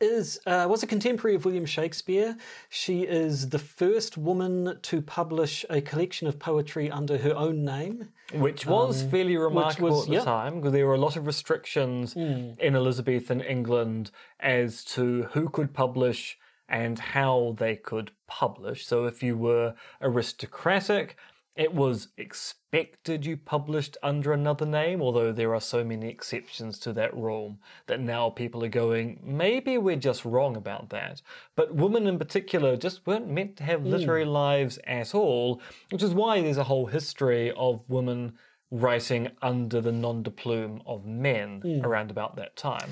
is 0.00 0.40
uh, 0.46 0.66
was 0.68 0.82
a 0.82 0.86
contemporary 0.86 1.34
of 1.36 1.44
William 1.44 1.64
Shakespeare. 1.66 2.36
She 2.70 3.02
is 3.02 3.48
the 3.50 3.58
first 3.58 4.16
woman 4.18 4.78
to 4.82 5.00
publish 5.02 5.64
a 5.70 5.80
collection 5.80 6.26
of 6.28 6.38
poetry 6.38 6.90
under 6.90 7.18
her 7.18 7.34
own 7.36 7.64
name. 7.64 8.08
Which 8.34 8.66
was 8.66 9.02
fairly 9.02 9.36
remarkable 9.36 9.88
Um, 9.88 9.94
was- 9.94 10.04
at 10.06 10.10
the. 10.10 10.18
Hmm. 10.20 10.24
time 10.24 10.54
because 10.56 10.72
there 10.72 10.86
were 10.86 10.94
a 10.94 11.04
lot 11.06 11.16
of 11.16 11.26
restrictions 11.26 12.14
in 12.16 12.56
Elizabethan 12.76 13.40
England 13.42 14.10
as 14.40 14.84
to 14.94 15.24
who 15.34 15.48
could 15.48 15.72
publish 15.74 16.38
and 16.68 16.98
how 16.98 17.54
they 17.58 17.76
could 17.76 18.10
publish. 18.26 18.86
So 18.86 19.04
if 19.04 19.22
you 19.22 19.36
were 19.36 19.74
aristocratic, 20.00 21.16
it 21.54 21.74
was 21.74 22.08
expected 22.16 23.26
you 23.26 23.36
published 23.36 23.98
under 24.02 24.32
another 24.32 24.64
name, 24.64 25.02
although 25.02 25.32
there 25.32 25.54
are 25.54 25.60
so 25.60 25.84
many 25.84 26.08
exceptions 26.08 26.78
to 26.78 26.92
that 26.94 27.14
rule 27.14 27.58
that 27.86 28.00
now 28.00 28.30
people 28.30 28.64
are 28.64 28.68
going, 28.68 29.20
maybe 29.22 29.76
we're 29.76 29.96
just 29.96 30.24
wrong 30.24 30.56
about 30.56 30.88
that. 30.90 31.20
But 31.54 31.74
women 31.74 32.06
in 32.06 32.18
particular 32.18 32.76
just 32.76 33.06
weren't 33.06 33.28
meant 33.28 33.56
to 33.58 33.64
have 33.64 33.82
hmm. 33.82 33.88
literary 33.88 34.24
lives 34.24 34.78
at 34.86 35.14
all, 35.14 35.60
which 35.90 36.02
is 36.02 36.14
why 36.14 36.40
there's 36.40 36.56
a 36.56 36.64
whole 36.64 36.86
history 36.86 37.52
of 37.52 37.82
women 37.86 38.38
writing 38.70 39.28
under 39.42 39.82
the 39.82 39.92
nom 39.92 40.22
de 40.22 40.30
plume 40.30 40.80
of 40.86 41.04
men 41.04 41.60
hmm. 41.60 41.84
around 41.84 42.10
about 42.10 42.36
that 42.36 42.56
time. 42.56 42.90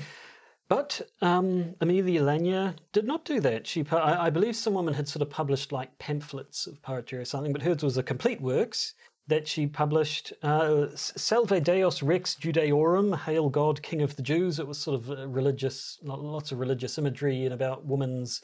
But 0.71 1.01
um, 1.21 1.75
Amelia 1.81 2.23
Lanier 2.23 2.75
did 2.93 3.03
not 3.03 3.25
do 3.25 3.41
that. 3.41 3.67
She, 3.67 3.85
I, 3.91 4.27
I 4.27 4.29
believe, 4.29 4.55
some 4.55 4.73
woman 4.73 4.93
had 4.93 5.05
sort 5.05 5.21
of 5.21 5.29
published 5.29 5.73
like 5.73 5.99
pamphlets 5.99 6.65
of 6.65 6.81
poetry 6.81 7.19
or 7.19 7.25
something, 7.25 7.51
but 7.51 7.61
hers 7.61 7.83
was 7.83 7.97
a 7.97 8.03
complete 8.03 8.39
works 8.39 8.93
that 9.27 9.49
she 9.49 9.67
published. 9.67 10.31
Uh, 10.41 10.85
Salve 10.95 11.61
Deus 11.61 12.01
Rex 12.01 12.35
Judaeorum, 12.35 13.17
Hail 13.17 13.49
God, 13.49 13.81
King 13.81 14.01
of 14.01 14.15
the 14.15 14.21
Jews. 14.21 14.59
It 14.59 14.67
was 14.67 14.77
sort 14.77 15.01
of 15.01 15.09
uh, 15.11 15.27
religious, 15.27 15.99
lots 16.03 16.53
of 16.53 16.59
religious 16.59 16.97
imagery 16.97 17.43
and 17.43 17.53
about 17.53 17.85
woman's 17.85 18.41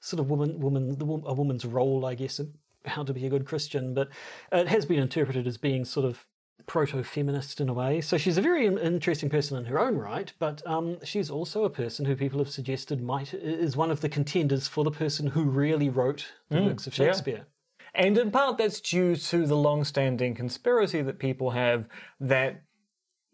sort 0.00 0.18
of 0.18 0.30
woman, 0.30 0.58
woman, 0.58 0.96
a 1.00 1.32
woman's 1.32 1.64
role, 1.64 2.04
I 2.04 2.16
guess, 2.16 2.40
how 2.86 3.04
to 3.04 3.14
be 3.14 3.24
a 3.24 3.30
good 3.30 3.46
Christian. 3.46 3.94
But 3.94 4.08
it 4.50 4.66
has 4.66 4.84
been 4.84 4.98
interpreted 4.98 5.46
as 5.46 5.58
being 5.58 5.84
sort 5.84 6.06
of 6.06 6.26
proto-feminist 6.66 7.60
in 7.60 7.68
a 7.68 7.72
way. 7.72 8.00
So 8.00 8.16
she's 8.16 8.38
a 8.38 8.42
very 8.42 8.66
interesting 8.66 9.28
person 9.28 9.58
in 9.58 9.64
her 9.64 9.78
own 9.78 9.96
right, 9.96 10.32
but 10.38 10.66
um, 10.66 10.98
she's 11.04 11.30
also 11.30 11.64
a 11.64 11.70
person 11.70 12.04
who 12.04 12.16
people 12.16 12.38
have 12.38 12.48
suggested 12.50 13.02
might 13.02 13.34
is 13.34 13.76
one 13.76 13.90
of 13.90 14.00
the 14.00 14.08
contenders 14.08 14.68
for 14.68 14.84
the 14.84 14.90
person 14.90 15.26
who 15.28 15.44
really 15.44 15.88
wrote 15.88 16.32
the 16.50 16.62
works 16.62 16.86
of 16.86 16.96
yeah. 16.96 17.06
Shakespeare. 17.06 17.46
And 17.94 18.16
in 18.16 18.30
part, 18.30 18.56
that's 18.56 18.80
due 18.80 19.16
to 19.16 19.46
the 19.46 19.56
long 19.56 19.84
standing 19.84 20.34
conspiracy 20.34 21.02
that 21.02 21.18
people 21.18 21.50
have 21.50 21.86
that 22.20 22.62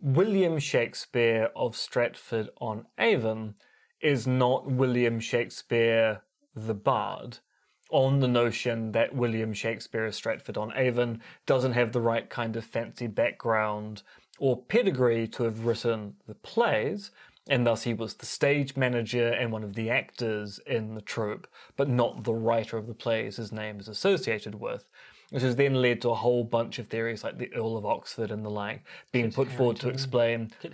William 0.00 0.58
Shakespeare 0.58 1.50
of 1.54 1.76
Stratford 1.76 2.50
on 2.60 2.86
Avon 2.98 3.54
is 4.00 4.26
not 4.26 4.70
William 4.70 5.20
Shakespeare 5.20 6.22
the 6.54 6.74
Bard, 6.74 7.38
on 7.90 8.20
the 8.20 8.28
notion 8.28 8.92
that 8.92 9.14
William 9.14 9.52
Shakespeare 9.52 10.06
of 10.06 10.14
Stratford 10.14 10.56
on 10.56 10.72
Avon 10.76 11.22
doesn't 11.46 11.72
have 11.72 11.92
the 11.92 12.00
right 12.00 12.28
kind 12.28 12.56
of 12.56 12.64
fancy 12.64 13.06
background 13.06 14.02
or 14.38 14.56
pedigree 14.62 15.26
to 15.28 15.44
have 15.44 15.64
written 15.64 16.14
the 16.26 16.34
plays, 16.34 17.10
and 17.48 17.66
thus 17.66 17.84
he 17.84 17.94
was 17.94 18.14
the 18.14 18.26
stage 18.26 18.76
manager 18.76 19.28
and 19.28 19.50
one 19.50 19.64
of 19.64 19.74
the 19.74 19.90
actors 19.90 20.60
in 20.66 20.94
the 20.94 21.00
troupe, 21.00 21.48
but 21.76 21.88
not 21.88 22.24
the 22.24 22.34
writer 22.34 22.76
of 22.76 22.86
the 22.86 22.94
plays 22.94 23.36
his 23.36 23.52
name 23.52 23.80
is 23.80 23.88
associated 23.88 24.54
with. 24.54 24.88
Which 25.30 25.42
has 25.42 25.56
then 25.56 25.74
led 25.74 26.00
to 26.02 26.10
a 26.10 26.14
whole 26.14 26.42
bunch 26.42 26.78
of 26.78 26.88
theories 26.88 27.22
like 27.22 27.36
the 27.36 27.52
Earl 27.52 27.76
of 27.76 27.84
Oxford 27.84 28.30
and 28.30 28.42
the 28.42 28.50
like 28.50 28.82
being 29.12 29.30
put 29.30 29.48
forward 29.48 29.76
to 29.80 29.90
explain 29.90 30.52
Kit, 30.62 30.72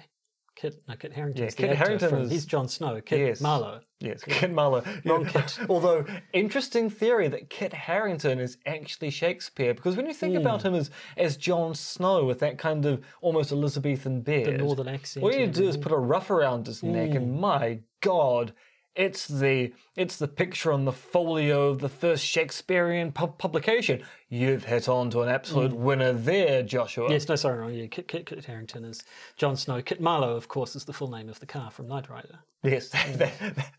Kit, 0.57 0.81
no, 0.89 0.95
Kit 0.95 1.13
Harington's 1.13 1.59
Yeah, 1.59 1.67
Kit 1.69 1.81
actor 1.81 2.09
from, 2.09 2.23
is- 2.23 2.31
he's 2.31 2.47
Jon 2.47 2.69
Snow. 2.69 3.01
Kit 3.01 3.19
Yes. 3.19 3.41
Marlowe. 3.41 3.81
Yes, 4.01 4.23
Kit 4.23 4.53
Marlowe. 4.53 4.83
Kit. 5.29 5.59
Although, 5.69 6.05
interesting 6.33 6.91
theory 6.91 7.27
that 7.29 7.51
Kit 7.51 7.73
Harington 7.73 8.39
is 8.39 8.59
actually 8.67 9.11
Shakespeare, 9.11 9.75
because 9.75 9.97
when 9.97 10.07
you 10.07 10.13
think 10.15 10.37
about 10.37 10.63
Hmm. 10.63 10.69
him 10.69 10.75
as 10.77 10.91
as 11.17 11.37
Jon 11.37 11.75
Snow 11.75 12.25
with 12.25 12.39
that 12.41 12.59
kind 12.59 12.87
of 12.87 13.05
almost 13.21 13.51
Elizabethan 13.51 14.21
beard, 14.23 14.47
the 14.47 14.59
northern 14.59 14.89
accent 14.89 15.25
all 15.25 15.33
you 15.33 15.45
and 15.45 15.55
do 15.55 15.69
is 15.69 15.77
put 15.77 15.91
a 15.93 15.97
ruff 15.99 16.31
around 16.31 16.67
his 16.67 16.83
neck, 16.83 17.11
Hmm. 17.11 17.17
and 17.17 17.41
my 17.41 17.81
God, 18.01 18.53
it's 18.97 19.27
the 19.27 19.73
it's 19.97 20.17
the 20.17 20.29
picture 20.29 20.73
on 20.73 20.85
the 20.85 20.93
folio 20.93 21.69
of 21.69 21.81
the 21.81 21.89
first 21.89 22.25
Shakespearean 22.25 23.13
pub- 23.13 23.39
publication. 23.39 24.03
You've 24.29 24.65
hit 24.65 24.89
on 24.89 25.11
to 25.11 25.21
an 25.23 25.29
absolute 25.29 25.73
winner 25.73 26.13
there, 26.13 26.63
Joshua. 26.63 27.11
Yes, 27.11 27.29
no, 27.29 27.37
sorry, 27.37 27.59
wrong. 27.59 27.73
Yeah, 27.73 27.87
Kit, 27.87 28.09
Kit, 28.09 28.27
Kit 28.27 28.45
Harington 28.45 28.85
is 28.85 29.03
Jon 29.37 29.57
Snow. 29.57 29.81
Kit 29.83 30.01
Marlowe, 30.01 30.37
of 30.37 30.49
course, 30.49 30.75
is 30.77 30.85
the 30.85 30.93
full 30.93 31.11
name 31.11 31.29
of 31.29 31.39
the 31.41 31.47
car 31.47 31.71
from 31.71 31.87
Knight 31.89 32.09
Rider. 32.11 32.39
Yes, 32.63 32.89
that, 33.19 33.33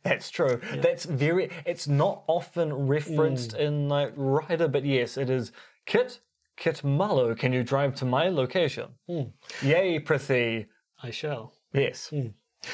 that's 0.04 0.30
true. 0.30 0.60
That's 0.78 1.06
very. 1.06 1.50
It's 1.66 1.88
not 1.88 2.24
often 2.28 2.74
referenced 2.74 3.52
Mm. 3.56 3.60
in 3.60 3.88
Knight 3.88 4.14
Rider, 4.16 4.68
but 4.68 4.86
yes, 4.86 5.18
it 5.18 5.30
is. 5.30 5.52
Kit, 5.86 6.20
Kit 6.58 6.84
Marlowe, 6.84 7.36
can 7.36 7.52
you 7.54 7.64
drive 7.64 7.96
to 7.96 8.06
my 8.06 8.30
location? 8.30 8.90
Mm. 9.10 9.32
Yay, 9.62 10.00
Prithee. 10.00 10.66
I 11.04 11.12
shall. 11.12 11.54
Yes. 11.74 12.12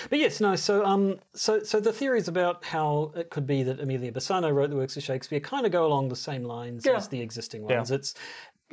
But 0.09 0.19
yes, 0.19 0.39
no. 0.41 0.55
So, 0.55 0.85
um, 0.85 1.19
so, 1.33 1.61
so 1.63 1.79
the 1.79 1.93
theories 1.93 2.27
about 2.27 2.63
how 2.63 3.11
it 3.15 3.29
could 3.29 3.45
be 3.47 3.63
that 3.63 3.79
Amelia 3.79 4.11
Bassano 4.11 4.53
wrote 4.53 4.69
the 4.69 4.75
works 4.75 4.97
of 4.97 5.03
Shakespeare 5.03 5.39
kind 5.39 5.65
of 5.65 5.71
go 5.71 5.85
along 5.85 6.09
the 6.09 6.15
same 6.15 6.43
lines 6.43 6.85
Yeah. 6.85 6.97
as 6.97 7.07
the 7.07 7.21
existing 7.21 7.63
ones. 7.63 7.91
It's 7.91 8.13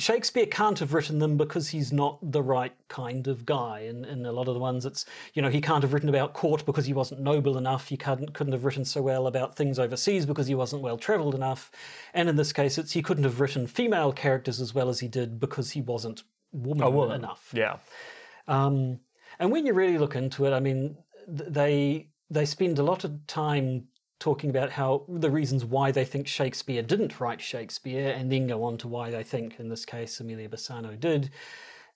Shakespeare 0.01 0.47
can't 0.47 0.79
have 0.79 0.95
written 0.95 1.19
them 1.19 1.37
because 1.37 1.71
he's 1.71 1.93
not 1.93 2.19
the 2.23 2.41
right 2.41 2.73
kind 2.87 3.27
of 3.27 3.45
guy. 3.45 3.81
And 3.81 4.07
in 4.07 4.25
a 4.27 4.31
lot 4.31 4.47
of 4.47 4.55
the 4.55 4.61
ones, 4.61 4.87
it's 4.87 5.05
you 5.35 5.43
know 5.43 5.49
he 5.51 5.61
can't 5.61 5.83
have 5.83 5.93
written 5.93 6.09
about 6.09 6.35
court 6.35 6.65
because 6.65 6.87
he 6.87 6.93
wasn't 6.93 7.21
noble 7.21 7.59
enough. 7.59 7.89
He 7.89 7.97
couldn't 7.97 8.33
couldn't 8.33 8.53
have 8.53 8.65
written 8.65 8.85
so 8.85 9.03
well 9.03 9.27
about 9.27 9.57
things 9.57 9.77
overseas 9.77 10.25
because 10.25 10.47
he 10.47 10.55
wasn't 10.55 10.83
well 10.83 10.99
travelled 10.99 11.35
enough. 11.35 11.73
And 12.15 12.29
in 12.29 12.37
this 12.37 12.53
case, 12.53 12.79
it's 12.79 12.93
he 12.93 13.03
couldn't 13.03 13.25
have 13.25 13.41
written 13.41 13.67
female 13.67 14.13
characters 14.13 14.61
as 14.61 14.73
well 14.73 14.89
as 14.89 15.01
he 15.01 15.09
did 15.09 15.41
because 15.41 15.73
he 15.73 15.81
wasn't 15.83 16.23
woman, 16.53 16.93
woman. 16.95 17.17
enough. 17.17 17.51
Yeah. 17.53 17.79
Um, 18.47 19.01
and 19.41 19.51
when 19.51 19.67
you 19.67 19.73
really 19.75 19.99
look 19.99 20.15
into 20.17 20.47
it, 20.47 20.53
I 20.53 20.61
mean, 20.61 20.97
they 21.29 22.09
they 22.31 22.45
spend 22.45 22.79
a 22.79 22.83
lot 22.83 23.05
of 23.05 23.27
time 23.27 23.85
talking 24.19 24.51
about 24.51 24.71
how 24.71 25.05
the 25.09 25.31
reasons 25.31 25.65
why 25.65 25.93
they 25.93 26.05
think 26.05 26.27
Shakespeare 26.27 26.83
didn't 26.83 27.21
write 27.21 27.41
Shakespeare, 27.41 28.11
and 28.11 28.31
then 28.31 28.47
go 28.47 28.65
on 28.65 28.77
to 28.79 28.89
why 28.89 29.11
they 29.11 29.23
think, 29.23 29.61
in 29.61 29.69
this 29.69 29.85
case, 29.85 30.19
Amelia 30.21 30.49
Bassano 30.49 30.99
did. 30.99 31.31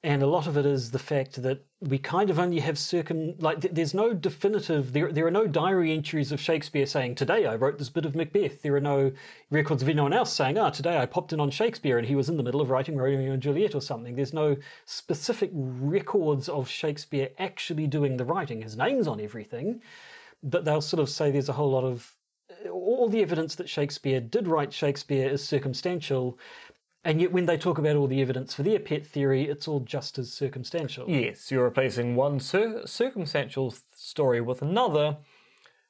And 0.05 0.21
a 0.21 0.27
lot 0.27 0.49
of 0.49 0.57
it 0.57 0.67
is 0.67 0.91
the 0.91 0.99
fact 0.99 1.41
that 1.43 1.65
we 1.81 1.97
kind 1.97 2.29
of 2.29 2.41
only 2.41 2.59
have 2.59 2.77
circum 2.77 3.35
like 3.39 3.61
th- 3.61 3.73
there's 3.73 3.95
no 3.95 4.13
definitive 4.13 4.93
there 4.93 5.13
there 5.13 5.27
are 5.27 5.31
no 5.31 5.47
diary 5.47 5.93
entries 5.93 6.33
of 6.33 6.41
Shakespeare 6.41 6.87
saying 6.87 7.15
today 7.15 7.47
I 7.47 7.55
wrote 7.55 7.79
this 7.79 7.89
bit 7.89 8.05
of 8.05 8.17
Macbeth. 8.17 8.63
There 8.63 8.75
are 8.75 8.81
no 8.81 9.13
records 9.51 9.81
of 9.81 9.89
anyone 9.89 10.13
else 10.13 10.33
saying 10.33 10.59
ah 10.59 10.71
today 10.71 10.99
I 10.99 11.07
popped 11.07 11.33
in 11.33 11.39
on 11.39 11.51
Shakespeare 11.51 11.99
and 11.99 12.07
he 12.07 12.17
was 12.17 12.29
in 12.29 12.37
the 12.37 12.43
middle 12.43 12.61
of 12.61 12.71
writing 12.71 12.97
Romeo 12.97 13.33
and 13.33 13.43
Juliet 13.43 13.77
or 13.77 13.81
something. 13.81 14.17
There's 14.17 14.33
no 14.33 14.57
specific 14.87 15.53
records 15.55 16.49
of 16.49 16.69
Shakespeare 16.69 17.29
actually 17.39 17.87
doing 17.87 18.17
the 18.17 18.25
writing. 18.25 18.63
His 18.63 18.77
name's 18.77 19.07
on 19.07 19.21
everything, 19.21 19.83
but 20.43 20.65
they'll 20.65 20.81
sort 20.81 21.01
of 21.01 21.11
say 21.11 21.31
there's 21.31 21.49
a 21.49 21.53
whole 21.53 21.71
lot 21.71 21.85
of 21.85 22.17
all 22.71 23.09
the 23.09 23.23
evidence 23.23 23.55
that 23.57 23.69
Shakespeare 23.69 24.21
did 24.21 24.47
write 24.49 24.73
Shakespeare 24.73 25.29
is 25.29 25.47
circumstantial. 25.47 26.39
And 27.05 27.21
yet, 27.21 27.33
when 27.33 27.47
they 27.47 27.57
talk 27.57 27.79
about 27.79 27.97
all 27.97 28.07
the 28.07 28.23
evidence 28.23 28.55
for 28.55 28.63
their 28.63 28.79
pet 28.79 29.05
theory, 29.05 29.49
it's 29.49 29.67
all 29.67 29.81
just 29.81 30.19
as 30.19 30.33
circumstantial. 30.33 31.11
Yes, 31.11 31.51
you're 31.51 31.65
replacing 31.65 32.15
one 32.15 32.39
cir- 32.39 32.87
circumstantial 32.87 33.75
story 33.93 34.41
with 34.41 34.63
another, 34.63 35.17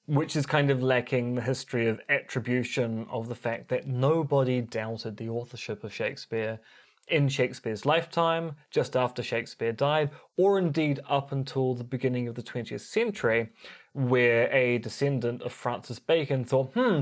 which 0.07 0.37
is 0.37 0.47
kind 0.47 0.71
of 0.71 0.83
lacking 0.83 1.35
the 1.35 1.43
history 1.43 1.87
of 1.87 2.01
attribution 2.09 3.07
of 3.11 3.29
the 3.29 3.35
fact 3.35 3.69
that 3.69 3.87
nobody 3.87 4.63
doubted 4.63 5.19
the 5.19 5.29
authorship 5.29 5.85
of 5.85 5.93
Shakespeare 5.93 6.61
in 7.09 7.29
Shakespeare's 7.29 7.85
lifetime, 7.85 8.57
just 8.71 8.97
after 8.97 9.23
Shakespeare 9.23 9.73
died, 9.73 10.11
or 10.39 10.59
indeed 10.59 11.01
up 11.09 11.31
until 11.31 11.75
the 11.75 11.85
beginning 11.85 12.27
of 12.27 12.37
the 12.37 12.43
20th 12.43 12.81
century, 12.81 13.51
where 13.93 14.51
a 14.51 14.79
descendant 14.79 15.43
of 15.43 15.53
Francis 15.53 15.99
Bacon 15.99 16.45
thought, 16.45 16.73
hmm, 16.73 17.01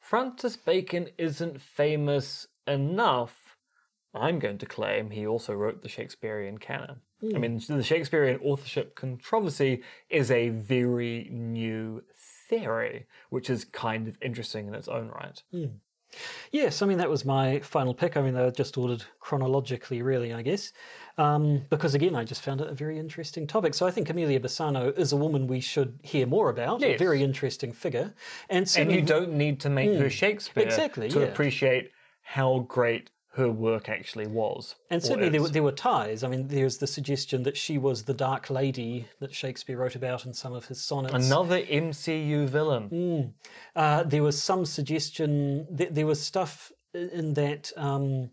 Francis 0.00 0.56
Bacon 0.56 1.08
isn't 1.18 1.60
famous 1.60 2.48
enough. 2.68 3.56
I'm 4.14 4.38
going 4.38 4.58
to 4.58 4.66
claim 4.66 5.10
he 5.10 5.26
also 5.26 5.54
wrote 5.54 5.82
the 5.82 5.88
Shakespearean 5.88 6.58
canon. 6.58 7.00
I 7.22 7.26
hmm. 7.26 7.40
mean, 7.40 7.62
the 7.66 7.82
Shakespearean 7.82 8.40
authorship 8.42 8.94
controversy 8.94 9.82
is 10.08 10.30
a 10.30 10.50
very 10.50 11.28
new 11.30 12.02
theory, 12.48 13.06
which 13.30 13.50
is 13.50 13.64
kind 13.64 14.08
of 14.08 14.16
interesting 14.22 14.68
in 14.68 14.74
its 14.74 14.88
own 14.88 15.08
right. 15.08 15.42
Hmm. 15.50 15.66
Yes, 16.52 16.80
I 16.80 16.86
mean, 16.86 16.98
that 16.98 17.10
was 17.10 17.26
my 17.26 17.60
final 17.60 17.92
pick. 17.92 18.16
I 18.16 18.22
mean, 18.22 18.32
they 18.32 18.42
were 18.42 18.50
just 18.50 18.78
ordered 18.78 19.04
chronologically, 19.20 20.00
really, 20.00 20.32
I 20.32 20.40
guess. 20.40 20.72
Um, 21.18 21.66
because 21.68 21.94
again, 21.94 22.14
I 22.14 22.24
just 22.24 22.42
found 22.42 22.60
it 22.60 22.68
a 22.68 22.74
very 22.74 22.98
interesting 22.98 23.46
topic. 23.46 23.74
So 23.74 23.86
I 23.86 23.90
think 23.90 24.08
Amelia 24.08 24.40
Bassano 24.40 24.96
is 24.96 25.12
a 25.12 25.16
woman 25.16 25.46
we 25.46 25.60
should 25.60 25.98
hear 26.02 26.26
more 26.26 26.48
about, 26.48 26.82
a 26.82 26.96
very 26.96 27.22
interesting 27.22 27.72
figure. 27.72 28.14
And, 28.48 28.72
And 28.76 28.90
you 28.90 29.02
don't 29.02 29.34
need 29.34 29.60
to 29.60 29.68
make 29.68 29.90
her 29.98 30.04
hmm. 30.04 30.08
Shakespeare 30.08 30.64
Exactly, 30.64 31.10
to 31.10 31.20
yeah. 31.20 31.26
appreciate 31.26 31.90
how 32.32 32.58
great 32.68 33.10
her 33.32 33.50
work 33.50 33.88
actually 33.88 34.26
was. 34.26 34.74
And 34.90 35.02
certainly 35.02 35.28
there, 35.28 35.40
were- 35.40 35.48
there 35.48 35.62
were 35.62 35.72
ties. 35.72 36.24
I 36.24 36.28
mean, 36.28 36.48
there's 36.48 36.78
the 36.78 36.86
suggestion 36.86 37.42
that 37.44 37.56
she 37.56 37.78
was 37.78 38.02
the 38.02 38.12
Dark 38.14 38.50
Lady 38.50 39.06
that 39.20 39.32
Shakespeare 39.32 39.78
wrote 39.78 39.94
about 39.94 40.26
in 40.26 40.34
some 40.34 40.52
of 40.52 40.66
his 40.66 40.82
sonnets. 40.84 41.14
Another 41.14 41.60
MCU 41.62 42.46
villain. 42.48 43.34
Uh, 43.76 44.02
there 44.02 44.22
was 44.22 44.42
some 44.42 44.66
suggestion, 44.66 45.66
th- 45.76 45.90
there 45.92 46.06
was 46.06 46.20
stuff 46.20 46.72
in 46.92 47.34
that. 47.34 47.72
Um, 47.76 48.30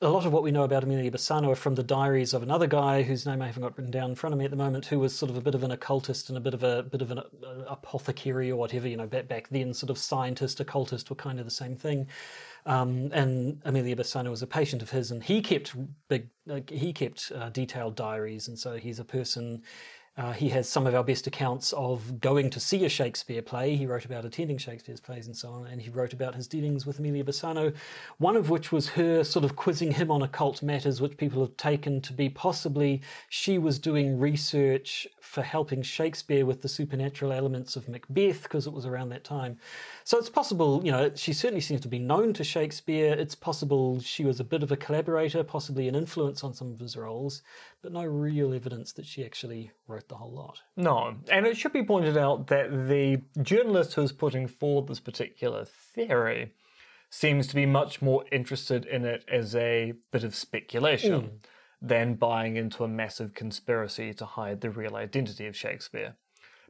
a 0.00 0.08
lot 0.08 0.24
of 0.24 0.32
what 0.32 0.44
we 0.44 0.52
know 0.52 0.62
about 0.62 0.84
Amelia 0.84 1.10
Bassano 1.10 1.48
are 1.50 1.56
from 1.56 1.74
the 1.74 1.82
diaries 1.82 2.32
of 2.32 2.44
another 2.44 2.68
guy 2.68 3.02
whose 3.02 3.26
name 3.26 3.42
I 3.42 3.46
haven't 3.46 3.62
got 3.64 3.76
written 3.76 3.90
down 3.90 4.10
in 4.10 4.14
front 4.14 4.32
of 4.32 4.38
me 4.38 4.44
at 4.44 4.52
the 4.52 4.56
moment, 4.56 4.86
who 4.86 5.00
was 5.00 5.12
sort 5.12 5.28
of 5.28 5.36
a 5.36 5.40
bit 5.40 5.56
of 5.56 5.64
an 5.64 5.72
occultist 5.72 6.28
and 6.28 6.38
a 6.38 6.40
bit 6.40 6.54
of 6.54 6.62
a 6.62 6.84
bit 6.84 7.02
of 7.02 7.10
an 7.10 7.18
uh, 7.18 7.22
apothecary 7.66 8.48
or 8.52 8.54
whatever. 8.56 8.86
You 8.86 8.96
know, 8.96 9.08
back 9.08 9.26
back 9.26 9.48
then, 9.48 9.74
sort 9.74 9.90
of 9.90 9.98
scientist, 9.98 10.60
occultist 10.60 11.10
were 11.10 11.16
kind 11.16 11.40
of 11.40 11.44
the 11.46 11.50
same 11.50 11.74
thing. 11.74 12.06
Um, 12.68 13.10
and 13.12 13.60
Amelia 13.64 13.96
Bassano 13.96 14.30
was 14.30 14.42
a 14.42 14.46
patient 14.46 14.82
of 14.82 14.90
his, 14.90 15.10
and 15.10 15.22
he 15.22 15.40
kept 15.40 15.74
big, 16.08 16.28
like, 16.46 16.70
he 16.70 16.92
kept 16.92 17.32
uh, 17.34 17.48
detailed 17.48 17.96
diaries, 17.96 18.48
and 18.48 18.58
so 18.58 18.76
he's 18.76 19.00
a 19.00 19.04
person 19.04 19.62
Uh, 20.18 20.32
he 20.32 20.48
has 20.48 20.68
some 20.68 20.88
of 20.88 20.94
our 20.96 21.04
best 21.04 21.28
accounts 21.28 21.72
of 21.74 22.20
going 22.20 22.50
to 22.50 22.58
see 22.58 22.84
a 22.84 22.88
Shakespeare 22.88 23.40
play. 23.40 23.76
He 23.76 23.86
wrote 23.86 24.04
about 24.04 24.24
attending 24.24 24.58
Shakespeare's 24.58 25.00
plays 25.00 25.28
and 25.28 25.36
so 25.36 25.48
on, 25.52 25.68
and 25.68 25.80
he 25.80 25.90
wrote 25.90 26.12
about 26.12 26.34
his 26.34 26.48
dealings 26.48 26.84
with 26.84 26.98
Amelia 26.98 27.22
Bassano, 27.22 27.72
one 28.18 28.34
of 28.34 28.50
which 28.50 28.72
was 28.72 28.88
her 28.88 29.22
sort 29.22 29.44
of 29.44 29.54
quizzing 29.54 29.92
him 29.92 30.10
on 30.10 30.22
occult 30.22 30.60
matters, 30.60 31.00
which 31.00 31.16
people 31.16 31.40
have 31.42 31.56
taken 31.56 32.00
to 32.00 32.12
be 32.12 32.28
possibly 32.28 33.00
she 33.28 33.58
was 33.58 33.78
doing 33.78 34.18
research 34.18 35.06
for 35.28 35.42
helping 35.42 35.82
Shakespeare 35.82 36.46
with 36.46 36.62
the 36.62 36.68
supernatural 36.68 37.32
elements 37.32 37.76
of 37.76 37.86
Macbeth, 37.86 38.44
because 38.44 38.66
it 38.66 38.72
was 38.72 38.86
around 38.86 39.10
that 39.10 39.24
time. 39.24 39.58
So 40.04 40.16
it's 40.16 40.30
possible, 40.30 40.80
you 40.82 40.90
know, 40.90 41.10
she 41.14 41.34
certainly 41.34 41.60
seems 41.60 41.82
to 41.82 41.88
be 41.88 41.98
known 41.98 42.32
to 42.34 42.44
Shakespeare. 42.44 43.12
It's 43.12 43.34
possible 43.34 44.00
she 44.00 44.24
was 44.24 44.40
a 44.40 44.44
bit 44.44 44.62
of 44.62 44.72
a 44.72 44.76
collaborator, 44.76 45.44
possibly 45.44 45.86
an 45.86 45.94
influence 45.94 46.42
on 46.42 46.54
some 46.54 46.72
of 46.72 46.78
his 46.78 46.96
roles, 46.96 47.42
but 47.82 47.92
no 47.92 48.04
real 48.04 48.54
evidence 48.54 48.92
that 48.94 49.04
she 49.04 49.24
actually 49.24 49.70
wrote 49.86 50.08
the 50.08 50.14
whole 50.14 50.32
lot. 50.32 50.62
No, 50.76 51.14
and 51.30 51.46
it 51.46 51.58
should 51.58 51.74
be 51.74 51.84
pointed 51.84 52.16
out 52.16 52.46
that 52.46 52.88
the 52.88 53.20
journalist 53.42 53.94
who's 53.94 54.12
putting 54.12 54.46
forward 54.46 54.88
this 54.88 55.00
particular 55.00 55.66
theory 55.66 56.52
seems 57.10 57.46
to 57.48 57.54
be 57.54 57.66
much 57.66 58.00
more 58.00 58.24
interested 58.32 58.86
in 58.86 59.04
it 59.04 59.24
as 59.30 59.54
a 59.54 59.92
bit 60.10 60.24
of 60.24 60.34
speculation 60.34 61.20
hmm. 61.20 61.36
Than 61.80 62.14
buying 62.14 62.56
into 62.56 62.84
a 62.84 62.88
massive 62.88 63.34
conspiracy 63.34 64.12
to 64.14 64.24
hide 64.24 64.60
the 64.60 64.70
real 64.70 64.96
identity 64.96 65.46
of 65.46 65.56
Shakespeare. 65.56 66.14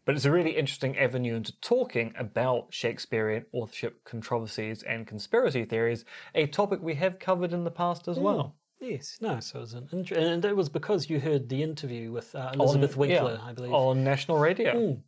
But 0.04 0.14
it's 0.16 0.24
a 0.24 0.30
really 0.30 0.52
interesting 0.56 0.96
avenue 0.98 1.34
into 1.34 1.58
talking 1.60 2.14
about 2.18 2.68
Shakespearean 2.70 3.44
authorship 3.52 4.04
controversies 4.04 4.82
and 4.82 5.06
conspiracy 5.06 5.64
theories, 5.64 6.04
a 6.34 6.46
topic 6.46 6.80
we 6.82 6.94
have 6.94 7.18
covered 7.18 7.52
in 7.52 7.64
the 7.64 7.70
past 7.70 8.08
as 8.08 8.18
well. 8.18 8.54
Yes, 8.80 9.18
no, 9.20 9.40
so 9.40 9.58
it 9.58 9.62
was 9.62 9.74
an 9.74 9.88
int- 9.92 10.12
and 10.12 10.44
it 10.44 10.56
was 10.56 10.68
because 10.68 11.10
you 11.10 11.18
heard 11.18 11.48
the 11.48 11.62
interview 11.62 12.12
with 12.12 12.34
uh, 12.34 12.52
Elizabeth 12.54 12.92
On- 12.92 12.98
Winkler, 13.00 13.38
yeah, 13.40 13.44
I 13.48 13.52
believe. 13.52 13.72
On 13.72 14.04
national 14.04 14.38
radio. 14.38 14.98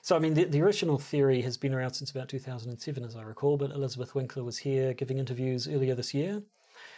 So, 0.00 0.16
I 0.16 0.18
mean, 0.18 0.34
the, 0.34 0.44
the 0.44 0.62
original 0.62 0.98
theory 0.98 1.42
has 1.42 1.56
been 1.56 1.74
around 1.74 1.92
since 1.92 2.10
about 2.10 2.28
2007, 2.28 3.04
as 3.04 3.16
I 3.16 3.22
recall, 3.22 3.56
but 3.58 3.70
Elizabeth 3.72 4.14
Winkler 4.14 4.44
was 4.44 4.56
here 4.58 4.94
giving 4.94 5.18
interviews 5.18 5.68
earlier 5.68 5.94
this 5.94 6.14
year. 6.14 6.42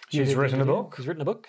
She's 0.09 0.35
written 0.35 0.61
a 0.61 0.65
book. 0.67 0.95
She's 0.97 1.07
written 1.09 1.23
a 1.23 1.25
book. 1.25 1.49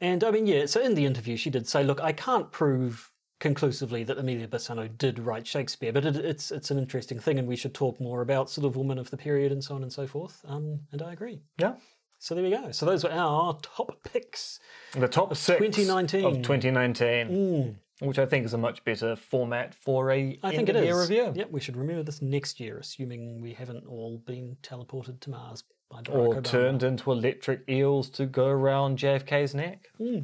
And, 0.00 0.22
I 0.22 0.30
mean, 0.30 0.46
yeah, 0.46 0.66
so 0.66 0.80
in 0.80 0.94
the 0.94 1.04
interview, 1.04 1.36
she 1.36 1.50
did 1.50 1.66
say, 1.68 1.82
look, 1.82 2.00
I 2.00 2.12
can't 2.12 2.50
prove 2.52 3.12
conclusively 3.40 4.04
that 4.04 4.18
Amelia 4.18 4.48
Bassano 4.48 4.88
did 4.98 5.18
write 5.18 5.46
Shakespeare, 5.46 5.92
but 5.92 6.04
it, 6.04 6.16
it's 6.16 6.50
it's 6.50 6.70
an 6.70 6.78
interesting 6.78 7.18
thing, 7.18 7.38
and 7.38 7.46
we 7.46 7.56
should 7.56 7.74
talk 7.74 8.00
more 8.00 8.20
about 8.20 8.50
sort 8.50 8.66
of 8.66 8.76
women 8.76 8.98
of 8.98 9.10
the 9.10 9.16
period 9.16 9.52
and 9.52 9.62
so 9.62 9.74
on 9.74 9.82
and 9.82 9.92
so 9.92 10.06
forth. 10.06 10.40
Um, 10.46 10.80
and 10.92 11.02
I 11.02 11.12
agree. 11.12 11.40
Yeah. 11.58 11.74
So 12.18 12.34
there 12.34 12.42
we 12.42 12.50
go. 12.50 12.72
So 12.72 12.84
those 12.84 13.04
were 13.04 13.12
our 13.12 13.56
top 13.62 14.02
picks. 14.02 14.58
The 14.92 15.06
top 15.06 15.36
six 15.36 15.60
2019. 15.60 16.24
of 16.24 16.34
2019, 16.42 17.78
which 18.00 18.18
I 18.18 18.26
think 18.26 18.44
is 18.44 18.54
a 18.54 18.58
much 18.58 18.84
better 18.84 19.14
format 19.14 19.72
for 19.72 20.10
a 20.10 20.36
I 20.42 20.50
think 20.50 20.68
it 20.68 20.74
is. 20.74 20.84
year 20.84 21.00
review. 21.00 21.32
Yep, 21.36 21.52
we 21.52 21.60
should 21.60 21.76
remember 21.76 22.02
this 22.02 22.20
next 22.20 22.58
year, 22.58 22.78
assuming 22.78 23.40
we 23.40 23.52
haven't 23.52 23.86
all 23.86 24.18
been 24.18 24.56
teleported 24.62 25.20
to 25.20 25.30
Mars 25.30 25.62
Or 26.10 26.40
turned 26.40 26.82
into 26.82 27.10
electric 27.10 27.68
eels 27.68 28.08
to 28.10 28.26
go 28.26 28.46
around 28.46 28.98
JFK's 28.98 29.54
neck. 29.54 29.86
Hmm. 29.96 30.18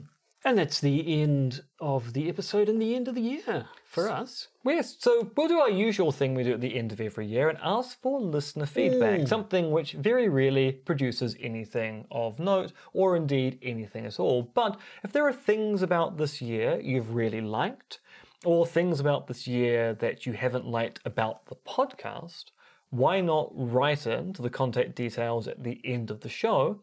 And 0.46 0.58
that's 0.58 0.78
the 0.78 1.22
end 1.22 1.62
of 1.80 2.12
the 2.12 2.28
episode 2.28 2.68
and 2.68 2.80
the 2.80 2.94
end 2.94 3.08
of 3.08 3.14
the 3.14 3.22
year 3.22 3.66
for 3.86 4.10
us. 4.10 4.48
Yes, 4.62 4.96
so 4.98 5.30
we'll 5.34 5.48
do 5.48 5.58
our 5.58 5.70
usual 5.70 6.12
thing 6.12 6.34
we 6.34 6.42
do 6.42 6.52
at 6.52 6.60
the 6.60 6.76
end 6.76 6.92
of 6.92 7.00
every 7.00 7.26
year 7.26 7.48
and 7.48 7.58
ask 7.62 7.98
for 8.02 8.20
listener 8.20 8.66
feedback, 8.66 9.20
hmm. 9.20 9.26
something 9.26 9.70
which 9.70 9.92
very 9.92 10.28
rarely 10.28 10.72
produces 10.72 11.34
anything 11.40 12.06
of 12.10 12.38
note 12.38 12.72
or 12.92 13.16
indeed 13.16 13.58
anything 13.62 14.04
at 14.04 14.20
all. 14.20 14.42
But 14.42 14.78
if 15.02 15.12
there 15.12 15.26
are 15.26 15.32
things 15.32 15.80
about 15.80 16.18
this 16.18 16.42
year 16.42 16.78
you've 16.78 17.14
really 17.14 17.40
liked, 17.40 18.00
or 18.44 18.66
things 18.66 19.00
about 19.00 19.26
this 19.26 19.46
year 19.46 19.94
that 19.94 20.26
you 20.26 20.34
haven't 20.34 20.66
liked 20.66 21.00
about 21.04 21.46
the 21.46 21.56
podcast, 21.66 22.44
why 22.94 23.20
not 23.20 23.50
write 23.54 24.06
in 24.06 24.32
to 24.34 24.42
the 24.42 24.50
contact 24.50 24.94
details 24.94 25.48
at 25.48 25.62
the 25.64 25.80
end 25.84 26.10
of 26.10 26.20
the 26.20 26.28
show 26.28 26.80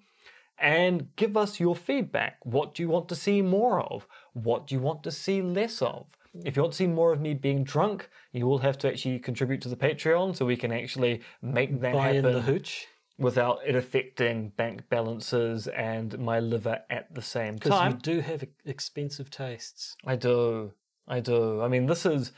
and 0.60 1.16
give 1.16 1.36
us 1.36 1.60
your 1.60 1.76
feedback. 1.76 2.38
What 2.44 2.76
do 2.76 2.84
you 2.84 2.90
want 2.90 3.10
to 3.10 3.16
see 3.16 3.42
more 3.42 3.82
of? 3.82 4.08
What 4.34 4.68
do 4.68 4.76
you 4.76 4.82
want 4.82 5.04
to 5.04 5.12
see 5.12 5.42
less 5.42 5.82
of? 5.82 6.06
If 6.46 6.56
you 6.56 6.62
want 6.62 6.74
to 6.74 6.78
see 6.78 6.88
more 6.88 7.12
of 7.12 7.20
me 7.20 7.34
being 7.34 7.64
drunk, 7.64 8.10
you 8.32 8.46
will 8.46 8.60
have 8.60 8.78
to 8.80 8.88
actually 8.90 9.20
contribute 9.20 9.62
to 9.62 9.70
the 9.70 9.76
Patreon 9.76 10.36
so 10.36 10.46
we 10.46 10.56
can 10.56 10.72
actually 10.72 11.22
make 11.42 11.82
that 11.82 11.94
Buy 11.94 12.14
happen 12.14 12.34
the 12.34 12.42
hooch. 12.42 12.88
without 13.18 13.60
it 13.66 13.76
affecting 13.76 14.50
bank 14.50 14.84
balances 14.90 15.68
and 15.68 16.18
my 16.20 16.40
liver 16.40 16.80
at 16.90 17.14
the 17.14 17.22
same 17.22 17.60
time. 17.60 17.94
Because 17.94 17.94
you 17.94 18.16
do 18.16 18.22
have 18.22 18.44
expensive 18.66 19.30
tastes. 19.30 19.96
I 20.06 20.16
do. 20.16 20.72
I 21.08 21.20
do. 21.20 21.62
I 21.62 21.68
mean, 21.68 21.88
this 21.88 22.06
is, 22.06 22.32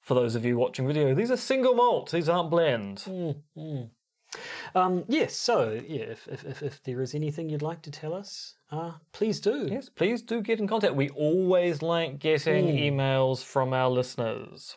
for 0.00 0.14
those 0.14 0.34
of 0.34 0.44
you 0.44 0.56
watching 0.56 0.86
video, 0.86 1.14
these 1.14 1.30
are 1.30 1.36
single 1.36 1.74
malts. 1.74 2.12
These 2.12 2.28
aren't 2.28 2.50
blends. 2.50 3.08
Um, 4.74 5.04
yes, 5.08 5.34
so 5.34 5.80
yeah, 5.86 6.02
if, 6.02 6.28
if, 6.28 6.44
if, 6.44 6.62
if 6.62 6.82
there 6.84 7.02
is 7.02 7.14
anything 7.14 7.48
you'd 7.48 7.62
like 7.62 7.82
to 7.82 7.90
tell 7.90 8.14
us, 8.14 8.54
uh, 8.70 8.92
please 9.12 9.40
do. 9.40 9.66
Yes, 9.70 9.88
please 9.88 10.22
do 10.22 10.40
get 10.40 10.60
in 10.60 10.68
contact. 10.68 10.94
We 10.94 11.08
always 11.10 11.82
like 11.82 12.18
getting 12.18 12.66
emails 12.66 13.42
from 13.42 13.72
our 13.72 13.90
listeners. 13.90 14.76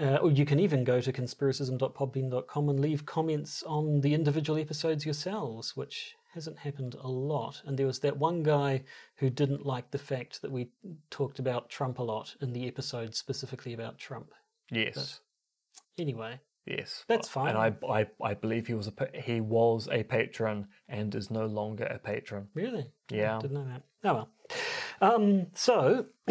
Uh, 0.00 0.16
or 0.16 0.30
you 0.30 0.44
can 0.44 0.58
even 0.58 0.82
go 0.82 1.00
to 1.00 1.12
conspiracism.podbean.com 1.12 2.68
and 2.68 2.80
leave 2.80 3.06
comments 3.06 3.62
on 3.64 4.00
the 4.00 4.12
individual 4.12 4.58
episodes 4.58 5.04
yourselves, 5.04 5.76
which 5.76 6.16
hasn't 6.32 6.58
happened 6.58 6.96
a 7.00 7.08
lot. 7.08 7.62
And 7.64 7.78
there 7.78 7.86
was 7.86 8.00
that 8.00 8.16
one 8.16 8.42
guy 8.42 8.82
who 9.16 9.30
didn't 9.30 9.64
like 9.64 9.92
the 9.92 9.98
fact 9.98 10.42
that 10.42 10.50
we 10.50 10.68
talked 11.10 11.38
about 11.38 11.70
Trump 11.70 12.00
a 12.00 12.02
lot 12.02 12.34
in 12.40 12.52
the 12.52 12.66
episode 12.66 13.14
specifically 13.14 13.72
about 13.72 13.98
Trump. 13.98 14.32
Yes. 14.76 15.20
Anyway, 15.98 16.40
Yes, 16.66 17.04
That's 17.08 17.28
fine. 17.28 17.50
And 17.50 17.58
I, 17.58 17.74
I, 17.86 18.06
I 18.22 18.34
believe 18.34 18.66
he 18.66 18.74
was 18.74 18.88
a 18.88 19.20
he 19.20 19.40
was 19.40 19.86
a 19.92 20.02
patron 20.02 20.66
and 20.88 21.14
is 21.14 21.30
no 21.30 21.44
longer 21.44 21.84
a 21.84 21.98
patron. 21.98 22.48
really? 22.54 22.86
Yeah. 23.10 23.38
Didn't 23.38 23.54
know 23.54 23.66
that. 23.66 23.82
Oh 24.04 24.14
well. 24.14 24.28
Um, 25.02 25.46
so 25.54 26.06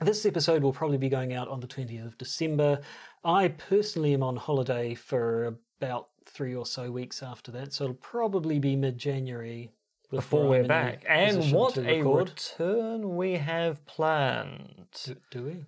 this 0.00 0.26
episode 0.26 0.62
will 0.62 0.72
probably 0.72 0.98
be 0.98 1.08
going 1.08 1.32
out 1.32 1.48
on 1.48 1.60
the 1.60 1.66
20th 1.66 2.06
of 2.06 2.18
December. 2.18 2.80
I 3.24 3.48
personally 3.48 4.12
am 4.12 4.22
on 4.22 4.36
holiday 4.36 4.94
for 4.94 5.58
about 5.80 6.08
three 6.26 6.54
or 6.54 6.66
so 6.66 6.90
weeks 6.90 7.22
after 7.22 7.50
that, 7.52 7.72
so 7.72 7.84
it'll 7.84 7.96
probably 7.96 8.58
be 8.58 8.76
mid 8.76 8.98
January 8.98 9.70
Before 10.10 10.42
I'm 10.42 10.48
we're 10.50 10.64
back, 10.64 11.04
and 11.08 11.52
what 11.52 11.78
a 11.78 12.02
return 12.02 13.16
we 13.16 13.32
have 13.32 13.86
planned. 13.86 14.88
Do, 15.04 15.16
do 15.30 15.44
we? 15.44 15.64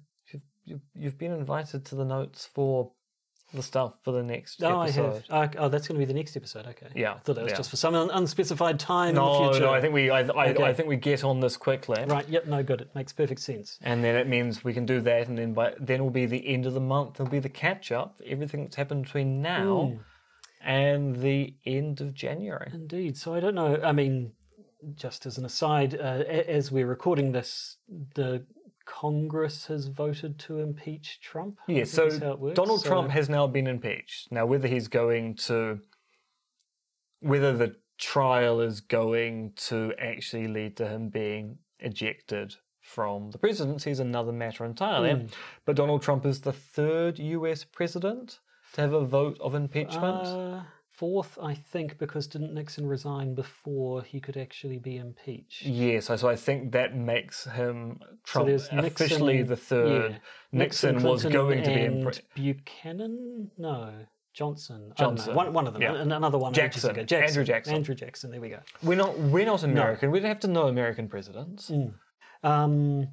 You've, 0.64 0.80
you've, 0.94 1.18
been 1.18 1.32
invited 1.32 1.84
to 1.86 1.94
the 1.94 2.04
notes 2.04 2.46
for 2.46 2.92
the 3.54 3.62
stuff 3.62 3.94
for 4.02 4.12
the 4.12 4.22
next 4.22 4.62
Oh, 4.62 4.80
episode. 4.82 5.24
I 5.28 5.40
have. 5.40 5.56
Oh, 5.58 5.68
that's 5.68 5.86
going 5.86 6.00
to 6.00 6.06
be 6.06 6.10
the 6.10 6.18
next 6.18 6.36
episode. 6.36 6.66
Okay. 6.66 6.88
Yeah, 6.94 7.14
I 7.14 7.18
thought 7.18 7.34
that 7.36 7.44
was 7.44 7.50
yeah. 7.50 7.56
just 7.58 7.70
for 7.70 7.76
some 7.76 7.94
unspecified 7.94 8.78
time 8.78 9.10
in 9.10 9.14
No, 9.16 9.46
the 9.46 9.50
future. 9.50 9.66
no, 9.66 9.74
I 9.74 9.80
think 9.80 9.92
we, 9.92 10.08
I, 10.10 10.20
I, 10.20 10.48
Okay. 10.50 10.62
I 10.62 10.72
think 10.72 10.88
we 10.88 10.96
get 10.96 11.22
on 11.24 11.40
this 11.40 11.56
quickly, 11.56 12.02
Right. 12.06 12.26
Yep. 12.28 12.46
No. 12.46 12.62
Good. 12.62 12.80
It 12.80 12.94
makes 12.94 13.12
perfect 13.12 13.40
sense. 13.40 13.78
and 13.82 14.02
then 14.02 14.14
it 14.16 14.26
means 14.26 14.64
we 14.64 14.72
can 14.72 14.86
do 14.86 15.00
that, 15.02 15.28
and 15.28 15.36
then 15.36 15.52
by 15.52 15.74
then 15.78 16.02
will 16.02 16.10
be 16.10 16.26
the 16.26 16.46
end 16.46 16.64
of 16.66 16.74
the 16.74 16.80
month. 16.80 17.14
There'll 17.14 17.30
be 17.30 17.40
the 17.40 17.48
catch 17.48 17.92
up 17.92 18.20
everything 18.24 18.62
that's 18.62 18.76
happened 18.76 19.04
between 19.04 19.42
now 19.42 19.98
and 20.64 21.16
the 21.16 21.54
end 21.66 22.00
of 22.00 22.14
January. 22.14 22.70
Indeed. 22.72 23.16
So 23.16 23.34
I 23.34 23.40
don't 23.40 23.54
know. 23.54 23.80
I 23.82 23.92
mean, 23.92 24.32
just 24.94 25.26
as 25.26 25.38
an 25.38 25.44
aside, 25.44 25.94
uh, 25.94 26.24
as 26.48 26.70
we're 26.72 26.86
recording 26.86 27.32
this, 27.32 27.76
the 28.14 28.44
Congress 28.84 29.66
has 29.66 29.86
voted 29.86 30.38
to 30.40 30.60
impeach 30.60 31.20
Trump. 31.20 31.58
I 31.68 31.72
Yeah, 31.72 31.84
so 31.84 32.06
is 32.06 32.18
how 32.18 32.32
it 32.32 32.38
works. 32.38 32.56
Donald 32.56 32.80
So- 32.80 32.88
Trump 32.88 33.10
has 33.10 33.28
now 33.28 33.46
been 33.46 33.66
impeached. 33.66 34.32
Now, 34.32 34.46
whether 34.46 34.68
he's 34.68 34.88
going 34.88 35.36
to, 35.36 35.80
whether 37.20 37.56
the 37.56 37.76
trial 37.98 38.60
is 38.60 38.80
going 38.80 39.52
to 39.54 39.92
actually 39.98 40.48
lead 40.48 40.76
to 40.76 40.88
him 40.88 41.08
being 41.08 41.58
ejected 41.78 42.56
from 42.80 43.30
the 43.30 43.38
presidency 43.38 43.90
is 43.90 44.00
another 44.00 44.32
matter 44.32 44.64
entirely. 44.64 45.12
Hmm. 45.12 45.26
But 45.64 45.76
Donald 45.76 46.02
Trump 46.02 46.26
is 46.26 46.40
the 46.40 46.52
third 46.52 47.18
US 47.18 47.64
president 47.64 48.40
to 48.74 48.80
have 48.80 48.92
a 48.92 49.04
vote 49.04 49.38
of 49.40 49.54
impeachment. 49.54 50.26
Uh, 50.26 50.62
fourth, 51.03 51.36
I 51.42 51.55
think, 51.55 51.98
because 51.98 52.28
didn't 52.28 52.55
Nixon 52.55 52.86
resign 52.86 53.34
before 53.34 54.03
he 54.03 54.20
could 54.20 54.36
actually 54.36 54.78
be 54.78 54.98
impeached? 54.98 55.62
yes, 55.66 56.07
so, 56.07 56.14
so 56.14 56.28
I 56.28 56.36
think 56.36 56.70
that 56.72 56.94
makes 56.96 57.44
him 57.44 57.98
Trump 58.22 58.46
there's 58.46 58.68
officially 58.68 59.38
Nixon- 59.38 59.46
the 59.48 59.57
third. 59.57 60.12
yeah. 60.12 60.18
Nixon, 60.53 60.92
Nixon, 60.94 61.11
was 61.11 61.24
going 61.24 61.64
to 61.64 61.70
be 61.70 61.76
impre- 61.76 62.20
Buchanan? 62.36 63.50
No. 63.59 63.92
Johnson. 64.32 64.92
I 64.96 65.03
don't 65.03 65.14
know. 65.14 65.16
Johnson. 65.16 65.34
One, 65.34 65.53
one 65.53 65.66
of 65.66 65.72
them. 65.72 65.82
Yeah. 65.82 65.94
Another 65.96 66.38
one. 66.38 66.53
Jackson. 66.55 66.94
Jackson. 66.94 67.22
Andrew 67.24 67.44
Jackson. 67.44 67.74
Andrew 67.74 67.94
Jackson. 67.96 68.30
There 68.30 68.40
we 68.40 68.48
go. 68.50 68.61
We're 68.84 68.96
not. 68.96 69.18
We're 69.18 69.44
not 69.44 69.64
American. 69.64 70.11
We 70.12 70.20
don't 70.20 70.28
have 70.28 70.40
to 70.40 70.48
know 70.48 70.68
American 70.68 71.09
presidents. 71.09 71.70
Um, 72.44 73.09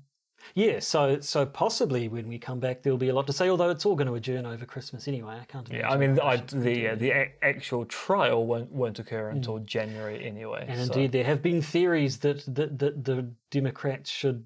yeah, 0.55 0.79
so 0.79 1.19
so 1.19 1.45
possibly 1.45 2.07
when 2.07 2.27
we 2.27 2.39
come 2.39 2.59
back, 2.59 2.81
there'll 2.81 2.97
be 2.97 3.09
a 3.09 3.13
lot 3.13 3.27
to 3.27 3.33
say. 3.33 3.49
Although 3.49 3.69
it's 3.69 3.85
all 3.85 3.95
going 3.95 4.07
to 4.07 4.15
adjourn 4.15 4.45
over 4.45 4.65
Christmas 4.65 5.07
anyway. 5.07 5.37
I 5.41 5.45
can't. 5.45 5.69
Yeah, 5.71 5.89
I 5.89 5.97
mean, 5.97 6.19
I, 6.19 6.37
the 6.37 6.95
the 6.95 7.11
a- 7.11 7.33
actual 7.41 7.85
trial 7.85 8.45
won't 8.45 8.71
won't 8.71 8.99
occur 8.99 9.29
hmm. 9.29 9.37
until 9.37 9.59
January 9.59 10.25
anyway. 10.25 10.65
And 10.67 10.79
so- 10.79 10.93
indeed, 10.93 11.11
there 11.11 11.23
have 11.23 11.41
been 11.41 11.61
theories 11.61 12.17
that, 12.19 12.43
that, 12.55 12.79
that 12.79 13.03
the 13.03 13.31
Democrats 13.51 14.09
should 14.09 14.45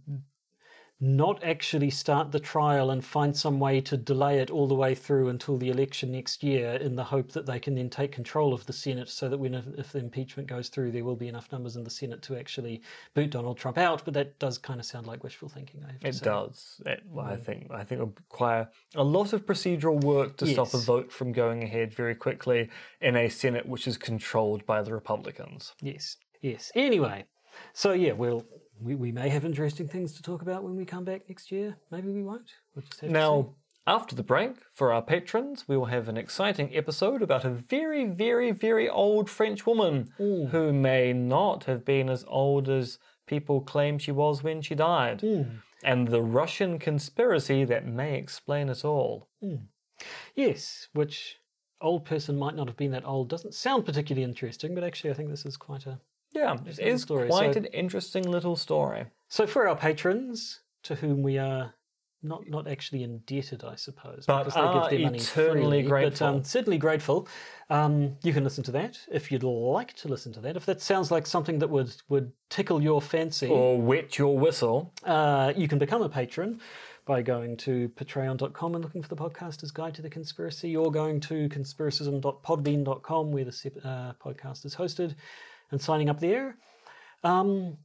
not 1.04 1.44
actually 1.44 1.90
start 1.90 2.32
the 2.32 2.40
trial 2.40 2.90
and 2.90 3.04
find 3.04 3.36
some 3.36 3.60
way 3.60 3.82
to 3.82 3.98
delay 3.98 4.40
it 4.40 4.50
all 4.50 4.68
the 4.68 4.74
way 4.74 4.96
through 4.96 5.28
until 5.28 5.58
the 5.58 5.70
election 5.70 6.14
next 6.14 6.42
year 6.42 6.76
in 6.76 6.96
the 6.96 7.04
hope 7.04 7.34
that 7.34 7.46
they 7.46 7.60
can 7.60 7.76
then 7.76 7.90
take 7.90 8.14
control 8.14 8.54
of 8.54 8.66
the 8.68 8.74
Senate 8.74 9.10
so 9.10 9.28
that 9.28 9.38
when 9.38 9.54
if 9.78 9.92
the 9.92 10.00
impeachment 10.00 10.48
goes 10.48 10.70
through 10.70 10.92
there 10.92 11.04
will 11.04 11.18
be 11.18 11.28
enough 11.28 11.52
numbers 11.52 11.76
in 11.76 11.84
the 11.84 11.90
Senate 11.90 12.22
to 12.22 12.38
actually 12.38 12.82
boot 13.16 13.32
Donald 13.32 13.58
Trump 13.58 13.78
out 13.78 14.06
but 14.06 14.14
that 14.14 14.40
does 14.40 14.58
kind 14.58 14.80
of 14.80 14.86
sound 14.86 15.06
like 15.06 15.26
wishful 15.26 15.50
thinking 15.50 15.84
I 15.86 15.92
have 15.92 16.00
to 16.00 16.08
It 16.08 16.16
say. 16.16 16.24
does. 16.24 16.82
It, 16.86 17.04
well, 17.06 17.26
I 17.26 17.36
mm. 17.36 17.44
think 17.44 17.68
I 17.70 17.84
think 17.84 18.00
it 18.00 18.06
would 18.06 18.18
require 18.18 18.70
a 18.96 19.04
lot 19.04 19.34
of 19.34 19.46
procedural 19.46 20.02
work 20.02 20.38
to 20.38 20.48
stop 20.48 20.74
a 20.74 20.78
vote 20.78 21.12
from 21.12 21.34
going 21.34 21.64
ahead 21.64 21.94
very 21.94 22.16
quickly 22.16 22.70
in 23.02 23.18
a 23.18 23.28
Senate 23.28 23.66
which 23.66 23.90
is 23.90 23.98
controlled 23.98 24.66
by 24.66 24.82
the 24.82 24.94
Republicans. 24.94 25.74
Yes, 25.82 26.16
yes. 26.42 26.72
Anyway, 26.76 27.26
so 27.74 27.92
yeah, 27.92 28.14
we'll 28.14 28.46
we, 28.80 28.96
we 28.96 29.12
may 29.12 29.30
have 29.30 29.46
interesting 29.46 29.88
things 29.88 30.14
to 30.14 30.24
talk 30.24 30.42
about 30.42 30.64
when 30.64 30.76
we 30.76 30.86
come 30.86 31.04
back 31.04 31.24
next 31.30 31.52
year. 31.52 31.76
Maybe 31.92 32.12
we 32.12 32.24
won't. 32.24 32.52
We'll 32.76 32.84
just 32.84 33.02
have 33.02 33.10
Now, 33.10 33.56
after 33.86 34.16
the 34.16 34.24
break, 34.24 34.52
for 34.74 34.94
our 34.94 35.02
patrons, 35.02 35.68
we 35.68 35.78
will 35.78 35.86
have 35.86 36.08
an 36.08 36.18
exciting 36.18 36.76
episode 36.76 37.22
about 37.22 37.46
a 37.46 37.50
very, 37.50 38.06
very, 38.06 38.52
very 38.52 38.90
old 38.90 39.30
French 39.30 39.66
woman 39.66 40.12
who 40.18 40.74
may 40.74 41.14
not 41.14 41.66
have 41.66 41.84
been 41.84 42.10
as 42.10 42.24
old 42.28 42.70
as 42.70 43.00
people 43.26 43.62
claim 43.62 43.98
she 43.98 44.12
was 44.12 44.44
when 44.44 44.62
she 44.62 44.76
died, 44.76 45.22
and 45.84 46.08
the 46.08 46.22
Russian 46.22 46.80
conspiracy 46.80 47.66
that 47.66 47.86
may 47.86 48.18
explain 48.18 48.70
it 48.70 48.86
all. 48.86 49.28
see. 49.42 49.58
Yes, 50.36 50.88
which 50.94 51.40
old 51.82 52.06
person 52.06 52.38
might 52.38 52.56
not 52.56 52.68
have 52.68 52.78
been 52.78 52.92
that 52.92 53.06
old 53.06 53.30
doesn't 53.30 53.54
sound 53.54 53.86
particularly 53.86 54.24
interesting, 54.24 54.74
but 54.74 54.84
actually 54.84 55.12
I 55.12 55.14
think 55.14 55.30
this 55.30 55.46
is 55.46 55.58
quite 55.58 55.86
a 55.86 56.00
Yeah, 56.34 56.56
it 56.66 56.80
is 56.80 57.02
story, 57.04 57.28
quite 57.30 57.54
so- 57.54 57.60
an 57.60 57.66
interesting 57.66 58.24
little 58.30 58.56
story. 58.56 59.06
So 59.30 59.46
for 59.48 59.68
our 59.68 59.76
patrons, 59.76 60.62
to 60.84 60.96
whom 60.96 61.24
we 61.24 61.38
are 61.38 61.74
not 62.26 62.48
not 62.48 62.68
actually 62.68 63.04
indebted, 63.04 63.64
I 63.66 63.76
suppose, 63.76 64.26
But 64.26 64.46
because 64.46 64.54
they 64.54 64.60
are 64.62 64.90
give 64.90 64.90
their 64.92 65.00
money 65.08 65.18
eternally 65.20 65.62
freely, 65.62 65.82
but 65.84 65.90
grateful. 65.90 66.28
um, 66.28 66.44
certainly 66.44 66.78
grateful. 66.78 67.28
Um, 67.70 68.16
you 68.24 68.32
can 68.34 68.44
listen 68.46 68.64
to 68.66 68.72
that 68.72 68.98
if 69.12 69.30
you'd 69.32 69.44
like 69.44 69.94
to 69.98 70.08
listen 70.08 70.32
to 70.34 70.40
that. 70.42 70.56
If 70.56 70.66
that 70.66 70.82
sounds 70.82 71.12
like 71.12 71.28
something 71.28 71.60
that 71.60 71.70
would 71.70 71.94
would 72.10 72.32
tickle 72.50 72.82
your 72.82 73.02
fancy, 73.02 73.48
Or 73.50 73.80
wet 73.82 74.18
your 74.18 74.38
whistle. 74.38 74.94
uh, 75.04 75.52
you 75.58 75.68
can 75.68 75.80
become 75.80 76.02
a 76.02 76.08
patron 76.10 76.62
by 77.06 77.22
going 77.22 77.58
to 77.58 77.90
patreon.com 77.90 78.76
and 78.76 78.84
looking 78.84 79.02
for 79.04 79.10
the 79.10 79.18
podcaster's 79.18 79.72
guide 79.72 79.94
to 79.96 80.02
the 80.02 80.10
conspiracy, 80.10 80.74
or 80.78 80.90
going 80.90 81.20
to 81.20 81.50
conspiracism.podbean.com 81.50 83.32
where 83.32 83.44
the 83.46 83.72
uh, 83.84 84.14
podcast 84.26 84.66
is 84.66 84.76
hosted, 84.76 85.16
and 85.74 85.82
signing 85.82 86.10
up 86.10 86.20
there. 86.20 86.56
Um, 87.24 87.78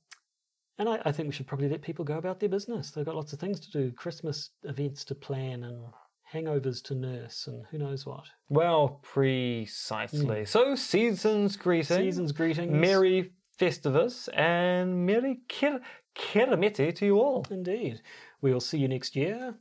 and 0.79 0.89
I, 0.89 1.01
I 1.07 1.11
think 1.11 1.27
we 1.27 1.33
should 1.33 1.47
probably 1.47 1.69
let 1.69 1.83
people 1.83 2.05
go 2.05 2.19
about 2.19 2.39
their 2.39 2.49
business. 2.49 2.91
They've 2.91 3.05
got 3.05 3.17
lots 3.17 3.33
of 3.33 3.41
things 3.41 3.59
to 3.61 3.71
do, 3.71 3.91
Christmas 3.93 4.51
events 4.63 5.05
to 5.07 5.15
plan, 5.15 5.65
and 5.65 5.87
hangovers 6.33 6.83
to 6.85 6.95
nurse, 6.95 7.47
and 7.49 7.65
who 7.71 7.79
knows 7.79 8.07
what. 8.07 8.25
Well, 8.49 9.01
precisely. 9.03 10.45
So, 10.45 10.77
season's 10.77 11.57
greetings. 11.57 11.89
Hmm. 11.89 12.05
Season's 12.05 12.33
greetings. 12.33 12.71
Merry 12.71 13.33
Festivus 13.59 14.29
and 14.35 15.07
Merry 15.07 15.41
Kir- 15.49 15.81
Kirameti 16.17 16.95
to 16.95 17.07
you 17.07 17.19
all. 17.19 17.47
Indeed. 17.51 18.03
We 18.41 18.53
will 18.53 18.61
see 18.61 18.79
you 18.79 18.87
next 18.89 19.17
year. 19.17 19.55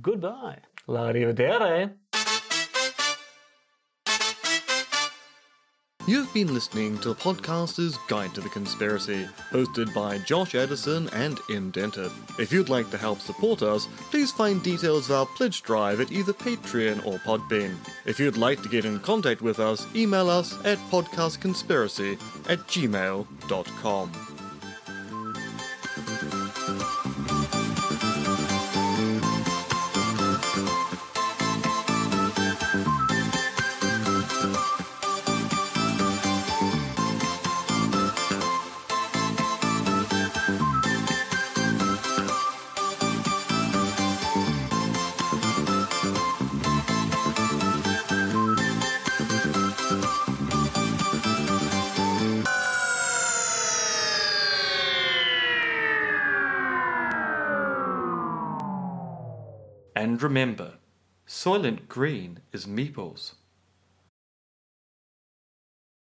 Goodbye. 0.00 0.58
L'arrivederci. 0.88 1.92
You've 6.06 6.34
been 6.34 6.52
listening 6.52 6.98
to 6.98 7.08
the 7.08 7.14
podcaster's 7.14 7.96
Guide 8.08 8.34
to 8.34 8.42
the 8.42 8.50
Conspiracy, 8.50 9.26
hosted 9.50 9.94
by 9.94 10.18
Josh 10.18 10.54
Addison 10.54 11.08
and 11.14 11.40
M 11.48 11.72
Dentith. 11.72 12.12
If 12.38 12.52
you'd 12.52 12.68
like 12.68 12.90
to 12.90 12.98
help 12.98 13.20
support 13.20 13.62
us, 13.62 13.88
please 14.10 14.30
find 14.30 14.62
details 14.62 15.08
of 15.08 15.16
our 15.16 15.26
pledge 15.26 15.62
drive 15.62 16.02
at 16.02 16.12
either 16.12 16.34
Patreon 16.34 17.06
or 17.06 17.18
Podbean. 17.20 17.76
If 18.04 18.20
you'd 18.20 18.36
like 18.36 18.62
to 18.62 18.68
get 18.68 18.84
in 18.84 19.00
contact 19.00 19.40
with 19.40 19.58
us, 19.58 19.86
email 19.96 20.28
us 20.28 20.54
at 20.66 20.76
podcastconspiracy 20.90 22.20
at 22.50 22.58
gmail.com. 22.68 24.33
remember, 60.34 60.78
Soylent 61.28 61.86
Green 61.86 62.40
is 62.52 62.66
Meeples. 62.66 63.34